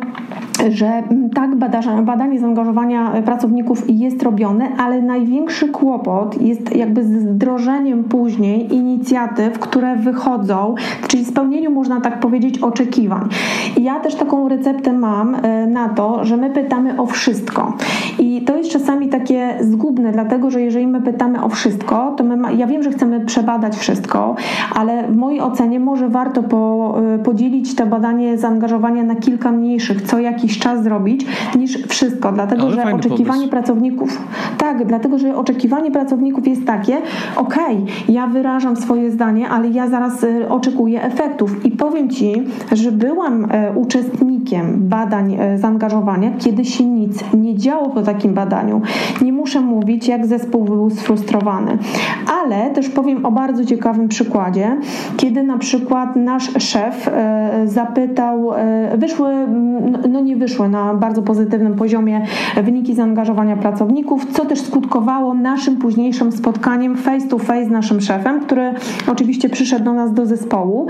że 0.71 1.03
tak 1.35 1.57
badanie, 1.57 2.03
badanie 2.03 2.41
zaangażowania 2.41 3.23
pracowników 3.25 3.83
jest 3.89 4.23
robione, 4.23 4.69
ale 4.77 5.03
największy 5.03 5.69
kłopot 5.69 6.43
jest 6.43 6.77
jakby 6.77 7.05
z 7.05 7.27
wdrożeniem 7.27 8.05
później 8.05 8.75
inicjatyw, 8.75 9.59
które 9.59 9.97
wychodzą, 9.97 10.75
czyli 11.09 11.25
spełnieniu, 11.25 11.71
można 11.71 12.01
tak 12.01 12.21
powiedzieć, 12.21 12.59
oczekiwań. 12.59 13.29
I 13.77 13.83
ja 13.83 14.01
też 14.01 14.15
taką 14.15 14.49
receptę 14.49 14.93
mam 14.93 15.37
na 15.69 15.89
to, 15.89 16.25
że 16.25 16.37
my 16.39 16.51
pytamy 16.51 17.01
o 17.01 17.07
wszystko. 17.07 17.77
I 18.19 18.43
to 18.43 18.57
jest 18.57 18.71
czasami 18.71 19.09
takie 19.09 19.59
zgubne, 19.61 20.13
dlatego 20.13 20.51
że 20.51 20.63
jeżeli 20.63 20.87
my 20.87 21.01
pytamy 21.01 21.43
o 21.43 21.49
wszystko, 21.49 22.15
to 22.17 22.25
my 22.25 22.37
ma, 22.37 22.51
ja 22.51 22.67
wiem, 22.67 22.83
że 22.83 22.91
chcemy 22.91 23.21
przebadać 23.21 23.77
wszystko, 23.77 24.37
ale 24.75 25.09
w 25.09 25.17
mojej 25.17 25.41
ocenie 25.41 25.81
może 25.81 26.09
warto 26.09 26.43
po, 26.43 26.95
y, 27.15 27.19
podzielić 27.19 27.75
to 27.75 27.87
badanie 27.87 28.39
zaangażowania 28.39 29.03
na 29.03 29.17
kilka 29.17 29.53
mniejszych, 29.53 30.03
co 30.03 30.19
jakiś 30.19 30.59
czas 30.59 30.83
zrobić, 30.83 31.27
niż 31.57 31.87
wszystko, 31.87 32.33
dlatego 32.33 32.63
ale 32.63 32.75
że 32.75 32.95
oczekiwanie 32.95 33.25
pomysł. 33.25 33.51
pracowników, 33.51 34.23
tak, 34.59 34.87
dlatego 34.87 35.19
że 35.19 35.37
oczekiwanie 35.37 35.91
pracowników 35.91 36.49
jest 36.49 36.67
takie, 36.67 36.97
okej, 37.37 37.77
okay, 37.77 38.15
ja 38.15 38.27
wyrażam 38.27 38.77
swoje 38.77 39.11
zdanie, 39.11 39.49
ale 39.49 39.69
ja 39.69 39.89
zaraz 39.89 40.23
y, 40.25 40.49
oczekuję 40.49 41.03
efektów 41.03 41.67
i 41.67 41.71
powiem 41.71 42.11
Ci, 42.11 42.43
że 42.73 42.93
byłam 42.93 43.45
y, 43.45 43.49
uczestnikiem 43.75 44.89
badań 44.89 45.39
zaangażowania, 45.57 46.18
kiedy 46.39 46.65
się 46.65 46.85
nic 46.85 47.25
nie 47.35 47.57
działo 47.57 47.91
po 47.91 48.03
takim 48.03 48.35
badaniu. 48.35 48.81
Nie 49.23 49.33
muszę 49.33 49.61
mówić, 49.61 50.09
jak 50.09 50.27
zespół 50.27 50.65
był 50.65 50.91
sfrustrowany. 50.91 51.79
Ale 52.43 52.71
też 52.71 52.89
powiem 52.89 53.27
o 53.27 53.31
bardzo 53.31 53.65
ciekawym 53.65 54.09
przykładzie, 54.09 54.77
kiedy 55.17 55.43
na 55.43 55.59
przykład 55.59 56.17
nasz 56.17 56.51
szef 56.59 57.09
e, 57.09 57.63
zapytał, 57.65 58.55
e, 58.55 58.97
wyszły, 58.99 59.29
no 60.09 60.21
nie 60.21 60.37
wyszły 60.37 60.69
na 60.69 60.95
bardzo 60.95 61.23
pozytywnym 61.23 61.75
poziomie 61.75 62.25
wyniki 62.63 62.95
zaangażowania 62.95 63.57
pracowników, 63.57 64.27
co 64.33 64.45
też 64.45 64.61
skutkowało 64.61 65.35
naszym 65.35 65.77
późniejszym 65.77 66.33
spotkaniem 66.33 66.97
face 66.97 67.29
to 67.29 67.39
face 67.39 67.65
z 67.65 67.71
naszym 67.71 68.01
szefem, 68.01 68.41
który 68.41 68.73
oczywiście 69.13 69.49
przyszedł 69.49 69.85
do 69.85 69.93
nas 69.93 70.13
do 70.13 70.27
zespołu 70.27 70.87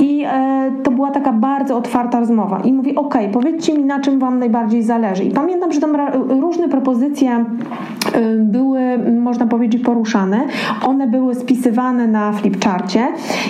i 0.00 0.24
e, 0.26 0.72
to 0.82 0.90
była 0.90 1.10
taka 1.10 1.32
bardzo 1.32 1.76
otwarta 1.76 2.20
rozmowa 2.20 2.60
i 2.64 2.72
mówi, 2.72 2.96
ok, 2.96 3.14
powiedzcie 3.32 3.78
mi, 3.78 3.84
na 3.84 4.00
czym 4.00 4.18
wam 4.18 4.38
najbardziej 4.38 4.69
zależy. 4.82 5.24
I 5.24 5.30
pamiętam, 5.30 5.72
że 5.72 5.80
tam 5.80 5.96
różne 6.40 6.68
propozycje 6.68 7.44
były, 8.38 8.80
można 9.20 9.46
powiedzieć, 9.46 9.82
poruszane. 9.82 10.40
One 10.86 11.06
były 11.06 11.34
spisywane 11.34 12.06
na 12.06 12.32
flipcharcie 12.32 13.08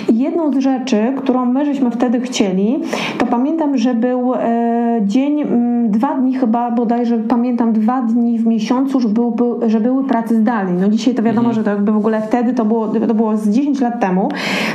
i 0.09 0.17
jedną 0.17 0.51
z 0.53 0.57
rzeczy, 0.57 1.13
którą 1.17 1.45
my 1.45 1.65
żeśmy 1.65 1.91
wtedy 1.91 2.21
chcieli, 2.21 2.79
to 3.17 3.25
pamiętam, 3.25 3.77
że 3.77 3.93
był 3.93 4.33
e, 4.33 4.99
dzień, 5.01 5.43
dwa 5.89 6.15
dni 6.15 6.33
chyba 6.33 6.71
bodajże, 6.71 7.17
pamiętam, 7.17 7.73
dwa 7.73 8.01
dni 8.01 8.39
w 8.39 8.47
miesiącu, 8.47 8.99
że, 8.99 9.07
był, 9.09 9.35
że 9.67 9.79
były 9.79 10.03
pracy 10.03 10.35
zdalnej. 10.35 10.75
No 10.81 10.89
dzisiaj 10.89 11.15
to 11.15 11.23
wiadomo, 11.23 11.49
mhm. 11.49 11.55
że 11.55 11.63
to 11.63 11.69
jakby 11.69 11.91
w 11.91 11.97
ogóle 11.97 12.21
wtedy, 12.21 12.53
to 12.53 12.65
było, 12.65 12.87
to 12.87 13.13
było 13.13 13.37
z 13.37 13.49
10 13.49 13.81
lat 13.81 13.99
temu, 13.99 14.29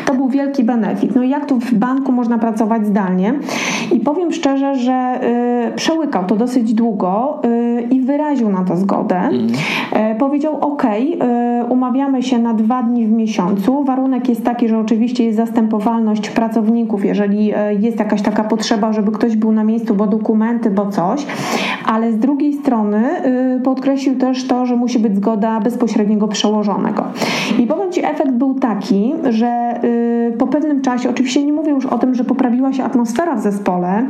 to 0.07 0.15
był 0.15 0.29
wielki 0.29 0.65
benefit. 0.65 1.17
No 1.17 1.23
i 1.23 1.29
jak 1.29 1.47
tu 1.47 1.61
w 1.61 1.75
banku 1.75 2.13
można 2.13 2.39
pracować 2.39 2.87
zdalnie? 2.87 3.35
I 3.93 4.01
powiem 4.01 4.33
szczerze, 4.33 4.77
że 4.77 5.21
y, 5.73 5.77
przełykał 5.77 6.25
to 6.25 6.36
dosyć 6.37 6.75
długo 6.75 7.41
y, 7.45 7.83
i 7.91 8.01
wyraził 8.01 8.49
na 8.49 8.65
to 8.65 8.77
zgodę. 8.77 9.17
Mhm. 9.17 9.49
Y, 10.13 10.19
powiedział, 10.19 10.59
ok, 10.61 10.83
umawiamy 11.69 12.23
się 12.23 12.39
na 12.39 12.55
dwa 12.55 12.83
dni 12.83 13.07
w 13.07 13.13
miesiącu. 13.13 13.85
Warunek 13.85 14.29
jest 14.29 14.45
taki, 14.45 14.69
że 14.69 14.79
oczywiście 14.79 15.25
jest 15.25 15.37
zastępowalność 15.37 16.31
pracowników, 16.31 17.05
jeżeli 17.05 17.53
jest 17.81 17.99
jakaś 17.99 18.23
taka 18.23 18.45
potrzeba, 18.45 18.93
żeby 18.93 19.13
ktoś 19.13 19.37
był 19.37 19.53
na 19.53 19.65
miejscu, 19.65 19.95
bo 19.95 20.07
dokumenty, 20.07 20.71
bo 20.71 20.87
coś, 20.87 21.27
ale 21.87 22.13
z 22.13 22.19
drugiej 22.19 22.53
strony 22.53 23.03
podkreślił 23.65 24.19
też 24.19 24.47
to, 24.47 24.67
że 24.67 24.77
musi 24.77 24.99
być 24.99 25.17
zgoda 25.17 25.61
bezpośredniego 25.61 26.29
przełożonego. 26.29 27.05
I 27.59 27.67
powiem 27.67 27.93
Ci, 27.93 28.05
efekt 28.05 28.33
był 28.33 28.55
taki, 28.55 29.15
że 29.31 29.81
po 30.39 30.47
pewnym 30.47 30.81
czasie, 30.81 31.11
oczywiście 31.11 31.45
nie 31.45 31.53
mówię 31.53 31.71
już 31.71 31.87
o 31.87 31.99
tym, 31.99 32.15
że 32.15 32.25
poprawiła 32.25 32.73
się 32.73 32.85
atmosfera 32.85 33.37
w 33.37 33.41
zespole, 33.41 34.07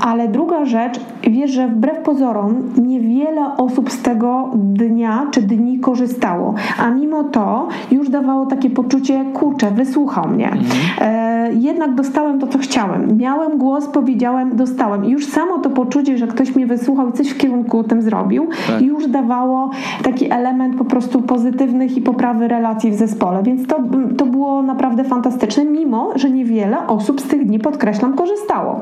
ale 0.00 0.28
druga 0.28 0.64
rzecz, 0.64 1.00
wiesz, 1.22 1.50
że 1.50 1.59
wbrew 1.68 1.98
pozorom 1.98 2.62
niewiele 2.78 3.56
osób 3.56 3.90
z 3.90 4.02
tego 4.02 4.50
dnia 4.54 5.26
czy 5.30 5.42
dni 5.42 5.78
korzystało, 5.78 6.54
a 6.78 6.90
mimo 6.90 7.24
to 7.24 7.68
już 7.90 8.08
dawało 8.08 8.46
takie 8.46 8.70
poczucie, 8.70 9.24
kurczę, 9.34 9.70
wysłuchał 9.70 10.28
mnie. 10.28 10.52
Mhm. 10.52 10.80
E, 11.00 11.52
jednak 11.52 11.94
dostałem 11.94 12.38
to, 12.38 12.46
co 12.46 12.58
chciałem. 12.58 13.18
Miałem 13.18 13.58
głos, 13.58 13.86
powiedziałem, 13.86 14.56
dostałem. 14.56 15.04
I 15.04 15.10
już 15.10 15.26
samo 15.26 15.58
to 15.58 15.70
poczucie, 15.70 16.18
że 16.18 16.26
ktoś 16.26 16.56
mnie 16.56 16.66
wysłuchał 16.66 17.08
i 17.08 17.12
coś 17.12 17.28
w 17.28 17.38
kierunku 17.38 17.84
tym 17.84 18.02
zrobił, 18.02 18.48
tak. 18.66 18.82
już 18.82 19.06
dawało 19.06 19.70
taki 20.02 20.32
element 20.32 20.76
po 20.76 20.84
prostu 20.84 21.22
pozytywnych 21.22 21.96
i 21.96 22.00
poprawy 22.00 22.48
relacji 22.48 22.90
w 22.90 22.94
zespole. 22.94 23.42
Więc 23.42 23.66
to, 23.66 23.76
to 24.18 24.26
było 24.26 24.62
naprawdę 24.62 25.04
fantastyczne, 25.04 25.64
mimo, 25.64 26.12
że 26.18 26.30
niewiele 26.30 26.86
osób 26.86 27.20
z 27.20 27.24
tych 27.24 27.46
dni, 27.46 27.58
podkreślam, 27.58 28.16
korzystało. 28.16 28.80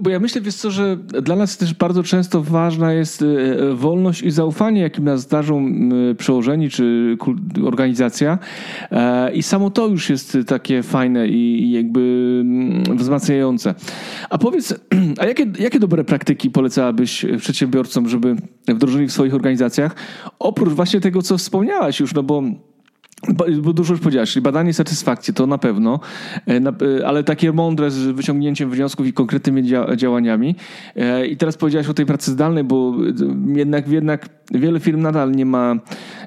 Bo 0.00 0.10
ja 0.10 0.20
myślę, 0.20 0.40
wiesz 0.40 0.54
co, 0.54 0.70
że 0.70 0.96
dla 0.96 1.36
nas 1.36 1.56
też 1.56 1.74
bardzo 1.74 2.02
często 2.12 2.42
ważna 2.42 2.92
jest 2.92 3.22
e, 3.22 3.26
e, 3.26 3.74
wolność 3.74 4.22
i 4.22 4.30
zaufanie, 4.30 4.80
jakim 4.80 5.04
nas 5.04 5.20
zdarzą 5.20 5.72
przełożeni 6.18 6.70
czy 6.70 7.16
organizacja. 7.64 8.38
E, 8.90 9.32
I 9.34 9.42
samo 9.42 9.70
to 9.70 9.88
już 9.88 10.10
jest 10.10 10.38
takie 10.46 10.82
fajne 10.82 11.28
i 11.28 11.70
jakby 11.70 12.44
wzmacniające. 12.94 13.74
A 14.30 14.38
powiedz, 14.38 14.74
a 15.20 15.26
jakie, 15.26 15.46
jakie 15.58 15.78
dobre 15.78 16.04
praktyki 16.04 16.50
polecałabyś 16.50 17.26
przedsiębiorcom, 17.38 18.08
żeby 18.08 18.36
wdrożyli 18.68 19.06
w 19.06 19.12
swoich 19.12 19.34
organizacjach? 19.34 19.94
Oprócz 20.38 20.72
właśnie 20.72 21.00
tego, 21.00 21.22
co 21.22 21.38
wspomniałaś 21.38 22.00
już, 22.00 22.14
no 22.14 22.22
bo 22.22 22.42
bo 23.62 23.72
dużo 23.72 23.94
już 23.94 24.00
powiedziałeś, 24.00 24.32
czyli 24.32 24.42
badanie 24.42 24.74
satysfakcji 24.74 25.34
to 25.34 25.46
na 25.46 25.58
pewno, 25.58 26.00
e, 26.48 26.56
e, 26.56 27.06
ale 27.06 27.24
takie 27.24 27.52
mądre 27.52 27.90
z 27.90 27.98
wyciągnięciem 27.98 28.70
wniosków 28.70 29.06
i 29.06 29.12
konkretnymi 29.12 29.62
działaniami. 29.96 30.56
E, 30.96 31.26
I 31.26 31.36
teraz 31.36 31.56
powiedziałeś 31.56 31.88
o 31.88 31.94
tej 31.94 32.06
pracy 32.06 32.30
zdalnej, 32.30 32.64
bo 32.64 32.94
jednak, 33.54 33.88
jednak 33.88 34.28
wiele 34.54 34.80
firm 34.80 35.00
nadal 35.00 35.32
nie 35.32 35.46
ma 35.46 35.74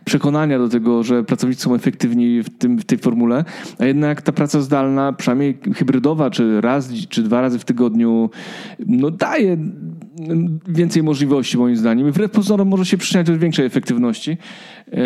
przekonania 0.05 0.59
do 0.59 0.69
tego, 0.69 1.03
że 1.03 1.23
pracownicy 1.23 1.61
są 1.61 1.75
efektywni 1.75 2.43
w, 2.43 2.57
tym, 2.57 2.77
w 2.77 2.85
tej 2.85 2.97
formule, 2.97 3.45
a 3.79 3.85
jednak 3.85 4.21
ta 4.21 4.31
praca 4.31 4.61
zdalna, 4.61 5.13
przynajmniej 5.13 5.57
hybrydowa, 5.75 6.29
czy 6.29 6.61
raz, 6.61 6.93
czy 7.09 7.23
dwa 7.23 7.41
razy 7.41 7.59
w 7.59 7.65
tygodniu, 7.65 8.29
no 8.87 9.11
daje 9.11 9.57
więcej 10.67 11.03
możliwości 11.03 11.57
moim 11.57 11.77
zdaniem. 11.77 12.11
Wbrew 12.11 12.31
pozorom 12.31 12.67
może 12.67 12.85
się 12.85 12.97
przyczyniać 12.97 13.27
do 13.27 13.39
większej 13.39 13.65
efektywności, 13.65 14.37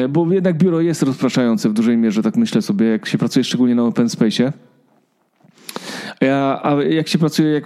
bo 0.10 0.34
jednak 0.34 0.58
biuro 0.58 0.82
jest 0.82 1.04
rozpraszające 1.04 1.70
w 1.70 1.74
dużej 1.74 1.98
mierze, 1.98 2.24
tak 2.24 2.36
myślę 2.36 2.62
sobie, 2.62 2.86
jak 2.86 3.06
się 3.06 3.18
pracuje 3.18 3.44
szczególnie 3.44 3.76
na 3.76 3.84
open 3.84 4.08
space'ie. 4.08 4.52
A, 6.22 6.74
a 6.74 6.84
jak 6.84 7.08
się 7.08 7.18
pracuje 7.18 7.50
jak 7.50 7.64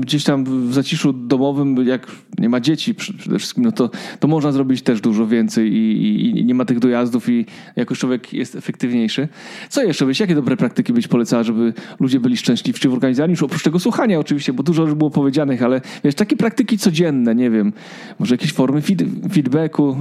gdzieś 0.00 0.24
tam 0.24 0.68
w 0.70 0.74
zaciszu 0.74 1.12
domowym, 1.12 1.86
jak 1.86 2.06
nie 2.38 2.48
ma 2.48 2.60
dzieci 2.60 2.94
przede 2.94 3.38
wszystkim, 3.38 3.64
no 3.64 3.72
to, 3.72 3.90
to 4.20 4.28
można 4.28 4.52
zrobić 4.52 4.82
też 4.82 5.00
dużo 5.00 5.26
więcej 5.26 5.72
i, 5.72 6.02
i, 6.02 6.40
i 6.40 6.44
nie 6.44 6.54
ma 6.54 6.64
tych 6.64 6.78
dojazdów 6.78 7.28
i 7.28 7.46
jakoś 7.76 7.98
człowiek 7.98 8.32
jest 8.32 8.56
efektywniejszy. 8.56 9.28
Co 9.68 9.82
jeszcze 9.82 10.06
byś? 10.06 10.20
Jakie 10.20 10.34
dobre 10.34 10.56
praktyki 10.56 10.92
być 10.92 11.08
polecała, 11.08 11.42
żeby 11.42 11.74
ludzie 12.00 12.20
byli 12.20 12.36
szczęśliwsi 12.36 12.88
w 12.88 12.92
organizacji? 12.92 13.30
Już 13.30 13.42
oprócz 13.42 13.62
tego 13.62 13.78
słuchania 13.78 14.18
oczywiście, 14.18 14.52
bo 14.52 14.62
dużo 14.62 14.82
już 14.82 14.94
było 14.94 15.10
powiedzianych, 15.10 15.62
ale 15.62 15.80
wiesz, 16.04 16.14
takie 16.14 16.36
praktyki 16.36 16.78
codzienne, 16.78 17.34
nie 17.34 17.50
wiem, 17.50 17.72
może 18.18 18.34
jakieś 18.34 18.52
formy 18.52 18.82
feed, 18.82 19.02
feedbacku, 19.32 19.96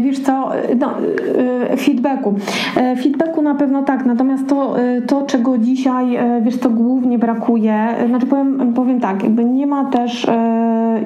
Wiesz 0.00 0.20
co, 0.20 0.50
no, 0.78 0.90
y, 1.72 1.76
feedbacku. 1.76 2.34
E, 2.76 2.96
feedbacku 2.96 3.42
na 3.42 3.54
pewno 3.54 3.82
tak, 3.82 4.06
natomiast 4.06 4.46
to, 4.46 4.80
y, 4.80 5.02
to 5.02 5.22
czego 5.22 5.58
dzisiaj, 5.58 6.16
e, 6.16 6.40
wiesz 6.42 6.56
co, 6.56 6.70
głównie 6.70 7.18
brakuje, 7.18 7.74
e, 7.74 8.08
znaczy 8.08 8.26
powiem, 8.26 8.72
powiem 8.74 9.00
tak, 9.00 9.22
jakby 9.22 9.44
nie 9.44 9.66
ma 9.66 9.84
też 9.84 10.26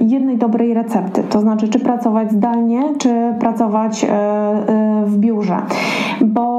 jednej 0.00 0.36
dobrej 0.38 0.74
recepty, 0.74 1.22
to 1.22 1.40
znaczy 1.40 1.68
czy 1.68 1.78
pracować 1.78 2.32
zdalnie, 2.32 2.82
czy 2.98 3.08
pracować 3.40 4.06
w 5.06 5.16
biurze, 5.18 5.56
bo 6.20 6.54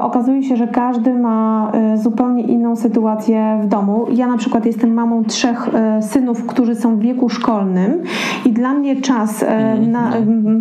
okazuje 0.00 0.42
się, 0.42 0.56
że 0.56 0.68
każdy 0.68 1.14
ma 1.14 1.72
zupełnie 1.94 2.42
inną 2.42 2.76
sytuację 2.76 3.58
w 3.62 3.66
domu. 3.66 4.06
Ja 4.12 4.26
na 4.26 4.36
przykład 4.36 4.66
jestem 4.66 4.94
mamą 4.94 5.24
trzech 5.24 5.68
synów, 6.00 6.46
którzy 6.46 6.74
są 6.74 6.96
w 6.96 7.00
wieku 7.00 7.28
szkolnym 7.28 8.02
i 8.44 8.52
dla 8.52 8.74
mnie 8.74 8.96
czas 8.96 9.42
mhm, 9.42 9.90
na 9.90 10.12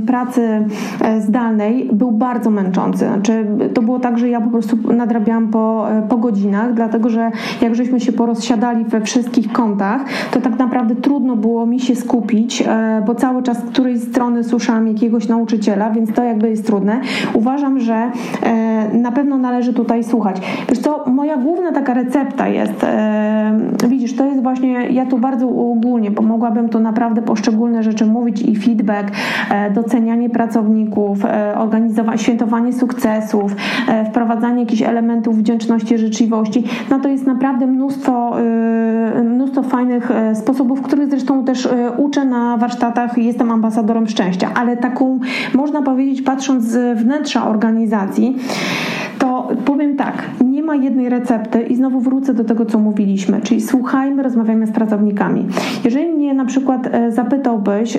pracy 0.08 0.66
zdalnej 1.20 1.90
był 1.94 2.12
bardzo 2.12 2.50
męczący. 2.50 3.08
Znaczy, 3.08 3.46
to 3.74 3.82
było 3.82 4.00
tak, 4.00 4.18
że 4.18 4.30
ja 4.30 4.42
po 4.42 4.50
prostu 4.50 4.78
nadrabiałam 4.94 5.48
po, 5.48 5.92
e, 5.92 6.02
po 6.10 6.18
godzinach, 6.18 6.74
dlatego 6.74 7.10
że 7.10 7.32
jak 7.62 7.76
żeśmy 7.76 8.00
się 8.00 8.12
porozsiadali 8.12 8.86
we 8.86 9.02
wszystkich 9.02 9.52
kątach, 9.52 10.02
to 10.32 10.42
tak 10.42 10.60
naprawdę 10.60 10.96
trudno 10.96 11.36
było 11.36 11.66
mi 11.66 11.80
się 11.80 11.96
skupić, 11.96 12.62
e, 12.62 13.04
bo 13.06 13.16
cały 13.16 13.44
czas 13.44 13.58
z 13.58 13.62
której 13.62 14.00
strony 14.00 14.44
słyszałam 14.44 14.88
jakiegoś 14.88 15.28
nauczyciela, 15.28 15.90
więc 15.90 16.14
to 16.14 16.24
jakby 16.24 16.50
jest 16.50 16.68
trudne. 16.68 17.00
Uważam, 17.34 17.80
że 17.80 18.12
na 18.94 19.12
pewno 19.12 19.38
należy 19.38 19.74
tutaj 19.74 20.04
słuchać. 20.04 20.42
Wiesz 20.70 20.80
co, 20.80 21.04
moja 21.08 21.38
główna 21.38 21.72
taka 21.72 21.94
recepta 21.94 22.48
jest, 22.48 22.86
widzisz, 23.88 24.16
to 24.16 24.26
jest 24.26 24.44
właśnie, 24.44 24.90
ja 24.90 25.06
tu 25.06 25.18
bardzo 25.18 25.50
ogólnie, 25.50 26.12
bo 26.12 26.22
mogłabym 26.22 26.70
tu 26.70 26.80
naprawdę 26.80 27.22
poszczególne 27.22 27.84
rzeczy 27.84 28.06
mówić 28.06 28.42
i 28.42 28.56
feedback, 28.56 29.12
docenianie 29.74 30.30
pracowników, 30.30 30.73
e, 31.26 31.58
organizowanie, 31.58 32.18
świętowanie 32.18 32.74
sukcesów, 32.74 33.56
e, 33.88 34.06
wprowadzanie 34.06 34.60
jakichś 34.60 34.82
elementów 34.82 35.38
wdzięczności, 35.38 35.98
życzliwości. 35.98 36.64
No 36.90 37.00
to 37.00 37.10
jest 37.10 37.28
naprawdę 37.28 37.68
mnóstwo, 37.68 38.40
e, 38.40 39.24
mnóstwo 39.24 39.64
fajnych 39.64 40.12
sposobów, 40.34 40.82
których 40.82 41.10
zresztą 41.10 41.46
też 41.46 41.70
uczę 41.98 42.26
na 42.26 42.58
warsztatach. 42.58 43.18
Jestem 43.18 43.52
ambasadorem 43.52 44.08
szczęścia, 44.08 44.50
ale 44.56 44.78
taką, 44.78 45.20
można 45.54 45.82
powiedzieć, 45.82 46.22
patrząc 46.22 46.64
z 46.64 47.00
wnętrza 47.00 47.48
organizacji, 47.48 48.36
to 49.20 49.48
powiem 49.66 49.96
tak, 49.96 50.24
nie 50.46 50.64
ma 50.64 50.76
jednej 50.76 51.10
recepty 51.10 51.62
i 51.62 51.76
znowu 51.76 52.00
wrócę 52.00 52.34
do 52.34 52.44
tego, 52.44 52.66
co 52.66 52.80
mówiliśmy, 52.80 53.42
czyli 53.42 53.62
słuchajmy, 53.62 54.24
rozmawiajmy 54.24 54.68
z 54.68 54.72
pracownikami. 54.72 55.48
Jeżeli 55.86 56.14
mnie 56.14 56.34
na 56.34 56.46
przykład 56.46 56.90
zapytałbyś, 57.10 57.98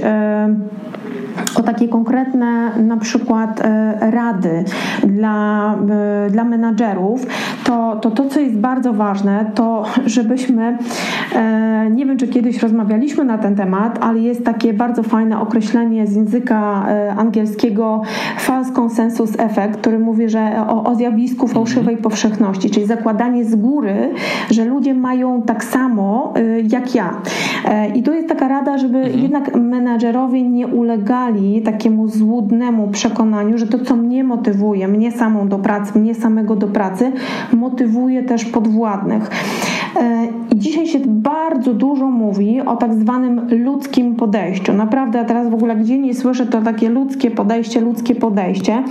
o 1.56 1.62
takie 1.62 1.88
konkretne 1.88 2.70
na 2.82 2.96
przykład 2.96 3.60
e, 3.60 4.10
rady 4.10 4.64
dla, 5.06 5.74
e, 5.74 6.30
dla 6.30 6.44
menadżerów, 6.44 7.26
to, 7.64 7.96
to 7.96 8.10
to, 8.10 8.28
co 8.28 8.40
jest 8.40 8.56
bardzo 8.56 8.92
ważne, 8.92 9.50
to 9.54 9.84
żebyśmy 10.06 10.78
E, 11.34 11.90
nie 11.90 12.06
wiem, 12.06 12.16
czy 12.16 12.28
kiedyś 12.28 12.62
rozmawialiśmy 12.62 13.24
na 13.24 13.38
ten 13.38 13.56
temat, 13.56 13.98
ale 14.00 14.18
jest 14.18 14.44
takie 14.44 14.74
bardzo 14.74 15.02
fajne 15.02 15.40
określenie 15.40 16.06
z 16.06 16.16
języka 16.16 16.86
angielskiego 17.16 18.02
false 18.38 18.72
consensus 18.72 19.30
effect, 19.38 19.76
który 19.80 19.98
mówi, 19.98 20.28
że 20.28 20.66
o, 20.68 20.84
o 20.84 20.94
zjawisku 20.94 21.48
fałszywej 21.48 21.96
powszechności, 21.96 22.70
czyli 22.70 22.86
zakładanie 22.86 23.44
z 23.44 23.54
góry, 23.54 24.10
że 24.50 24.64
ludzie 24.64 24.94
mają 24.94 25.42
tak 25.42 25.64
samo 25.64 26.34
jak 26.70 26.94
ja. 26.94 27.14
I 27.94 28.02
tu 28.02 28.12
jest 28.12 28.28
taka 28.28 28.48
rada, 28.48 28.78
żeby 28.78 28.98
mhm. 28.98 29.20
jednak 29.20 29.54
menadżerowie 29.54 30.42
nie 30.42 30.66
ulegali 30.66 31.23
takiemu 31.64 32.08
złudnemu 32.08 32.88
przekonaniu, 32.88 33.58
że 33.58 33.66
to, 33.66 33.78
co 33.78 33.96
mnie 33.96 34.24
motywuje, 34.24 34.88
mnie 34.88 35.12
samą 35.12 35.48
do 35.48 35.58
pracy, 35.58 35.98
mnie 35.98 36.14
samego 36.14 36.56
do 36.56 36.68
pracy, 36.68 37.12
motywuje 37.52 38.22
też 38.22 38.44
podwładnych. 38.44 39.30
E, 39.96 40.28
I 40.50 40.58
dzisiaj 40.58 40.86
się 40.86 40.98
bardzo 41.06 41.74
dużo 41.74 42.10
mówi 42.10 42.60
o 42.60 42.76
tak 42.76 42.94
zwanym 42.94 43.48
ludzkim 43.50 44.14
podejściu. 44.16 44.72
Naprawdę, 44.72 45.20
a 45.20 45.24
teraz 45.24 45.50
w 45.50 45.54
ogóle 45.54 45.76
gdzie 45.76 45.98
nie 45.98 46.14
słyszę, 46.14 46.46
to 46.46 46.62
takie 46.62 46.88
ludzkie 46.88 47.30
podejście, 47.30 47.80
ludzkie 47.80 48.14
podejście. 48.14 48.82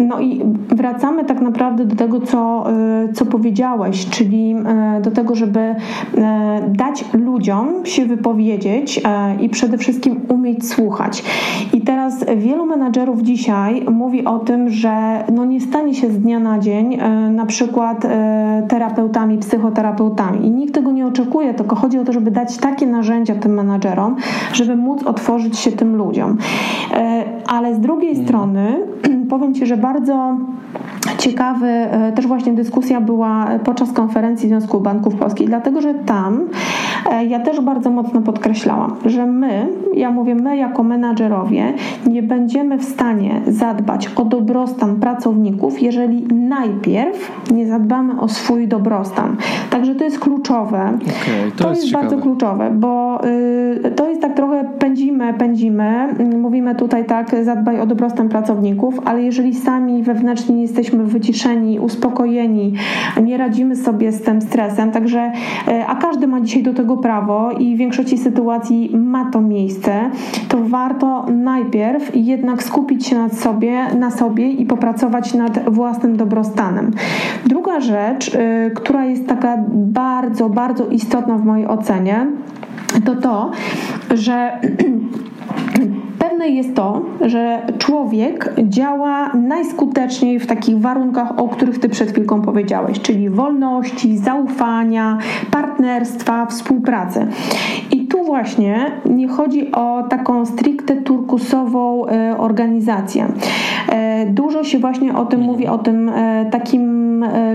No 0.00 0.20
i 0.20 0.42
wracamy 0.68 1.24
tak 1.24 1.40
naprawdę 1.40 1.84
do 1.84 1.96
tego, 1.96 2.20
co, 2.20 2.70
e, 2.70 3.12
co 3.12 3.26
powiedziałeś, 3.26 4.06
czyli 4.06 4.54
e, 4.66 5.00
do 5.00 5.10
tego, 5.10 5.34
żeby 5.34 5.74
dać 6.68 7.04
ludziom 7.12 7.86
się 7.86 8.06
wypowiedzieć 8.06 9.02
i 9.40 9.48
przede 9.48 9.78
wszystkim 9.78 10.20
umieć 10.28 10.68
słuchać. 10.68 11.22
I 11.76 11.80
teraz 11.80 12.24
wielu 12.36 12.66
menadżerów 12.66 13.22
dzisiaj 13.22 13.84
mówi 13.90 14.24
o 14.24 14.38
tym, 14.38 14.70
że 14.70 15.24
no 15.32 15.44
nie 15.44 15.60
stanie 15.60 15.94
się 15.94 16.10
z 16.10 16.18
dnia 16.18 16.40
na 16.40 16.58
dzień 16.58 16.98
na 17.30 17.46
przykład 17.46 18.06
terapeutami, 18.68 19.38
psychoterapeutami 19.38 20.46
i 20.46 20.50
nikt 20.50 20.74
tego 20.74 20.92
nie 20.92 21.06
oczekuje, 21.06 21.54
tylko 21.54 21.76
chodzi 21.76 21.98
o 21.98 22.04
to, 22.04 22.12
żeby 22.12 22.30
dać 22.30 22.56
takie 22.56 22.86
narzędzia 22.86 23.34
tym 23.34 23.54
menadżerom, 23.54 24.16
żeby 24.52 24.76
móc 24.76 25.02
otworzyć 25.02 25.58
się 25.58 25.72
tym 25.72 25.96
ludziom. 25.96 26.36
E, 26.94 27.24
ale 27.46 27.74
z 27.74 27.80
drugiej 27.80 28.10
mhm. 28.10 28.26
strony 28.26 28.76
powiem 29.30 29.54
Ci, 29.54 29.66
że 29.66 29.76
bardzo 29.76 30.36
ciekawy 31.18 31.66
e, 31.66 32.12
też 32.12 32.26
właśnie 32.26 32.52
dyskusja 32.52 33.00
była 33.00 33.46
podczas 33.64 33.92
konferencji 33.92 34.48
Związku 34.48 34.80
Banków 34.80 35.14
Polskich, 35.14 35.48
dlatego 35.48 35.80
że 35.80 35.94
tam 35.94 36.48
e, 37.10 37.24
ja 37.24 37.40
też 37.40 37.60
bardzo 37.60 37.90
mocno 37.90 38.22
podkreślałam, 38.22 38.96
że 39.06 39.26
my, 39.26 39.68
ja 39.94 40.10
mówię 40.10 40.34
my 40.34 40.56
jako 40.56 40.82
menadżerowie, 40.82 41.65
nie 42.06 42.22
będziemy 42.22 42.78
w 42.78 42.84
stanie 42.84 43.40
zadbać 43.46 44.08
o 44.16 44.24
dobrostan 44.24 44.96
pracowników, 44.96 45.82
jeżeli 45.82 46.26
najpierw 46.34 47.32
nie 47.50 47.66
zadbamy 47.66 48.20
o 48.20 48.28
swój 48.28 48.68
dobrostan. 48.68 49.36
Także 49.70 49.94
to 49.94 50.04
jest 50.04 50.18
kluczowe. 50.18 50.92
Okay, 50.96 51.50
to, 51.56 51.64
to, 51.64 51.70
jest, 51.70 51.82
jest 51.82 51.94
bardzo 51.94 52.18
kluczowe, 52.18 52.70
bo 52.70 53.20
y, 53.24 53.92
to 53.96 54.08
jest 54.08 54.22
tak 54.22 54.34
trochę 54.34 54.64
pędzimy, 54.78 55.34
pędzimy. 55.34 56.14
Mówimy 56.40 56.74
tutaj 56.74 57.04
tak, 57.04 57.36
zadbaj 57.44 57.80
o 57.80 57.86
dobrostan 57.86 58.28
pracowników, 58.28 59.00
ale 59.04 59.22
jeżeli 59.22 59.54
sami 59.54 60.02
wewnętrznie 60.02 60.54
nie 60.54 60.62
jesteśmy 60.62 61.04
wyciszeni, 61.04 61.80
uspokojeni, 61.80 62.72
nie 63.22 63.36
radzimy 63.36 63.76
sobie 63.76 64.12
z 64.12 64.22
tym 64.22 64.40
stresem, 64.40 64.90
także, 64.90 65.32
y, 65.68 65.86
a 65.86 65.94
każdy 65.94 66.26
ma 66.26 66.40
dzisiaj 66.40 66.62
do 66.62 66.74
tego 66.74 66.96
prawo 66.96 67.50
i 67.50 67.74
w 67.74 67.78
większości 67.78 68.18
sytuacji 68.18 68.90
ma 68.96 69.30
to 69.30 69.40
miejsce, 69.40 70.10
to 70.48 70.58
warto 70.60 71.26
najpierw 71.56 72.10
jednak 72.14 72.62
skupić 72.62 73.06
się 73.06 73.18
nad 73.18 73.38
sobie, 73.38 73.94
na 73.94 74.10
sobie 74.10 74.50
i 74.50 74.66
popracować 74.66 75.34
nad 75.34 75.68
własnym 75.68 76.16
dobrostanem. 76.16 76.90
Druga 77.46 77.80
rzecz, 77.80 78.34
y, 78.34 78.70
która 78.74 79.04
jest 79.04 79.26
taka 79.26 79.58
bardzo, 79.72 80.48
bardzo 80.48 80.86
istotna 80.86 81.38
w 81.38 81.44
mojej 81.44 81.66
ocenie, 81.66 82.26
to 83.04 83.14
to, 83.14 83.50
że 84.14 84.50
Pewne 86.18 86.48
jest 86.48 86.74
to, 86.74 87.02
że 87.20 87.62
człowiek 87.78 88.54
działa 88.62 89.32
najskuteczniej 89.34 90.38
w 90.40 90.46
takich 90.46 90.80
warunkach, 90.80 91.38
o 91.38 91.48
których 91.48 91.78
Ty 91.78 91.88
przed 91.88 92.12
chwilką 92.12 92.42
powiedziałeś, 92.42 93.00
czyli 93.00 93.30
wolności, 93.30 94.18
zaufania, 94.18 95.18
partnerstwa, 95.50 96.46
współpracy. 96.46 97.26
I 97.90 98.05
właśnie 98.26 98.90
nie 99.04 99.28
chodzi 99.28 99.72
o 99.72 100.02
taką 100.08 100.46
stricte 100.46 100.96
turkusową 100.96 102.06
e, 102.06 102.38
organizację. 102.38 103.26
E, 103.88 104.26
dużo 104.26 104.64
się 104.64 104.78
właśnie 104.78 105.14
o 105.14 105.24
tym 105.24 105.40
mówi, 105.40 105.66
o 105.66 105.78
tym 105.78 106.08
e, 106.08 106.46
takim 106.50 107.06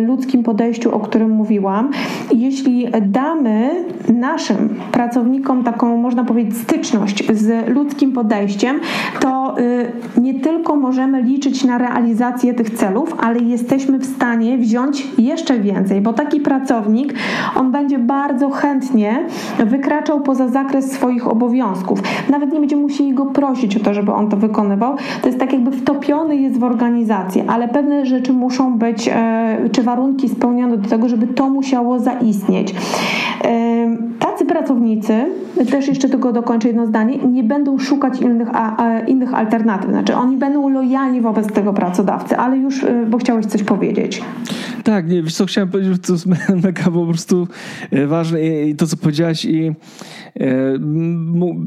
ludzkim 0.07 0.43
podejściu, 0.43 0.95
o 0.95 0.99
którym 0.99 1.31
mówiłam. 1.31 1.91
Jeśli 2.33 2.87
damy 3.01 3.69
naszym 4.13 4.75
pracownikom 4.91 5.63
taką, 5.63 5.97
można 5.97 6.23
powiedzieć, 6.23 6.57
styczność 6.57 7.31
z 7.33 7.69
ludzkim 7.69 8.11
podejściem, 8.11 8.79
to 9.19 9.55
nie 10.17 10.33
tylko 10.33 10.75
możemy 10.75 11.21
liczyć 11.21 11.63
na 11.63 11.77
realizację 11.77 12.53
tych 12.53 12.69
celów, 12.69 13.15
ale 13.19 13.39
jesteśmy 13.39 13.99
w 13.99 14.05
stanie 14.05 14.57
wziąć 14.57 15.07
jeszcze 15.17 15.59
więcej, 15.59 16.01
bo 16.01 16.13
taki 16.13 16.39
pracownik, 16.39 17.13
on 17.55 17.71
będzie 17.71 17.99
bardzo 17.99 18.49
chętnie 18.49 19.25
wykraczał 19.65 20.21
poza 20.21 20.47
zakres 20.47 20.60
swoich 20.81 21.27
obowiązków. 21.27 21.99
Nawet 22.29 22.53
nie 22.53 22.59
będziemy 22.59 22.81
musieli 22.81 23.13
go 23.13 23.25
prosić 23.25 23.77
o 23.77 23.79
to, 23.79 23.93
żeby 23.93 24.13
on 24.13 24.29
to 24.29 24.37
wykonywał. 24.37 24.95
To 25.21 25.27
jest 25.27 25.39
tak 25.39 25.53
jakby 25.53 25.71
wtopiony 25.71 26.35
jest 26.35 26.59
w 26.59 26.63
organizację, 26.63 27.43
ale 27.47 27.67
pewne 27.67 28.05
rzeczy 28.05 28.33
muszą 28.33 28.77
być, 28.77 29.09
e, 29.13 29.69
czy 29.71 29.83
warunki 29.83 30.29
spełnione 30.29 30.77
do 30.77 30.89
tego, 30.89 31.09
żeby 31.09 31.27
to 31.27 31.49
musiało 31.49 31.99
zaistnieć. 31.99 32.75
Tacy 34.31 34.45
pracownicy, 34.45 35.25
też 35.71 35.87
jeszcze 35.87 36.09
tylko 36.09 36.33
dokończę 36.33 36.67
jedno 36.67 36.87
zdanie, 36.87 37.17
nie 37.17 37.43
będą 37.43 37.79
szukać 37.79 38.21
innych, 38.21 38.47
a, 38.51 38.83
a, 38.83 38.99
innych 38.99 39.33
alternatyw. 39.33 39.89
Znaczy 39.89 40.15
oni 40.15 40.37
będą 40.37 40.69
lojalni 40.69 41.21
wobec 41.21 41.47
tego 41.47 41.73
pracodawcy, 41.73 42.37
ale 42.37 42.57
już, 42.57 42.83
y, 42.83 43.05
bo 43.09 43.17
chciałeś 43.17 43.45
coś 43.45 43.63
powiedzieć. 43.63 44.21
Tak, 44.83 45.09
nie, 45.09 45.23
wiesz 45.23 45.33
co, 45.33 45.45
chciałem 45.45 45.69
powiedzieć, 45.69 45.93
że 45.93 45.99
to 45.99 46.13
jest 46.13 46.25
mega 46.63 46.83
po 46.83 47.05
prostu 47.05 47.47
e, 47.91 48.07
ważne 48.07 48.67
i 48.67 48.75
to, 48.75 48.87
co 48.87 48.97
powiedziałaś 48.97 49.45
i 49.45 49.71
e, 50.39 50.53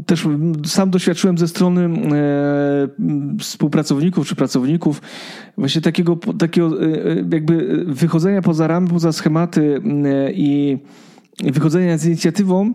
też 0.07 0.29
sam 0.67 0.91
doświadczyłem 0.91 1.39
ze 1.39 1.49
strony 1.49 1.81
e, 1.85 3.39
współpracowników 3.39 4.27
czy 4.27 4.35
pracowników 4.35 5.03
właśnie 5.59 5.81
takiego, 5.81 6.17
takiego 6.39 6.71
jakby 7.33 7.85
wychodzenia 7.87 8.43
poza 8.43 8.67
ramy, 8.67 8.89
poza 8.89 9.13
schematy 9.13 9.83
i 10.35 10.79
wychodzenia 11.43 11.99
z 11.99 12.07
inicjatywą 12.07 12.73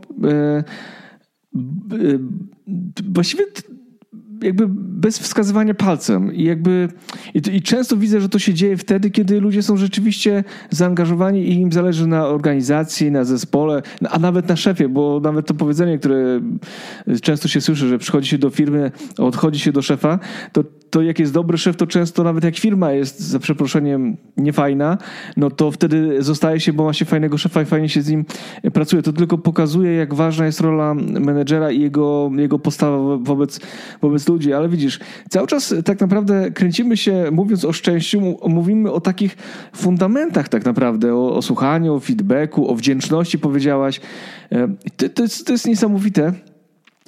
właściwie 3.04 3.44
jakby 4.42 4.66
bez 4.72 5.20
wskazywania 5.20 5.74
palcem. 5.74 6.34
I 6.34 6.44
jakby 6.44 6.88
i, 7.34 7.42
i, 7.56 7.62
często 7.62 7.98
widzę, 7.98 8.22
że 8.22 8.30
to 8.30 8.40
się 8.40 8.54
dzieje 8.54 8.78
wtedy, 8.78 9.12
kiedy 9.12 9.40
ludzie 9.40 9.64
są 9.64 9.78
rzeczywiście 9.78 10.44
zaangażowani 10.70 11.42
i 11.42 11.54
im 11.54 11.72
zależy 11.72 12.08
na 12.08 12.28
organizacji, 12.28 13.12
na 13.12 13.24
zespole, 13.24 13.82
a 14.10 14.20
nawet 14.20 14.48
na 14.48 14.56
szefie, 14.56 14.90
bo 14.90 15.20
nawet 15.20 15.48
to 15.48 15.54
powiedzenie, 15.54 16.00
które 16.00 16.42
często 17.22 17.48
się 17.48 17.62
słyszy, 17.62 17.88
że 17.88 17.98
przychodzi 17.98 18.30
się 18.30 18.38
do 18.38 18.50
firmy, 18.50 18.92
odchodzi 19.18 19.60
się 19.60 19.72
do 19.72 19.82
szefa, 19.82 20.20
to 20.52 20.64
to 20.90 21.02
jak 21.02 21.20
jest 21.20 21.34
dobry 21.34 21.58
szef, 21.58 21.76
to 21.76 21.88
często 21.88 22.24
nawet 22.24 22.44
jak 22.44 22.58
firma 22.58 22.92
jest 22.92 23.20
za 23.20 23.40
przeproszeniem 23.40 24.18
niefajna, 24.38 24.98
no 25.38 25.52
to 25.52 25.72
wtedy 25.72 26.24
zostaje 26.24 26.60
się, 26.60 26.74
bo 26.74 26.84
ma 26.84 26.94
się 26.94 27.06
fajnego 27.06 27.38
szefa 27.38 27.62
i 27.62 27.66
fajnie 27.66 27.90
się 27.90 28.02
z 28.02 28.10
nim 28.10 28.26
pracuje. 28.74 29.02
To 29.02 29.14
tylko 29.14 29.38
pokazuje, 29.38 29.94
jak 29.94 30.14
ważna 30.14 30.46
jest 30.46 30.62
rola 30.62 30.94
menedżera 30.94 31.72
i 31.72 31.82
jego, 31.82 32.32
jego 32.36 32.60
postawa 32.60 33.18
wobec, 33.18 33.60
wobec 34.02 34.26
ludzi. 34.30 34.54
Ale 34.54 34.70
widzisz, 34.70 35.00
cały 35.30 35.48
czas 35.48 35.76
tak 35.86 36.00
naprawdę 36.00 36.52
kręcimy 36.52 36.98
się, 36.98 37.30
mówiąc 37.32 37.66
o 37.66 37.74
szczęściu, 37.74 38.22
mówimy 38.48 38.92
o 38.92 39.02
takich 39.02 39.38
fundamentach 39.76 40.50
tak 40.50 40.66
naprawdę, 40.66 41.16
o, 41.16 41.36
o 41.36 41.42
słuchaniu, 41.42 41.94
o 41.94 42.00
feedbacku, 42.00 42.72
o 42.72 42.76
wdzięczności 42.76 43.40
powiedziałaś. 43.40 44.02
E, 44.52 44.68
to, 44.98 45.10
to, 45.10 45.24
jest, 45.24 45.46
to 45.46 45.52
jest 45.52 45.68
niesamowite 45.68 46.34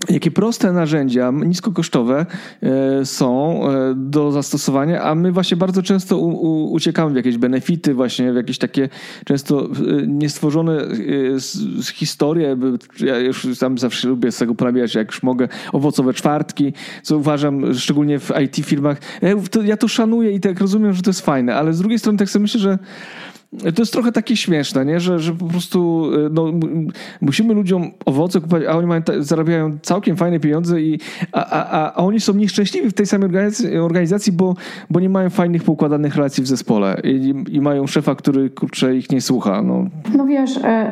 jakie 0.09 0.31
proste 0.31 0.73
narzędzia, 0.73 1.31
niskokosztowe 1.31 2.25
e, 2.63 3.05
są 3.05 3.61
e, 3.69 3.93
do 3.95 4.31
zastosowania, 4.31 5.03
a 5.03 5.15
my 5.15 5.31
właśnie 5.31 5.57
bardzo 5.57 5.83
często 5.83 6.17
u, 6.17 6.27
u, 6.27 6.71
uciekamy 6.71 7.13
w 7.13 7.15
jakieś 7.15 7.37
benefity, 7.37 7.93
właśnie 7.93 8.33
w 8.33 8.35
jakieś 8.35 8.57
takie 8.57 8.89
często 9.25 9.65
e, 9.65 9.67
niestworzone 10.07 10.87
historie. 11.93 12.57
Ja 12.99 13.19
już 13.19 13.47
sam 13.55 13.77
zawsze 13.77 14.07
lubię 14.07 14.31
z 14.31 14.37
tego 14.37 14.55
ponawiać, 14.55 14.95
jak 14.95 15.07
już 15.07 15.23
mogę, 15.23 15.47
owocowe 15.73 16.13
czwartki, 16.13 16.73
co 17.03 17.17
uważam, 17.17 17.73
szczególnie 17.73 18.19
w 18.19 18.31
IT 18.43 18.65
firmach. 18.65 18.97
Ja 19.21 19.35
to, 19.51 19.61
ja 19.61 19.77
to 19.77 19.87
szanuję 19.87 20.31
i 20.31 20.39
tak 20.39 20.59
rozumiem, 20.59 20.93
że 20.93 21.01
to 21.01 21.09
jest 21.09 21.21
fajne, 21.21 21.55
ale 21.55 21.73
z 21.73 21.79
drugiej 21.79 21.99
strony 21.99 22.17
tak 22.17 22.29
sobie 22.29 22.41
myślę, 22.41 22.59
że 22.59 22.79
to 23.59 23.81
jest 23.81 23.93
trochę 23.93 24.11
takie 24.11 24.37
śmieszne, 24.37 24.85
nie? 24.85 24.99
Że, 24.99 25.19
że 25.19 25.33
po 25.33 25.45
prostu 25.45 26.09
e, 26.25 26.29
no, 26.31 26.51
musimy 27.21 27.53
ludziom 27.53 27.91
owoce 28.05 28.41
kupować, 28.41 28.63
a 28.67 28.77
oni 28.77 28.87
mają, 28.87 29.01
zarabiają 29.19 29.77
całkiem 29.81 30.17
fajne 30.17 30.39
pieniądze, 30.39 30.81
i, 30.81 30.99
a, 31.31 31.45
a, 31.45 31.93
a 31.93 31.95
oni 31.95 32.19
są 32.19 32.33
nieszczęśliwi 32.33 32.89
w 32.89 32.93
tej 32.93 33.05
samej 33.05 33.29
organizacji, 33.81 34.31
bo, 34.31 34.55
bo 34.89 34.99
nie 34.99 35.09
mają 35.09 35.29
fajnych, 35.29 35.63
poukładanych 35.63 36.15
relacji 36.15 36.43
w 36.43 36.47
zespole 36.47 37.01
i, 37.03 37.33
i 37.49 37.61
mają 37.61 37.87
szefa, 37.87 38.15
który 38.15 38.49
kurczę 38.49 38.95
ich 38.95 39.11
nie 39.11 39.21
słucha. 39.21 39.61
No, 39.61 39.85
no 40.17 40.25
wiesz, 40.25 40.57
e, 40.57 40.91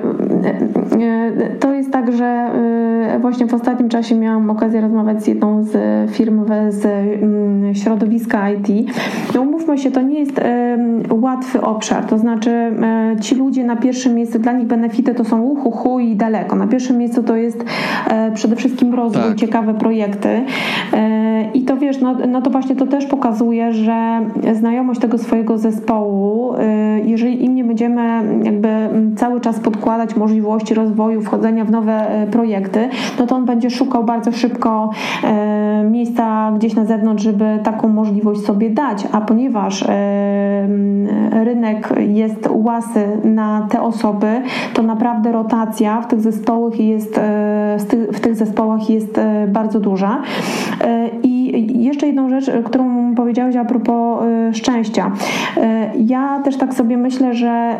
to 1.60 1.74
jest 1.74 1.92
tak, 1.92 2.12
że 2.12 2.52
właśnie 3.22 3.48
w 3.48 3.54
ostatnim 3.54 3.90
czasie 3.90 4.16
miałam 4.16 4.50
okazję 4.50 4.82
rozmawiać 4.82 5.24
z 5.24 5.28
jedną 5.28 5.64
z 5.64 5.72
firm 6.12 6.46
z 6.70 6.86
mm, 6.86 7.76
środowiska 7.76 8.50
IT. 8.50 8.68
No 9.36 9.42
umówmy 9.42 9.78
się, 9.78 9.92
to 9.92 10.02
nie 10.02 10.20
jest 10.20 10.42
łatwy 11.12 11.62
obszar, 11.62 12.06
to 12.06 12.18
znaczy 12.18 12.72
ci 13.22 13.36
ludzie 13.36 13.64
na 13.64 13.76
pierwszym 13.76 14.16
miejscu, 14.16 14.40
dla 14.40 14.52
nich 14.52 14.68
benefity 14.68 15.14
to 15.14 15.24
są 15.24 15.42
uchu, 15.42 15.72
hu 15.72 16.00
i 16.00 16.16
daleko. 16.16 16.56
Na 16.56 16.68
pierwszym 16.68 16.98
miejscu 16.98 17.24
to 17.24 17.36
jest 17.36 17.66
przede 18.34 18.56
wszystkim 18.56 18.94
rozwój, 18.94 19.24
tak. 19.24 19.36
ciekawe 19.36 19.74
projekty 19.74 20.42
i 21.54 21.62
to 21.62 21.78
wiesz, 21.78 22.02
no, 22.02 22.16
no 22.28 22.42
to 22.42 22.50
właśnie 22.50 22.76
to 22.76 22.88
też 22.88 23.06
pokazuje, 23.06 23.74
że 23.74 24.20
znajomość 24.54 25.00
tego 25.00 25.18
swojego 25.18 25.58
zespołu, 25.58 26.54
jeżeli 27.04 27.46
im 27.46 27.56
nie 27.56 27.64
będziemy 27.64 28.02
jakby 28.44 28.70
cały 29.16 29.42
czas 29.42 29.60
podkładać 29.60 30.16
możliwości 30.30 30.74
rozwoju, 30.74 31.22
wchodzenia 31.22 31.66
w 31.66 31.72
nowe 31.72 32.28
projekty, 32.32 32.90
no 33.20 33.28
to 33.28 33.36
on 33.36 33.46
będzie 33.46 33.70
szukał 33.70 34.04
bardzo 34.04 34.32
szybko 34.32 34.90
e, 35.24 35.84
miejsca 35.92 36.52
gdzieś 36.56 36.76
na 36.76 36.86
zewnątrz, 36.86 37.24
żeby 37.24 37.60
taką 37.64 37.88
możliwość 37.88 38.42
sobie 38.42 38.70
dać, 38.70 39.08
a 39.12 39.22
ponieważ 39.22 39.84
e, 39.84 40.68
rynek 41.44 41.94
jest 41.98 42.50
łasy 42.52 43.08
na 43.24 43.68
te 43.72 43.82
osoby, 43.82 44.42
to 44.74 44.82
naprawdę 44.82 45.32
rotacja 45.32 46.02
w 46.02 46.08
tych 46.08 46.22
zespołach 46.22 46.80
jest, 46.80 47.18
e, 47.18 47.78
w 48.14 48.20
tych 48.20 48.36
zespołach 48.36 48.90
jest 48.90 49.20
bardzo 49.48 49.80
duża. 49.80 50.22
I 51.24 51.84
jeszcze 51.84 52.08
jedną 52.08 52.30
rzecz, 52.30 52.52
którą 52.66 52.99
powiedziałeś 53.20 53.56
a 53.56 53.66
propos 53.66 54.24
szczęścia. 54.54 55.12
Ja 55.96 56.40
też 56.44 56.58
tak 56.58 56.74
sobie 56.74 56.98
myślę, 56.98 57.34
że 57.34 57.78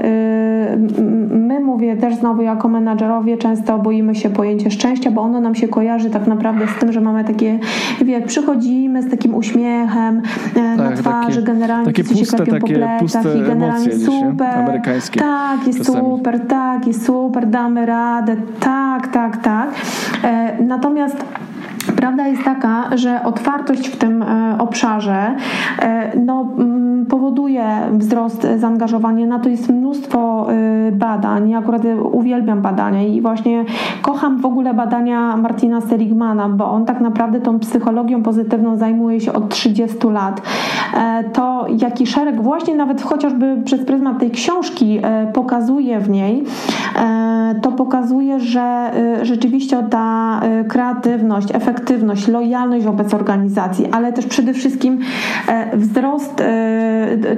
my, 1.30 1.60
mówię 1.60 1.98
też 1.98 2.16
znowu 2.16 2.42
jako 2.42 2.68
menadżerowie, 2.68 3.38
często 3.38 3.78
boimy 3.78 4.16
się 4.16 4.30
pojęcia 4.30 4.70
szczęścia, 4.70 5.12
bo 5.12 5.22
ono 5.22 5.42
nam 5.42 5.56
się 5.56 5.68
kojarzy 5.68 6.10
tak 6.10 6.28
naprawdę 6.28 6.68
z 6.68 6.80
tym, 6.80 6.92
że 6.92 7.02
mamy 7.02 7.24
takie, 7.24 7.60
wie, 8.02 8.22
przychodzimy 8.22 9.04
z 9.04 9.12
takim 9.12 9.36
uśmiechem 9.36 10.22
tak, 10.54 10.78
na 10.78 10.92
twarzy, 10.92 11.42
takie, 11.42 11.54
generalnie 11.54 11.86
takie 11.86 12.04
puste, 12.04 12.26
się 12.26 12.44
klepią 12.44 12.60
po 12.60 12.68
plecach 12.68 13.26
i 13.36 13.42
generalnie 13.42 13.92
super. 13.92 14.58
Amerykańskie. 14.58 15.20
Tak, 15.20 15.68
jest 15.68 15.80
czasami. 15.80 16.00
super, 16.00 16.40
tak, 16.48 16.88
jest 16.88 17.06
super, 17.06 17.48
damy 17.48 17.86
radę, 17.86 18.36
tak, 18.60 19.08
tak, 19.08 19.38
tak. 19.38 19.70
E, 20.24 20.64
natomiast 20.64 21.26
Prawda 22.00 22.28
jest 22.28 22.44
taka, 22.44 22.98
że 22.98 23.24
otwartość 23.24 23.88
w 23.88 23.98
tym 23.98 24.24
e, 24.24 24.56
obszarze 24.60 25.36
no, 26.26 26.48
mm, 26.58 27.06
powoduje 27.06 27.66
wzrost 27.92 28.48
zaangażowania. 28.58 29.26
Na 29.26 29.40
to 29.40 29.50
jest 29.50 29.70
mnóstwo 29.70 30.48
badań. 30.92 31.50
Ja 31.50 31.58
akurat 31.58 31.82
uwielbiam 32.12 32.62
badania 32.62 33.04
i 33.04 33.22
właśnie 33.22 33.66
kocham 34.02 34.38
w 34.38 34.46
ogóle 34.46 34.74
badania 34.74 35.38
Martina 35.38 35.82
Seligmana, 35.82 36.50
bo 36.50 36.72
on 36.72 36.86
tak 36.86 37.02
naprawdę 37.02 37.42
tą 37.42 37.60
psychologią 37.60 38.24
pozytywną 38.24 38.78
zajmuje 38.78 39.20
się 39.20 39.34
od 39.34 39.50
30 39.50 39.98
lat. 40.08 40.42
E, 40.94 41.24
to 41.24 41.66
jaki 41.78 42.08
szereg 42.08 42.42
właśnie 42.42 42.76
nawet 42.76 43.02
chociażby 43.02 43.62
przez 43.66 43.86
pryzmat 43.86 44.20
tej 44.20 44.32
książki 44.32 45.00
e, 45.04 45.32
pokazuje 45.34 46.00
w 46.00 46.10
niej, 46.10 46.44
e, 46.96 47.56
to 47.62 47.72
pokazuje, 47.72 48.40
że 48.40 48.92
rzeczywiście 49.22 49.84
ta 49.90 50.42
kreatywność, 50.68 51.56
efektywność, 51.56 51.89
lojalność 52.28 52.86
wobec 52.86 53.14
organizacji, 53.14 53.88
ale 53.92 54.14
też 54.14 54.26
przede 54.26 54.54
wszystkim 54.54 55.00
wzrost, 55.74 56.44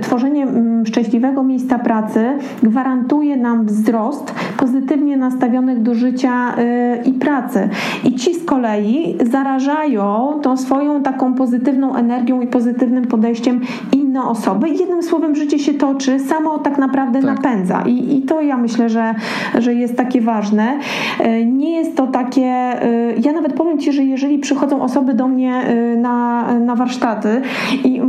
tworzenie 0.01 0.47
szczęśliwego 0.85 1.43
miejsca 1.43 1.79
pracy 1.79 2.25
gwarantuje 2.63 3.37
nam 3.37 3.65
wzrost 3.65 4.33
pozytywnie 4.57 5.17
nastawionych 5.17 5.81
do 5.81 5.95
życia 5.95 6.55
y, 6.57 7.09
i 7.09 7.13
pracy. 7.13 7.69
I 8.03 8.15
ci 8.15 8.35
z 8.35 8.45
kolei 8.45 9.17
zarażają 9.31 10.33
tą 10.41 10.57
swoją 10.57 11.03
taką 11.03 11.33
pozytywną 11.33 11.95
energią 11.95 12.41
i 12.41 12.47
pozytywnym 12.47 13.05
podejściem 13.05 13.61
inne 13.93 14.23
osoby. 14.23 14.69
Jednym 14.69 15.03
słowem, 15.03 15.35
życie 15.35 15.59
się 15.59 15.73
toczy, 15.73 16.19
samo 16.19 16.59
tak 16.59 16.77
naprawdę 16.77 17.21
tak. 17.21 17.35
napędza. 17.35 17.83
I, 17.87 18.17
I 18.17 18.21
to 18.21 18.41
ja 18.41 18.57
myślę, 18.57 18.89
że, 18.89 19.15
że 19.59 19.73
jest 19.73 19.97
takie 19.97 20.21
ważne. 20.21 20.79
Nie 21.45 21.75
jest 21.75 21.95
to 21.95 22.07
takie. 22.07 22.73
Ja 23.23 23.31
nawet 23.33 23.53
powiem 23.53 23.79
Ci, 23.79 23.93
że 23.93 24.03
jeżeli 24.03 24.39
przychodzą 24.41 24.81
osoby 24.81 25.13
do 25.13 25.27
mnie 25.27 25.63
na, 25.97 26.45
na 26.59 26.75
warsztaty 26.75 27.41
i 27.83 28.01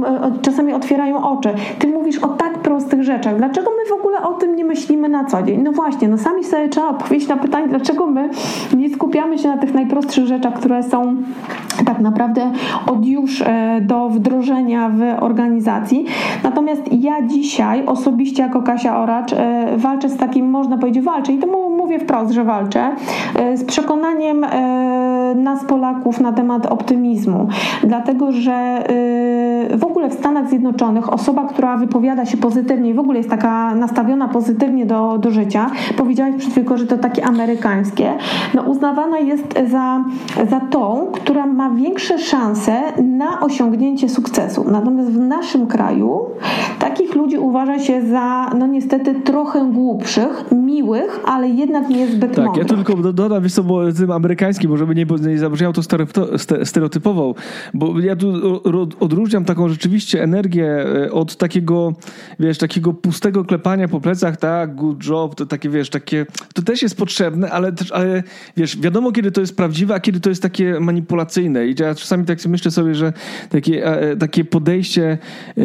czasami 0.43 0.73
otwierają 0.73 1.23
oczy, 1.31 1.55
Ty 1.79 1.89
mówisz 1.89 2.19
o 2.19 2.29
tak 2.29 2.59
prostych 2.59 3.03
rzeczach. 3.03 3.37
Dlaczego 3.37 3.71
my 3.71 3.97
w 3.97 4.01
ogóle 4.01 4.23
o 4.23 4.33
tym 4.33 4.57
nie 4.57 4.65
myślimy 4.65 5.09
na 5.09 5.25
co 5.25 5.43
dzień? 5.43 5.63
No 5.63 5.73
właśnie, 5.73 6.09
no 6.09 6.19
sami 6.19 6.45
sobie 6.45 6.69
trzeba 6.69 6.89
odpowiedzieć 6.89 7.29
na 7.29 7.37
pytanie, 7.37 7.69
dlaczego 7.69 8.07
my 8.07 8.31
nie 8.77 8.91
skupiamy 8.91 9.39
się 9.39 9.49
na 9.49 9.57
tych 9.57 9.75
najprostszych 9.75 10.27
rzeczach, 10.27 10.55
które 10.55 10.83
są 10.83 11.17
tak 11.87 12.01
naprawdę 12.01 12.51
od 12.87 13.07
już 13.07 13.43
e, 13.43 13.81
do 13.81 14.09
wdrożenia 14.09 14.89
w 14.89 15.23
organizacji. 15.23 16.07
Natomiast 16.43 16.83
ja 16.93 17.23
dzisiaj 17.27 17.87
osobiście 17.87 18.43
jako 18.43 18.63
Kasia 18.63 18.99
Oracz 18.99 19.33
e, 19.33 19.77
walczę 19.77 20.09
z 20.09 20.17
takim, 20.17 20.51
można 20.51 20.79
powiedzieć, 20.79 21.05
walczę 21.05 21.33
i 21.33 21.39
to 21.39 21.47
mówię 21.71 21.99
wprost, 21.99 22.33
że 22.33 22.45
walczę, 22.45 22.91
e, 23.37 23.57
z 23.57 23.65
przekonaniem 23.65 24.47
nas 25.35 25.65
Polaków 25.65 26.21
na 26.21 26.33
temat 26.33 26.67
optymizmu. 26.67 27.49
Dlatego, 27.85 28.33
że 28.33 28.85
w 29.77 29.85
ogóle 29.85 30.11
w 30.11 30.15
Stanach 30.15 30.49
Zjednoczonych 30.49 31.13
osoba, 31.13 31.49
która 31.49 31.77
wypowiada 31.77 32.27
się 32.27 32.37
pozytywnie 32.37 32.91
i 32.91 32.95
w 32.95 32.99
ogóle 32.99 33.19
jest 33.19 33.31
taka 33.31 33.75
nastawiona 33.75 34.29
pozytywnie 34.29 34.87
do, 34.87 35.19
do 35.19 35.31
życia, 35.31 35.71
powiedziałaś 35.97 36.35
przed 36.39 36.53
chwilą, 36.53 36.77
że 36.77 36.87
to 36.87 36.99
takie 36.99 37.25
amerykańskie, 37.25 38.13
no 38.55 38.63
uznawana 38.63 39.19
jest 39.19 39.55
za, 39.71 40.05
za 40.51 40.61
tą, 40.61 41.07
która 41.13 41.47
ma 41.47 41.71
większe 41.71 42.19
szanse 42.19 42.83
na 43.03 43.41
osiągnięcie 43.41 44.09
sukcesu. 44.09 44.65
Natomiast 44.71 45.11
w 45.11 45.19
naszym 45.19 45.67
kraju 45.67 46.21
takich 46.79 47.15
ludzi 47.15 47.39
uważa 47.39 47.79
się 47.79 48.07
za, 48.07 48.51
no 48.59 48.67
niestety, 48.67 49.15
trochę 49.15 49.71
głupszych, 49.73 50.45
miłych, 50.53 51.21
ale 51.25 51.49
jednak 51.49 51.89
niezbyt 51.89 52.35
tak, 52.35 52.45
mądrych. 52.45 52.69
ja 52.71 52.77
tylko 52.77 53.13
dodam, 53.13 53.43
wiesz 53.43 53.55
co, 53.55 53.63
bo 53.63 53.93
tym 53.93 54.11
amerykańskim, 54.11 54.71
może 54.71 54.87
by 54.87 54.95
nie, 54.95 55.07
nie 55.29 55.39
zabrzmiało 55.39 55.73
to 55.73 55.83
stereotypowo, 56.65 57.35
bo 57.75 58.01
ja 58.01 58.17
tu 58.17 58.33
odróżniam 59.01 59.45
taką 59.55 59.69
rzeczywiście 59.69 60.23
energię 60.23 60.87
e, 61.05 61.13
od 61.13 61.37
takiego, 61.37 61.95
wiesz, 62.41 62.59
takiego 62.59 62.93
pustego 62.93 63.45
klepania 63.45 63.89
po 63.89 64.01
plecach, 64.01 64.37
tak, 64.37 64.75
good 64.75 65.07
job, 65.07 65.35
to 65.35 65.47
takie, 65.47 65.69
wiesz, 65.69 65.91
takie, 65.91 66.27
to 66.55 66.63
też 66.63 66.83
jest 66.83 66.97
potrzebne, 66.97 67.51
ale 67.51 67.73
ale 67.91 68.23
wiesz, 68.57 68.79
wiadomo, 68.79 69.13
kiedy 69.13 69.33
to 69.33 69.41
jest 69.41 69.57
prawdziwe, 69.57 69.95
a 69.95 70.01
kiedy 70.01 70.21
to 70.21 70.29
jest 70.29 70.43
takie 70.43 70.81
manipulacyjne. 70.81 71.67
I 71.67 71.75
ja 71.79 71.95
czasami 71.95 72.25
tak 72.25 72.47
myślę 72.47 72.71
sobie, 72.71 72.95
że 72.95 73.13
takie, 73.51 73.87
e, 73.87 74.17
takie 74.17 74.45
podejście 74.45 75.19
yy, 75.57 75.65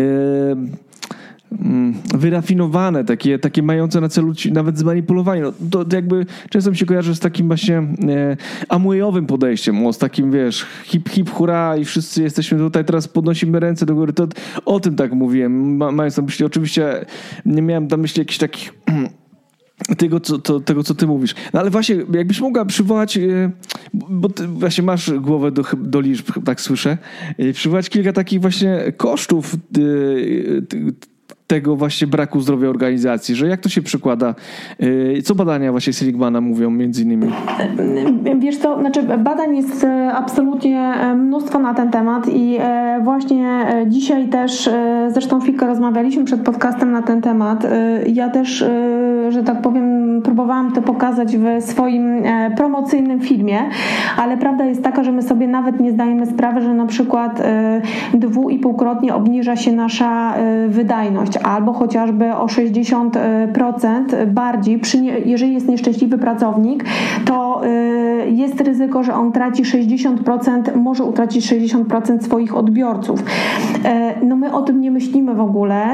wyrafinowane, 2.13 3.03
takie, 3.03 3.39
takie 3.39 3.63
mające 3.63 4.01
na 4.01 4.09
celu 4.09 4.33
nawet 4.51 4.77
zmanipulowanie. 4.77 5.41
No, 5.41 5.53
to 5.71 5.95
jakby 5.95 6.25
często 6.49 6.71
mi 6.71 6.77
się 6.77 6.85
kojarzy 6.85 7.15
z 7.15 7.19
takim 7.19 7.47
właśnie 7.47 7.77
e, 7.77 8.37
amujowym 8.69 9.25
podejściem, 9.25 9.85
o, 9.85 9.93
z 9.93 9.97
takim 9.97 10.31
wiesz, 10.31 10.65
hip 10.83 11.09
hip 11.09 11.29
hura 11.29 11.77
i 11.77 11.85
wszyscy 11.85 12.23
jesteśmy 12.23 12.57
tutaj, 12.57 12.85
teraz 12.85 13.07
podnosimy 13.07 13.59
ręce 13.59 13.85
do 13.85 13.95
góry. 13.95 14.13
To 14.13 14.27
o 14.65 14.79
tym 14.79 14.95
tak 14.95 15.13
mówiłem, 15.13 15.77
ma, 15.77 15.91
mając 15.91 16.17
na 16.17 16.23
myśli, 16.23 16.45
oczywiście 16.45 17.05
nie 17.45 17.61
miałem 17.61 17.87
na 17.87 17.97
myśli 17.97 18.19
jakichś 18.21 18.37
takich 18.37 18.73
tego 19.97 20.19
co, 20.19 20.39
to, 20.39 20.59
tego, 20.59 20.83
co 20.83 20.95
ty 20.95 21.07
mówisz. 21.07 21.35
No 21.53 21.59
ale 21.59 21.69
właśnie, 21.69 21.95
jakbyś 22.13 22.41
mogła 22.41 22.65
przywołać, 22.65 23.17
e, 23.17 23.51
bo 23.93 24.29
ty 24.29 24.47
właśnie 24.47 24.83
masz 24.83 25.11
głowę 25.11 25.51
do, 25.51 25.63
do 25.77 25.99
liczb, 25.99 26.31
tak 26.45 26.61
słyszę, 26.61 26.97
e, 27.37 27.53
przywołać 27.53 27.89
kilka 27.89 28.13
takich 28.13 28.41
właśnie 28.41 28.93
kosztów 28.97 29.53
e, 29.53 29.57
tego 31.47 31.75
właśnie 31.75 32.07
braku 32.07 32.41
zdrowia 32.41 32.69
organizacji, 32.69 33.35
że 33.35 33.47
jak 33.47 33.59
to 33.61 33.69
się 33.69 33.81
przykłada? 33.81 34.35
Y, 34.83 35.21
co 35.23 35.35
badania 35.35 35.71
właśnie 35.71 35.93
Seligmana 35.93 36.41
mówią 36.41 36.69
między 36.69 37.03
innymi? 37.03 37.31
Wiesz 38.39 38.57
co, 38.57 38.79
znaczy 38.79 39.03
badań 39.03 39.57
jest 39.57 39.85
absolutnie 40.13 40.93
mnóstwo 41.15 41.59
na 41.59 41.73
ten 41.73 41.91
temat 41.91 42.27
i 42.33 42.57
właśnie 43.03 43.65
dzisiaj 43.87 44.29
też, 44.29 44.69
zresztą 45.11 45.41
Fika 45.41 45.67
rozmawialiśmy 45.67 46.25
przed 46.25 46.41
podcastem 46.41 46.91
na 46.91 47.01
ten 47.01 47.21
temat. 47.21 47.67
Ja 48.07 48.29
też, 48.29 48.65
że 49.31 49.43
tak 49.43 49.61
powiem, 49.61 50.21
próbowałam 50.23 50.71
to 50.71 50.81
pokazać 50.81 51.37
w 51.37 51.63
swoim 51.63 52.23
promocyjnym 52.57 53.19
filmie, 53.19 53.59
ale 54.17 54.37
prawda 54.37 54.65
jest 54.65 54.83
taka, 54.83 55.03
że 55.03 55.11
my 55.11 55.21
sobie 55.21 55.47
nawet 55.47 55.79
nie 55.79 55.91
zdajemy 55.91 56.25
sprawy, 56.25 56.61
że 56.61 56.73
na 56.73 56.85
przykład 56.85 57.43
dwu 58.13 58.49
i 58.49 58.59
półkrotnie 58.59 59.15
obniża 59.15 59.55
się 59.55 59.71
nasza 59.71 60.33
wydajność 60.67 61.37
albo 61.37 61.73
chociażby 61.73 62.33
o 62.33 62.45
60% 62.45 64.25
bardziej, 64.27 64.81
jeżeli 65.25 65.53
jest 65.53 65.67
nieszczęśliwy 65.67 66.17
pracownik, 66.17 66.85
to 67.25 67.61
jest 68.25 68.61
ryzyko, 68.61 69.03
że 69.03 69.13
on 69.13 69.31
traci 69.31 69.63
60%, 69.63 70.75
może 70.75 71.03
utracić 71.03 71.51
60% 71.51 72.21
swoich 72.21 72.57
odbiorców. 72.57 73.23
No 74.23 74.35
my 74.35 74.53
o 74.53 74.61
tym 74.61 74.81
nie 74.81 74.91
myślimy 74.91 75.35
w 75.35 75.41
ogóle, 75.41 75.85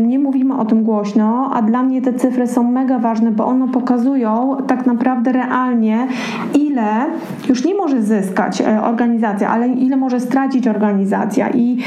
nie 0.00 0.18
mówimy 0.18 0.58
o 0.58 0.64
tym 0.64 0.82
głośno, 0.84 1.50
a 1.54 1.62
dla 1.62 1.82
mnie 1.82 2.02
te 2.02 2.12
cyfry 2.12 2.46
są 2.46 2.69
mega 2.70 2.98
ważne, 2.98 3.32
bo 3.32 3.46
one 3.46 3.68
pokazują 3.68 4.56
tak 4.66 4.86
naprawdę 4.86 5.32
realnie, 5.32 6.06
ile 6.54 7.06
już 7.48 7.64
nie 7.64 7.74
może 7.74 8.02
zyskać 8.02 8.62
organizacja, 8.82 9.48
ale 9.50 9.68
ile 9.68 9.96
może 9.96 10.20
stracić 10.20 10.68
organizacja. 10.68 11.50
I 11.50 11.78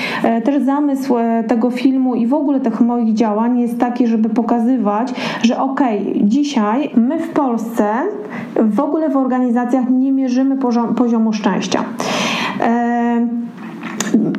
też 0.44 0.64
zamysł 0.64 1.16
tego 1.48 1.72
filmu 1.72 2.16
i 2.16 2.28
w 2.28 2.34
ogóle 2.34 2.60
tych 2.60 2.82
moich 2.82 3.14
działań 3.14 3.60
jest 3.60 3.80
taki, 3.80 4.08
żeby 4.08 4.30
pokazywać, 4.30 5.14
że 5.44 5.60
okej, 5.60 6.02
okay, 6.02 6.24
dzisiaj 6.24 6.90
my 6.96 7.20
w 7.20 7.30
Polsce 7.30 7.86
w 8.56 8.80
ogóle 8.80 9.10
w 9.10 9.18
organizacjach 9.18 9.90
nie 9.90 10.12
mierzymy 10.12 10.58
poziomu 10.96 11.34
szczęścia. 11.34 11.84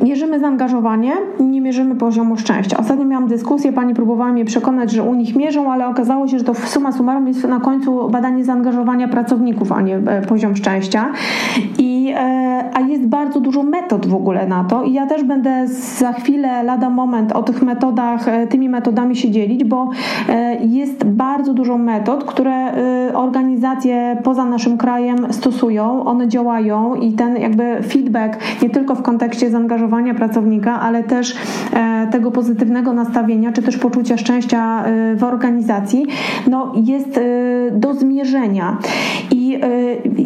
Mierzymy 0.03 0.39
zaangażowanie, 0.39 1.13
nie 1.39 1.61
mierzymy 1.61 1.95
poziomu 1.95 2.37
szczęścia. 2.37 2.77
Ostatnio 2.77 3.05
miałam 3.05 3.27
dyskusję, 3.27 3.73
pani 3.73 3.93
próbowała 3.93 4.31
mnie 4.31 4.45
przekonać, 4.45 4.91
że 4.91 5.03
u 5.03 5.15
nich 5.15 5.35
mierzą, 5.35 5.71
ale 5.71 5.87
okazało 5.87 6.27
się, 6.27 6.39
że 6.39 6.45
to 6.45 6.53
suma 6.53 6.91
summarum 6.91 7.27
jest 7.27 7.43
na 7.43 7.59
końcu 7.59 8.09
badanie 8.09 8.45
zaangażowania 8.45 9.07
pracowników, 9.07 9.71
a 9.71 9.81
nie 9.81 9.95
e, 9.97 10.21
poziom 10.21 10.55
szczęścia. 10.55 11.11
I, 11.79 12.13
e, 12.17 12.69
a 12.73 12.79
jest 12.79 13.05
bardzo 13.05 13.39
dużo 13.39 13.63
metod 13.63 14.07
w 14.07 14.15
ogóle 14.15 14.47
na 14.47 14.63
to 14.63 14.83
i 14.83 14.93
ja 14.93 15.05
też 15.05 15.23
będę 15.23 15.67
za 15.97 16.13
chwilę, 16.13 16.63
lada 16.63 16.89
moment 16.89 17.31
o 17.31 17.43
tych 17.43 17.63
metodach, 17.63 18.27
e, 18.27 18.47
tymi 18.47 18.69
metodami 18.69 19.15
się 19.15 19.31
dzielić, 19.31 19.63
bo 19.63 19.89
jest 20.59 21.05
bardzo 21.05 21.53
dużo 21.53 21.77
metod, 21.77 22.23
które 22.23 22.71
organizacje 23.13 24.17
poza 24.23 24.45
naszym 24.45 24.77
krajem 24.77 25.33
stosują, 25.33 26.05
one 26.05 26.27
działają 26.27 26.95
i 26.95 27.13
ten 27.13 27.37
jakby 27.37 27.83
feedback 27.83 28.39
nie 28.61 28.69
tylko 28.69 28.95
w 28.95 29.01
kontekście 29.01 29.49
zaangażowania 29.49 29.64
pracownika, 30.15 30.79
ale 30.81 31.03
też 31.03 31.35
e, 31.73 32.07
tego 32.11 32.31
pozytywnego 32.31 32.93
nastawienia, 32.93 33.51
czy 33.51 33.61
też 33.61 33.77
poczucia 33.77 34.17
szczęścia 34.17 34.85
e, 34.85 35.15
w 35.15 35.23
organizacji, 35.23 36.05
no 36.47 36.73
jest 36.75 37.17
e, 37.17 37.21
do 37.71 37.93
zmierzenia. 37.93 38.77
I 39.31 39.59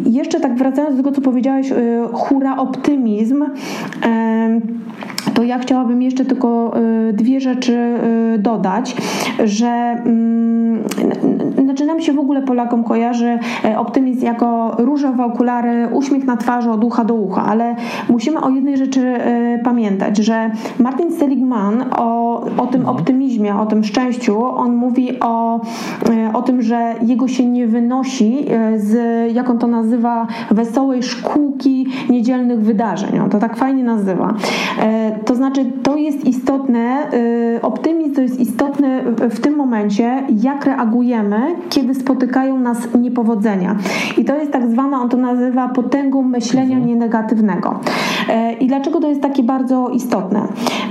jeszcze 0.06 0.40
tak 0.40 0.54
wracając 0.54 0.96
do 0.96 1.02
tego, 1.02 1.16
co 1.16 1.22
powiedziałeś, 1.22 1.72
hura 2.12 2.56
optymizm 2.56 3.44
to 5.34 5.42
ja 5.42 5.58
chciałabym 5.58 6.02
jeszcze 6.02 6.24
tylko 6.24 6.74
dwie 7.12 7.40
rzeczy 7.40 7.94
dodać, 8.38 8.96
że 9.44 9.66
mm, 9.66 10.69
znaczy 11.64 11.86
nam 11.86 12.00
się 12.00 12.12
w 12.12 12.18
ogóle 12.18 12.42
Polakom 12.42 12.84
kojarzy 12.84 13.38
optymizm 13.76 14.24
jako 14.24 14.76
różowe 14.78 15.24
okulary, 15.24 15.88
uśmiech 15.92 16.24
na 16.24 16.36
twarzy 16.36 16.70
od 16.70 16.84
ucha 16.84 17.04
do 17.04 17.14
ucha, 17.14 17.44
ale 17.44 17.76
musimy 18.08 18.40
o 18.40 18.50
jednej 18.50 18.76
rzeczy 18.76 19.14
pamiętać, 19.64 20.18
że 20.18 20.50
Martin 20.78 21.12
Seligman 21.12 21.84
o, 21.96 22.40
o 22.40 22.66
tym 22.66 22.80
mhm. 22.80 22.96
optymizmie, 22.96 23.56
o 23.56 23.66
tym 23.66 23.84
szczęściu, 23.84 24.44
on 24.44 24.76
mówi 24.76 25.20
o, 25.20 25.60
o 26.34 26.42
tym, 26.42 26.62
że 26.62 26.94
jego 27.02 27.28
się 27.28 27.46
nie 27.46 27.66
wynosi 27.66 28.46
z, 28.76 28.94
jak 29.34 29.50
on 29.50 29.58
to 29.58 29.66
nazywa, 29.66 30.26
wesołej 30.50 31.02
szkółki 31.02 31.86
niedzielnych 32.10 32.60
wydarzeń. 32.60 33.18
On 33.18 33.30
to 33.30 33.38
tak 33.38 33.56
fajnie 33.56 33.84
nazywa. 33.84 34.34
To 35.24 35.34
znaczy, 35.34 35.64
to 35.82 35.96
jest 35.96 36.24
istotne, 36.24 36.96
optymizm 37.62 38.14
to 38.14 38.20
jest 38.20 38.40
istotny 38.40 39.02
w 39.30 39.40
tym 39.40 39.56
momencie, 39.56 40.22
jak 40.42 40.69
reagujemy, 40.70 41.40
kiedy 41.68 41.94
spotykają 41.94 42.58
nas 42.58 42.78
niepowodzenia. 42.98 43.76
I 44.18 44.24
to 44.24 44.36
jest 44.36 44.52
tak 44.52 44.70
zwana, 44.70 45.02
on 45.02 45.08
to 45.08 45.16
nazywa 45.16 45.68
potęgą 45.68 46.22
myślenia 46.22 46.76
mhm. 46.76 46.86
nienegatywnego. 46.86 47.80
I 48.60 48.66
dlaczego 48.66 49.00
to 49.00 49.08
jest 49.08 49.20
takie 49.20 49.42
bardzo 49.42 49.88
istotne? 49.88 50.42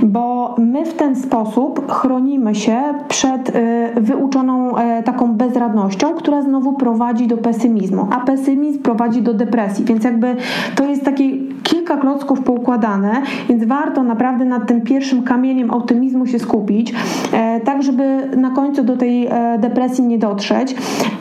Bo 0.02 0.54
my 0.58 0.84
w 0.84 0.94
ten 0.94 1.16
sposób 1.16 1.92
chronimy 1.92 2.54
się 2.54 2.82
przed 3.08 3.48
y, 3.48 3.52
wyuczoną 4.00 4.76
e, 4.76 5.02
taką 5.02 5.34
bezradnością, 5.34 6.14
która 6.14 6.42
znowu 6.42 6.72
prowadzi 6.72 7.26
do 7.26 7.36
pesymizmu, 7.36 8.06
a 8.10 8.20
pesymizm 8.20 8.82
prowadzi 8.82 9.22
do 9.22 9.34
depresji, 9.34 9.84
więc 9.84 10.04
jakby 10.04 10.36
to 10.74 10.84
jest 10.84 11.04
takie 11.04 11.24
kilka 11.62 11.96
klocków 11.96 12.40
poukładane, 12.40 13.22
więc 13.48 13.64
warto 13.64 14.02
naprawdę 14.02 14.44
nad 14.44 14.66
tym 14.66 14.80
pierwszym 14.80 15.22
kamieniem 15.22 15.70
optymizmu 15.70 16.26
się 16.26 16.38
skupić, 16.38 16.94
e, 17.32 17.60
tak 17.60 17.82
żeby 17.82 18.28
na 18.36 18.50
końcu 18.50 18.84
do 18.84 18.96
tej 18.96 19.26
e, 19.26 19.58
depresji 19.70 20.04
nie 20.04 20.18
dotrzeć. 20.18 20.74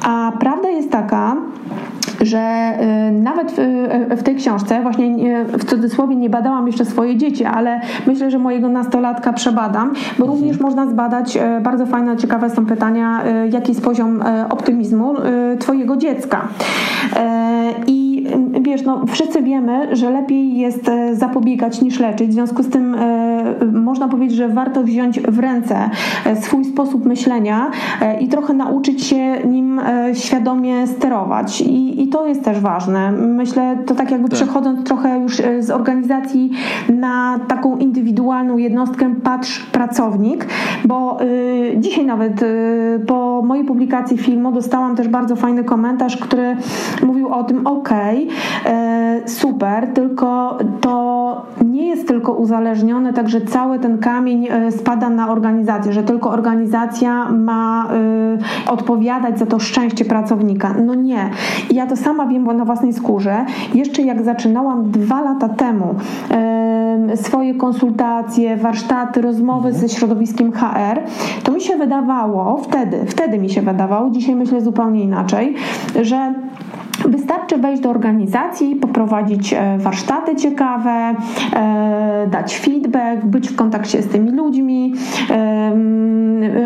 A 0.03 0.31
prawda 0.39 0.69
jest 0.69 0.91
taka, 0.91 1.35
że 2.21 2.73
y, 3.09 3.11
nawet 3.11 3.51
w, 3.51 3.59
y, 3.59 4.15
w 4.17 4.23
tej 4.23 4.35
książce, 4.35 4.81
właśnie 4.81 5.45
w 5.45 5.65
cudzysłowie 5.65 6.15
nie 6.15 6.29
badałam 6.29 6.67
jeszcze 6.67 6.85
swoje 6.85 7.17
dzieci, 7.17 7.45
ale 7.45 7.81
myślę, 8.07 8.31
że 8.31 8.39
mojego 8.39 8.69
nastolatka 8.69 9.33
przebadam, 9.33 9.89
bo 9.89 10.25
mhm. 10.25 10.31
również 10.31 10.59
można 10.59 10.87
zbadać, 10.87 11.37
y, 11.37 11.61
bardzo 11.61 11.85
fajne, 11.85 12.17
ciekawe 12.17 12.49
są 12.49 12.65
pytania, 12.65 13.23
jaki 13.51 13.71
jest 13.71 13.83
poziom 13.83 14.23
optymizmu 14.49 15.15
Twojego 15.59 15.97
dziecka. 15.97 16.47
I 17.87 18.08
wiesz, 18.61 18.83
no, 18.85 19.05
wszyscy 19.07 19.41
wiemy, 19.41 19.95
że 19.95 20.09
lepiej 20.09 20.57
jest 20.57 20.91
zapobiegać 21.13 21.81
niż 21.81 21.99
leczyć. 21.99 22.29
W 22.29 22.33
związku 22.33 22.63
z 22.63 22.69
tym 22.69 22.95
można 23.73 24.07
powiedzieć, 24.07 24.37
że 24.37 24.49
warto 24.49 24.83
wziąć 24.83 25.19
w 25.19 25.39
ręce 25.39 25.89
swój 26.41 26.65
sposób 26.65 27.05
myślenia 27.05 27.71
i 28.19 28.27
trochę 28.27 28.53
nauczyć 28.53 29.03
się 29.03 29.39
nim 29.47 29.81
świadomie 30.13 30.87
sterować. 30.87 31.61
I, 31.61 32.03
i 32.03 32.07
to 32.07 32.27
jest 32.27 32.43
też 32.43 32.59
ważne. 32.59 33.11
Myślę, 33.11 33.77
to 33.85 33.95
tak 33.95 34.11
jakby 34.11 34.29
tak. 34.29 34.39
przechodząc 34.39 34.83
trochę 34.83 35.19
już 35.19 35.39
e, 35.39 35.63
z 35.63 35.71
organizacji 35.71 36.51
na 36.89 37.39
taką 37.47 37.77
indywidualną 37.77 38.57
jednostkę, 38.57 39.15
patrz 39.23 39.65
pracownik, 39.65 40.45
bo 40.85 41.21
y, 41.21 41.75
dzisiaj 41.77 42.05
nawet 42.05 42.43
y, 42.43 43.01
po 43.07 43.41
mojej 43.41 43.65
publikacji 43.65 44.17
filmu 44.17 44.51
dostałam 44.51 44.95
też 44.95 45.07
bardzo 45.07 45.35
fajny 45.35 45.63
komentarz, 45.63 46.17
który 46.17 46.57
mówił 47.03 47.33
o 47.33 47.43
tym, 47.43 47.67
ok, 47.67 47.89
y, 47.91 48.18
super, 49.25 49.87
tylko 49.93 50.57
to 50.81 51.45
nie 51.65 51.87
jest 51.87 52.07
tylko 52.07 52.33
uzależnione, 52.33 53.13
także 53.13 53.41
cały 53.41 53.79
ten 53.79 53.97
kamień 53.97 54.47
spada 54.71 55.09
na 55.09 55.31
organizację, 55.31 55.93
że 55.93 56.03
tylko 56.03 56.29
organizacja 56.29 57.31
ma 57.31 57.89
odpowiadać 58.67 59.39
za 59.39 59.45
to 59.45 59.59
szczęście 59.59 60.05
pracownika. 60.05 60.75
No 60.85 60.95
nie. 60.95 61.29
Ja 61.71 61.87
to 61.87 61.95
sama 61.95 62.25
wiem 62.25 62.57
na 62.57 62.65
własnej 62.65 62.93
skórze. 62.93 63.45
Jeszcze 63.73 64.01
jak 64.01 64.23
zaczynałam 64.23 64.91
dwa 64.91 65.21
lata 65.21 65.49
temu 65.49 65.95
swoje 67.15 67.55
konsultacje, 67.55 68.57
warsztaty, 68.57 69.21
rozmowy 69.21 69.69
mhm. 69.69 69.87
ze 69.87 69.95
środowiskiem 69.95 70.51
HR, 70.51 71.01
to 71.43 71.51
mi 71.51 71.61
się 71.61 71.77
wydawało 71.77 72.57
wtedy, 72.57 73.05
wtedy 73.05 73.37
mi 73.37 73.49
się 73.49 73.61
wydawało, 73.61 74.09
dzisiaj 74.09 74.35
myślę 74.35 74.61
zupełnie 74.61 75.03
inaczej, 75.03 75.55
że 76.01 76.33
Wystarczy 77.09 77.57
wejść 77.57 77.81
do 77.81 77.89
organizacji, 77.89 78.75
poprowadzić 78.75 79.53
e, 79.53 79.77
warsztaty 79.77 80.35
ciekawe, 80.35 81.15
e, 81.55 82.27
dać 82.31 82.57
feedback, 82.57 83.25
być 83.25 83.49
w 83.49 83.55
kontakcie 83.55 84.01
z 84.01 84.07
tymi 84.07 84.31
ludźmi, 84.31 84.93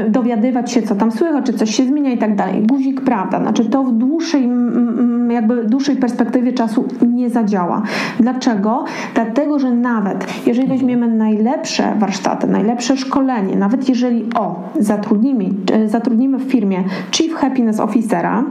dowiadywać 0.09 0.71
się, 0.71 0.81
co 0.81 0.95
tam 0.95 1.11
słychać, 1.11 1.45
czy 1.45 1.53
coś 1.53 1.75
się 1.75 1.85
zmienia 1.85 2.11
i 2.11 2.17
tak 2.17 2.35
dalej. 2.35 2.61
Guzik 2.61 3.01
prawda, 3.01 3.39
znaczy 3.39 3.65
to 3.65 3.83
w 3.83 3.91
dłuższej, 3.91 4.49
jakby 5.29 5.63
dłuższej 5.63 5.95
perspektywie 5.95 6.53
czasu 6.53 6.85
nie 7.07 7.29
zadziała. 7.29 7.81
Dlaczego? 8.19 8.83
Dlatego, 9.13 9.59
że 9.59 9.71
nawet 9.71 10.47
jeżeli 10.47 10.67
weźmiemy 10.67 11.07
najlepsze 11.07 11.95
warsztaty, 11.99 12.47
najlepsze 12.47 12.97
szkolenie, 12.97 13.55
nawet 13.55 13.89
jeżeli 13.89 14.25
o, 14.35 14.59
zatrudnimy, 14.79 15.45
e, 15.73 15.89
zatrudnimy 15.89 16.37
w 16.37 16.43
firmie 16.43 16.83
Chief 17.11 17.33
Happiness 17.33 17.79
Officera, 17.79 18.43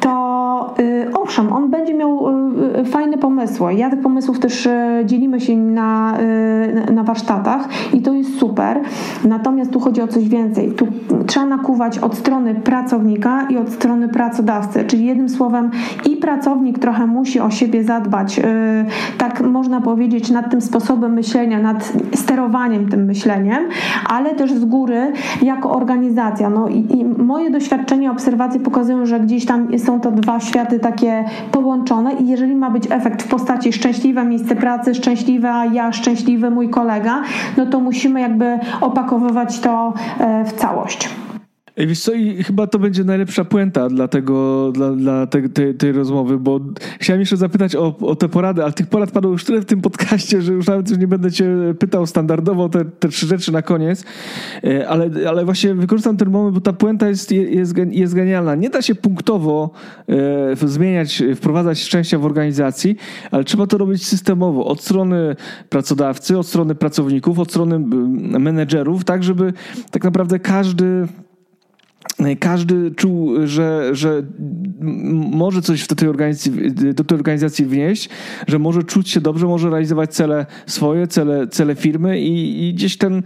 to 0.00 0.36
Y, 0.78 1.10
owszem, 1.22 1.52
on 1.52 1.70
będzie 1.70 1.94
miał 1.94 2.28
y, 2.28 2.80
y, 2.80 2.84
fajne 2.84 3.18
pomysły. 3.18 3.74
Ja 3.74 3.90
tych 3.90 4.00
pomysłów 4.00 4.38
też 4.38 4.68
dzielimy 5.04 5.40
się 5.40 5.56
na, 5.56 6.18
na 6.92 7.02
warsztatach 7.02 7.68
i 7.94 8.02
to 8.02 8.12
jest 8.12 8.38
super. 8.38 8.80
Natomiast 9.24 9.70
tu 9.70 9.80
chodzi 9.80 10.02
o 10.02 10.08
coś 10.08 10.28
więcej. 10.28 10.72
Tu 10.72 10.86
trzeba 11.26 11.46
nakuwać 11.46 11.98
od 11.98 12.14
strony 12.14 12.54
pracownika 12.54 13.46
i 13.50 13.56
od 13.56 13.70
strony 13.70 14.08
pracodawcy. 14.08 14.84
Czyli 14.84 15.06
jednym 15.06 15.28
słowem 15.28 15.70
i 16.10 16.16
pracownik 16.16 16.78
trochę 16.78 17.06
musi 17.06 17.40
o 17.40 17.50
siebie 17.50 17.84
zadbać, 17.84 18.40
tak 19.18 19.40
można 19.40 19.80
powiedzieć, 19.80 20.30
nad 20.30 20.50
tym 20.50 20.60
sposobem 20.60 21.12
myślenia, 21.12 21.62
nad 21.62 21.92
sterowaniem 22.14 22.88
tym 22.88 23.04
myśleniem, 23.04 23.58
ale 24.08 24.34
też 24.34 24.52
z 24.52 24.64
góry 24.64 25.12
jako 25.42 25.70
organizacja. 25.70 26.50
No 26.50 26.68
i, 26.68 26.98
i 26.98 27.04
moje 27.04 27.50
doświadczenia, 27.50 28.10
obserwacje 28.10 28.60
pokazują, 28.60 29.06
że 29.06 29.20
gdzieś 29.20 29.46
tam 29.46 29.78
są 29.78 30.00
to 30.00 30.10
dwa 30.10 30.40
światy 30.40 30.78
takie 30.78 30.95
połączone 31.52 32.14
i 32.14 32.28
jeżeli 32.28 32.56
ma 32.56 32.70
być 32.70 32.84
efekt 32.90 33.22
w 33.22 33.28
postaci 33.28 33.72
szczęśliwe 33.72 34.24
miejsce 34.24 34.56
pracy, 34.56 34.94
szczęśliwa 34.94 35.64
ja, 35.64 35.92
szczęśliwy 35.92 36.50
mój 36.50 36.70
kolega, 36.70 37.22
no 37.56 37.66
to 37.66 37.80
musimy 37.80 38.20
jakby 38.20 38.58
opakowywać 38.80 39.60
to 39.60 39.94
e, 40.18 40.44
w 40.44 40.52
całość. 40.52 41.08
Wiesz 41.76 42.00
co, 42.00 42.12
i 42.12 42.42
chyba 42.42 42.66
to 42.66 42.78
będzie 42.78 43.04
najlepsza 43.04 43.44
puenta 43.44 43.88
dla, 43.88 44.08
tego, 44.08 44.72
dla, 44.72 44.90
dla 44.90 45.26
te, 45.26 45.48
te, 45.48 45.74
tej 45.74 45.92
rozmowy, 45.92 46.38
bo 46.38 46.60
chciałem 47.00 47.20
jeszcze 47.20 47.36
zapytać 47.36 47.76
o, 47.76 47.96
o 48.00 48.16
te 48.16 48.28
porady, 48.28 48.62
ale 48.62 48.72
tych 48.72 48.86
porad 48.86 49.10
padło 49.10 49.32
już 49.32 49.44
tyle 49.44 49.60
w 49.60 49.64
tym 49.64 49.80
podcaście, 49.80 50.42
że 50.42 50.52
już 50.52 50.66
nawet 50.66 50.90
już 50.90 50.98
nie 50.98 51.08
będę 51.08 51.32
cię 51.32 51.74
pytał 51.78 52.06
standardowo 52.06 52.68
te, 52.68 52.84
te 52.84 53.08
trzy 53.08 53.26
rzeczy 53.26 53.52
na 53.52 53.62
koniec, 53.62 54.04
e, 54.64 54.88
ale, 54.88 55.10
ale 55.28 55.44
właśnie 55.44 55.74
wykorzystam 55.74 56.16
ten 56.16 56.30
moment, 56.30 56.54
bo 56.54 56.60
ta 56.60 56.72
puenta 56.72 57.08
jest, 57.08 57.32
jest, 57.32 57.74
jest 57.90 58.14
genialna. 58.14 58.54
Nie 58.54 58.70
da 58.70 58.82
się 58.82 58.94
punktowo 58.94 59.70
e, 60.62 60.68
zmieniać, 60.68 61.22
wprowadzać 61.34 61.80
szczęścia 61.80 62.18
w 62.18 62.24
organizacji, 62.24 62.96
ale 63.30 63.44
trzeba 63.44 63.66
to 63.66 63.78
robić 63.78 64.06
systemowo, 64.06 64.66
od 64.66 64.80
strony 64.80 65.36
pracodawcy, 65.68 66.38
od 66.38 66.46
strony 66.46 66.74
pracowników, 66.74 67.38
od 67.38 67.50
strony 67.50 67.78
menedżerów, 68.38 69.04
tak 69.04 69.24
żeby 69.24 69.52
tak 69.90 70.04
naprawdę 70.04 70.38
każdy 70.38 71.06
każdy 72.40 72.90
czuł, 72.90 73.46
że, 73.46 73.94
że 73.94 74.22
może 75.30 75.62
coś 75.62 75.86
do 75.86 75.94
tej, 75.94 76.08
organizacji, 76.08 76.52
do 76.94 77.04
tej 77.04 77.18
organizacji 77.18 77.64
wnieść, 77.64 78.08
że 78.46 78.58
może 78.58 78.82
czuć 78.82 79.10
się 79.10 79.20
dobrze, 79.20 79.46
może 79.46 79.70
realizować 79.70 80.14
cele 80.14 80.46
swoje, 80.66 81.06
cele, 81.06 81.46
cele 81.48 81.74
firmy 81.74 82.20
i, 82.20 82.68
i 82.68 82.74
gdzieś 82.74 82.96
ten 82.96 83.22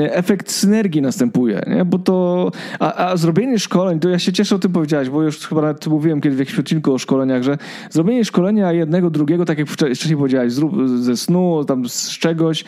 efekt 0.00 0.50
synergii 0.50 1.02
następuje. 1.02 1.62
Nie? 1.66 1.84
Bo 1.84 1.98
to, 1.98 2.50
a, 2.78 3.10
a, 3.10 3.16
zrobienie 3.16 3.58
szkoleń, 3.58 4.00
to 4.00 4.08
ja 4.08 4.18
się 4.18 4.32
cieszę 4.32 4.56
o 4.56 4.58
tym 4.58 4.72
powiedziałeś, 4.72 5.10
bo 5.10 5.22
już 5.22 5.38
chyba 5.38 5.62
nawet 5.62 5.86
mówiłem 5.86 6.20
kiedyś 6.20 6.36
w 6.36 6.40
jakimś 6.40 6.58
odcinku 6.58 6.94
o 6.94 6.98
szkoleniach, 6.98 7.42
że 7.42 7.58
zrobienie 7.90 8.24
szkolenia 8.24 8.72
jednego, 8.72 9.10
drugiego, 9.10 9.44
tak 9.44 9.58
jak 9.58 9.68
wcześniej 9.68 10.16
powiedziałeś, 10.16 10.52
ze 10.96 11.16
snu, 11.16 11.64
tam 11.64 11.88
z 11.88 12.18
czegoś, 12.18 12.64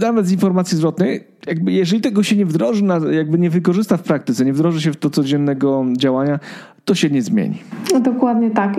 nawet 0.00 0.26
z 0.26 0.32
informacji 0.32 0.78
zwrotnej, 0.78 1.24
jakby 1.46 1.72
jeżeli 1.72 2.02
tego 2.02 2.22
się 2.22 2.36
nie 2.36 2.46
wdroży, 2.46 2.84
jakby 3.10 3.38
nie 3.38 3.50
wykorzysta 3.50 3.96
w 3.96 4.02
praktyce, 4.02 4.44
nie 4.44 4.52
wdroży 4.52 4.80
się 4.80 4.92
w 4.92 4.96
to 4.96 5.10
codziennego 5.10 5.84
działania, 5.96 6.38
to 6.86 6.94
się 6.94 7.10
nie 7.10 7.22
zmieni. 7.22 7.58
Dokładnie 8.00 8.50
tak. 8.50 8.74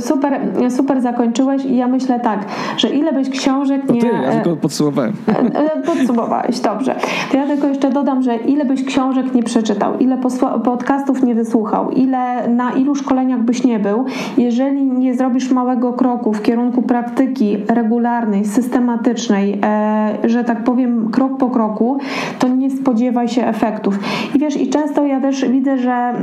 Super, 0.00 0.40
super 0.70 1.00
zakończyłeś 1.00 1.64
i 1.64 1.76
ja 1.76 1.88
myślę 1.88 2.20
tak, 2.20 2.44
że 2.76 2.88
ile 2.88 3.12
byś 3.12 3.30
książek 3.30 3.90
nie... 3.90 4.00
To 4.00 4.06
ty, 4.06 4.14
ja 4.22 4.32
tylko 4.32 4.56
podsumowałem. 4.56 5.12
E, 5.28 5.74
e, 5.74 5.82
podsumowałeś, 5.82 6.60
dobrze. 6.60 6.96
To 7.30 7.36
ja 7.36 7.46
tylko 7.46 7.66
jeszcze 7.66 7.90
dodam, 7.90 8.22
że 8.22 8.36
ile 8.36 8.64
byś 8.64 8.84
książek 8.84 9.34
nie 9.34 9.42
przeczytał, 9.42 9.98
ile 9.98 10.18
podcastów 10.64 11.22
nie 11.22 11.34
wysłuchał, 11.34 11.90
ile 11.90 12.48
na 12.48 12.70
ilu 12.72 12.94
szkoleniach 12.94 13.42
byś 13.42 13.64
nie 13.64 13.78
był, 13.78 14.04
jeżeli 14.38 14.82
nie 14.84 15.14
zrobisz 15.14 15.50
małego 15.50 15.92
kroku 15.92 16.32
w 16.32 16.42
kierunku 16.42 16.82
praktyki 16.82 17.56
regularnej, 17.68 18.44
systematycznej, 18.44 19.60
e, 19.64 20.18
że 20.24 20.44
tak 20.44 20.64
powiem 20.64 21.10
krok 21.10 21.38
po 21.38 21.50
kroku, 21.50 21.98
to 22.38 22.48
nie 22.48 22.70
spodziewaj 22.70 23.28
się 23.28 23.46
efektów. 23.46 23.98
I 24.34 24.38
wiesz, 24.38 24.60
i 24.60 24.68
często 24.68 25.06
ja 25.06 25.20
też 25.20 25.48
widzę, 25.48 25.78
że 25.78 26.14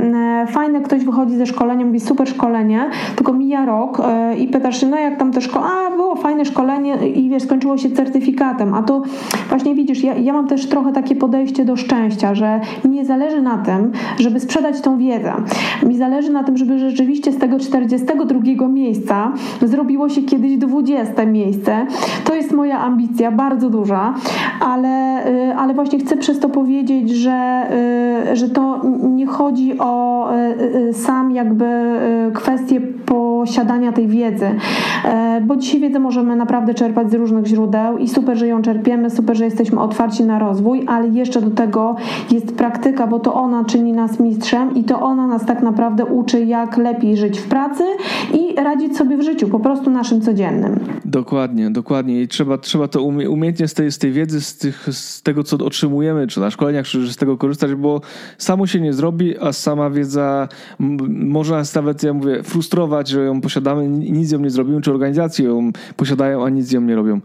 fajne 0.46 0.80
ktoś 0.80 1.04
wychodzi 1.04 1.27
wychodzi 1.28 1.38
ze 1.38 1.46
szkolenia, 1.46 1.86
mówi 1.86 2.00
super 2.00 2.28
szkolenie, 2.28 2.90
tylko 3.16 3.32
mija 3.32 3.64
rok 3.64 4.00
e, 4.00 4.36
i 4.36 4.48
pytasz 4.48 4.80
się, 4.80 4.86
no 4.86 4.96
jak 4.96 5.18
tam 5.18 5.32
to 5.32 5.40
szkole, 5.40 5.66
a 5.66 5.90
było 5.96 6.16
fajne 6.16 6.44
szkolenie 6.44 7.08
i 7.08 7.28
wiesz, 7.28 7.42
skończyło 7.42 7.78
się 7.78 7.90
certyfikatem, 7.90 8.74
a 8.74 8.82
tu 8.82 9.02
właśnie 9.48 9.74
widzisz, 9.74 10.04
ja, 10.04 10.14
ja 10.14 10.32
mam 10.32 10.46
też 10.46 10.66
trochę 10.66 10.92
takie 10.92 11.16
podejście 11.16 11.64
do 11.64 11.76
szczęścia, 11.76 12.34
że 12.34 12.60
mi 12.84 12.90
nie 12.90 13.04
zależy 13.04 13.42
na 13.42 13.58
tym, 13.58 13.92
żeby 14.18 14.40
sprzedać 14.40 14.80
tą 14.80 14.98
wiedzę. 14.98 15.32
Mi 15.82 15.96
zależy 15.96 16.32
na 16.32 16.44
tym, 16.44 16.56
żeby 16.56 16.78
rzeczywiście 16.78 17.32
z 17.32 17.38
tego 17.38 17.58
42 17.58 18.68
miejsca 18.68 19.32
zrobiło 19.62 20.08
się 20.08 20.22
kiedyś 20.22 20.56
20 20.56 21.26
miejsce. 21.26 21.86
To 22.24 22.34
jest 22.34 22.52
moja 22.52 22.78
ambicja, 22.78 23.32
bardzo 23.32 23.70
duża, 23.70 24.14
ale, 24.60 25.26
y, 25.26 25.56
ale 25.56 25.74
właśnie 25.74 25.98
chcę 25.98 26.16
przez 26.16 26.38
to 26.38 26.48
powiedzieć, 26.48 27.10
że, 27.10 27.66
y, 28.32 28.36
że 28.36 28.48
to 28.48 28.80
nie 29.02 29.26
chodzi 29.26 29.78
o 29.78 30.28
sam 30.92 31.17
sam 31.18 31.30
jakby 31.30 31.64
y, 31.64 32.32
kwestię 32.32 32.80
posiadania 33.06 33.92
tej 33.92 34.08
wiedzy, 34.08 34.50
e, 35.04 35.40
bo 35.46 35.56
dzisiaj 35.56 35.80
wiedzę 35.80 35.98
możemy 35.98 36.36
naprawdę 36.36 36.74
czerpać 36.74 37.10
z 37.10 37.14
różnych 37.14 37.46
źródeł 37.46 37.98
i 37.98 38.08
super, 38.08 38.38
że 38.38 38.46
ją 38.46 38.62
czerpiemy, 38.62 39.10
super, 39.10 39.36
że 39.36 39.44
jesteśmy 39.44 39.80
otwarci 39.80 40.24
na 40.24 40.38
rozwój, 40.38 40.84
ale 40.86 41.08
jeszcze 41.08 41.40
do 41.40 41.50
tego 41.50 41.96
jest 42.30 42.56
praktyka, 42.56 43.06
bo 43.06 43.18
to 43.18 43.34
ona 43.34 43.64
czyni 43.64 43.92
nas 43.92 44.20
mistrzem 44.20 44.74
i 44.74 44.84
to 44.84 45.00
ona 45.00 45.26
nas 45.26 45.46
tak 45.46 45.62
naprawdę 45.62 46.04
uczy, 46.04 46.44
jak 46.44 46.76
lepiej 46.76 47.16
żyć 47.16 47.38
w 47.38 47.48
pracy 47.48 47.84
i 48.34 48.54
radzić 48.56 48.96
sobie 48.96 49.16
w 49.16 49.22
życiu, 49.22 49.48
po 49.48 49.60
prostu 49.60 49.90
naszym 49.90 50.20
codziennym. 50.20 50.80
Dokładnie, 51.04 51.70
dokładnie 51.70 52.22
i 52.22 52.28
trzeba, 52.28 52.58
trzeba 52.58 52.88
to 52.88 53.02
umie, 53.02 53.30
umiejętnie 53.30 53.68
z 53.68 53.74
tej, 53.74 53.92
z 53.92 53.98
tej 53.98 54.12
wiedzy, 54.12 54.40
z, 54.40 54.58
tych, 54.58 54.88
z 54.92 55.22
tego, 55.22 55.44
co 55.44 55.56
otrzymujemy, 55.56 56.26
czy 56.26 56.40
na 56.40 56.50
szkoleniach, 56.50 56.86
czy 56.86 57.12
z 57.12 57.16
tego 57.16 57.36
korzystać, 57.36 57.74
bo 57.74 58.00
samo 58.38 58.66
się 58.66 58.80
nie 58.80 58.92
zrobi, 58.92 59.38
a 59.38 59.52
sama 59.52 59.90
wiedza 59.90 60.48
może 61.08 61.54
nas 61.54 61.74
nawet, 61.74 62.02
ja 62.02 62.12
mówię, 62.12 62.42
frustrować, 62.42 63.08
że 63.08 63.20
ją 63.20 63.40
posiadamy 63.40 63.84
i 63.84 64.12
nic 64.12 64.32
ją 64.32 64.38
nie 64.38 64.50
zrobimy, 64.50 64.80
czy 64.80 64.90
organizacje 64.90 65.46
ją 65.46 65.70
posiadają, 65.96 66.44
a 66.44 66.48
nic 66.48 66.72
ją 66.72 66.80
nie 66.80 66.94
robią. 66.94 67.20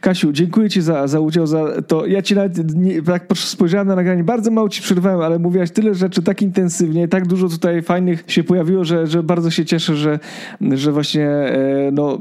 Kasiu, 0.00 0.32
dziękuję 0.32 0.70
Ci 0.70 0.82
za, 0.82 1.06
za 1.06 1.20
udział, 1.20 1.46
za 1.46 1.82
to. 1.82 2.06
Ja 2.06 2.22
Ci 2.22 2.34
nawet, 2.34 2.74
nie, 2.74 3.02
tak 3.02 3.26
spojrzałem 3.34 3.88
na 3.88 3.96
nagranie, 3.96 4.24
bardzo 4.24 4.50
mało 4.50 4.68
Ci 4.68 4.82
przerwałem, 4.82 5.20
ale 5.20 5.38
mówiłaś 5.38 5.70
tyle 5.70 5.94
rzeczy 5.94 6.22
tak 6.22 6.42
intensywnie, 6.42 7.08
tak 7.08 7.26
dużo 7.26 7.48
tutaj 7.48 7.82
fajnych 7.82 8.24
się 8.26 8.44
pojawiło, 8.44 8.84
że, 8.84 9.06
że 9.06 9.22
bardzo 9.22 9.50
się 9.50 9.64
cieszę, 9.64 9.96
że, 9.96 10.18
że 10.60 10.92
właśnie 10.92 11.26
e, 11.28 11.90
no, 11.92 12.18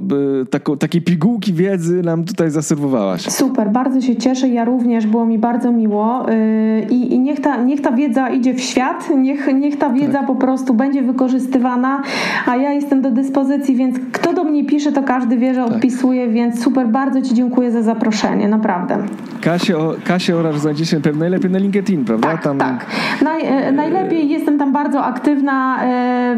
taką, 0.49 0.77
takiej 0.77 1.01
pigułki 1.01 1.53
wiedzy 1.53 2.01
nam 2.01 2.23
tutaj 2.23 2.51
zaserwowałaś. 2.51 3.21
Super, 3.21 3.71
bardzo 3.71 4.01
się 4.01 4.15
cieszę, 4.15 4.49
ja 4.49 4.65
również, 4.65 5.07
było 5.07 5.25
mi 5.25 5.39
bardzo 5.39 5.71
miło 5.71 6.31
y, 6.31 6.87
i, 6.89 7.13
i 7.13 7.19
niech, 7.19 7.41
ta, 7.41 7.63
niech 7.63 7.81
ta 7.81 7.91
wiedza 7.91 8.29
idzie 8.29 8.53
w 8.53 8.61
świat, 8.61 9.09
niech, 9.17 9.47
niech 9.53 9.77
ta 9.77 9.89
wiedza 9.89 10.17
tak. 10.17 10.27
po 10.27 10.35
prostu 10.35 10.73
będzie 10.73 10.96
wykorzystywana, 11.03 12.01
a 12.45 12.55
ja 12.55 12.71
jestem 12.71 13.01
do 13.01 13.11
dyspozycji, 13.11 13.75
więc 13.75 13.95
kto 14.11 14.33
do 14.33 14.43
mnie 14.43 14.65
pisze, 14.65 14.91
to 14.91 15.03
każdy 15.03 15.37
wie, 15.37 15.53
że 15.53 15.63
tak. 15.63 15.73
odpisuje, 15.73 16.27
więc 16.27 16.63
super, 16.63 16.87
bardzo 16.87 17.21
Ci 17.21 17.33
dziękuję 17.33 17.71
za 17.71 17.81
zaproszenie, 17.81 18.47
naprawdę. 18.47 18.97
Kasię, 19.41 19.75
Kasię 20.03 20.37
Orasz 20.37 20.59
znajdziecie 20.59 20.99
pewnie 20.99 21.19
najlepiej 21.19 21.51
na 21.51 21.59
LinkedIn, 21.59 22.05
prawda? 22.05 22.27
Tak, 22.27 22.43
tam... 22.43 22.57
tak. 22.57 22.85
Naj, 23.21 23.45
e, 23.45 23.71
najlepiej 23.71 24.29
jestem 24.29 24.57
tam 24.57 24.71
bardzo 24.71 25.03
aktywna. 25.03 25.83
E, 25.83 26.35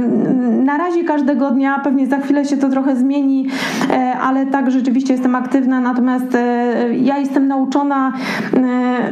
na 0.64 0.78
razie 0.78 1.04
każdego 1.04 1.52
dnia, 1.52 1.80
pewnie 1.80 2.08
za 2.08 2.20
chwilę 2.20 2.46
się 2.46 2.58
to 2.58 2.70
trochę 2.70 2.96
zmieni, 2.96 3.48
e, 3.92 4.14
ale 4.22 4.46
tak 4.46 4.72
rzeczywiście 4.72 5.14
jestem 5.14 5.36
aktywna, 5.36 5.82
natomiast 5.82 6.38
ja 7.02 7.18
jestem 7.18 7.48
nauczona, 7.48 8.14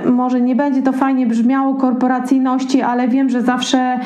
może 0.05 0.41
nie 0.41 0.55
będzie 0.55 0.81
to 0.81 0.91
fajnie 0.91 1.27
brzmiało, 1.27 1.75
korporacyjności, 1.75 2.81
ale 2.81 3.07
wiem, 3.07 3.29
że 3.29 3.41
zawsze 3.41 3.99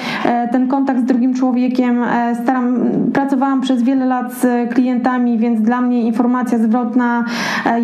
ten 0.52 0.68
kontakt 0.68 1.00
z 1.00 1.04
drugim 1.04 1.31
człowiekiem 1.34 2.04
staram, 2.44 2.90
pracowałam 3.14 3.62
przez 3.62 3.84
wiele 3.84 4.06
lat 4.06 4.34
z 4.34 4.74
klientami, 4.74 5.38
więc 5.38 5.62
dla 5.62 5.82
mnie 5.82 6.02
informacja 6.02 6.58
zwrotna 6.58 7.26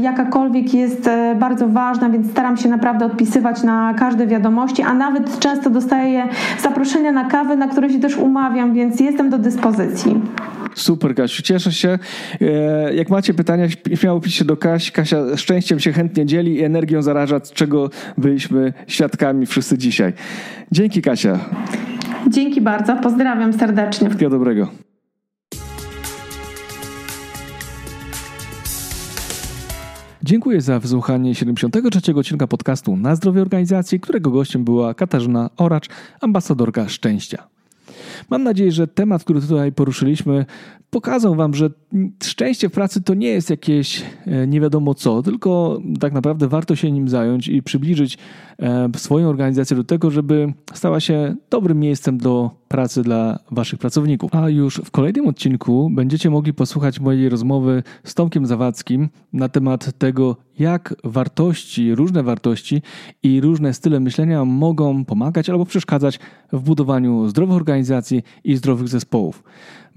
jakakolwiek 0.02 0.74
jest 0.74 1.10
bardzo 1.40 1.68
ważna, 1.68 2.10
więc 2.10 2.32
staram 2.32 2.58
się 2.58 2.70
naprawdę 2.70 3.06
odpisywać 3.06 3.64
na 3.64 3.94
każde 3.94 4.28
wiadomości, 4.28 4.82
a 4.82 4.94
nawet 4.94 5.40
często 5.40 5.70
dostaję 5.70 6.28
zaproszenia 6.62 7.12
na 7.12 7.26
kawę, 7.26 7.56
na 7.56 7.68
które 7.68 7.90
się 7.90 8.00
też 8.00 8.18
umawiam, 8.18 8.74
więc 8.74 9.00
jestem 9.00 9.30
do 9.30 9.38
dyspozycji. 9.38 10.22
Super, 10.76 11.16
Kasiu, 11.16 11.44
cieszę 11.44 11.72
się. 11.72 12.00
E, 12.42 12.96
jak 12.96 13.10
macie 13.10 13.34
pytania, 13.34 13.68
śmiało 13.96 14.20
piszcie 14.20 14.46
do 14.46 14.58
Kasi. 14.58 14.92
Kasia 14.92 15.38
szczęściem 15.38 15.80
się 15.80 15.94
chętnie 15.94 16.26
dzieli 16.26 16.56
i 16.56 16.64
energią 16.64 17.02
zaraża, 17.02 17.40
czego 17.40 17.90
byliśmy 18.18 18.74
świadkami 18.88 19.46
wszyscy 19.46 19.78
dzisiaj. 19.78 20.14
Dzięki, 20.72 21.02
Kasia. 21.02 21.40
Dzięki 22.30 22.62
bardzo, 22.62 22.96
pozdrawiam 22.96 23.54
serdecznie. 23.54 24.08
Wszystkiego 24.08 24.30
dobrego. 24.30 24.68
Dziękuję 30.24 30.62
za 30.62 30.80
wysłuchanie 30.80 31.36
73. 31.36 32.16
odcinka 32.16 32.48
podcastu 32.48 32.98
Na 32.98 33.16
zdrowie 33.16 33.42
organizacji, 33.42 34.00
którego 34.00 34.32
gościem 34.32 34.64
była 34.64 34.94
Katarzyna 34.94 35.50
Oracz, 35.58 35.90
ambasadorka 36.22 36.90
szczęścia. 36.90 37.48
Mam 38.30 38.44
nadzieję, 38.44 38.72
że 38.72 38.88
temat, 38.88 39.24
który 39.24 39.42
tutaj 39.42 39.72
poruszyliśmy, 39.72 40.46
pokazał 40.90 41.36
Wam, 41.36 41.54
że 41.54 41.70
szczęście 42.24 42.70
w 42.70 42.72
pracy 42.72 43.02
to 43.02 43.14
nie 43.14 43.28
jest 43.28 43.50
jakieś 43.50 44.04
e, 44.26 44.48
nie 44.48 44.62
wiadomo 44.62 44.94
co, 44.94 45.24
tylko 45.24 45.82
tak 46.00 46.14
naprawdę 46.14 46.48
warto 46.48 46.76
się 46.76 46.92
nim 46.92 47.10
zająć 47.10 47.48
i 47.48 47.64
przybliżyć 47.64 48.18
swoją 48.96 49.30
organizację 49.30 49.78
do 49.78 49.84
tego, 49.84 50.12
żeby 50.12 50.54
stała 50.74 51.00
się 51.00 51.36
dobrym 51.50 51.80
miejscem 51.80 52.18
do 52.18 52.52
pracy 52.68 53.04
dla 53.04 53.40
Waszych 53.52 53.80
pracowników. 53.80 54.36
A 54.36 54.50
już 54.50 54.82
w 54.86 54.92
kolejnym 54.92 55.28
odcinku 55.28 55.90
będziecie 55.94 56.30
mogli 56.30 56.54
posłuchać 56.54 57.00
mojej 57.00 57.30
rozmowy 57.30 57.84
z 58.04 58.14
Tomkiem 58.14 58.46
Zawadzkim 58.46 59.10
na 59.34 59.50
temat 59.50 59.98
tego, 59.98 60.38
jak 60.60 60.96
wartości, 61.04 61.96
różne 61.96 62.24
wartości 62.24 62.82
i 63.24 63.42
różne 63.42 63.74
style 63.74 64.00
myślenia 64.00 64.46
mogą 64.46 65.06
pomagać 65.06 65.50
albo 65.50 65.66
przeszkadzać 65.66 66.20
w 66.54 66.60
budowaniu 66.60 67.28
zdrowych 67.28 67.56
organizacji 67.56 68.24
i 68.44 68.56
zdrowych 68.56 68.88
zespołów. 68.88 69.44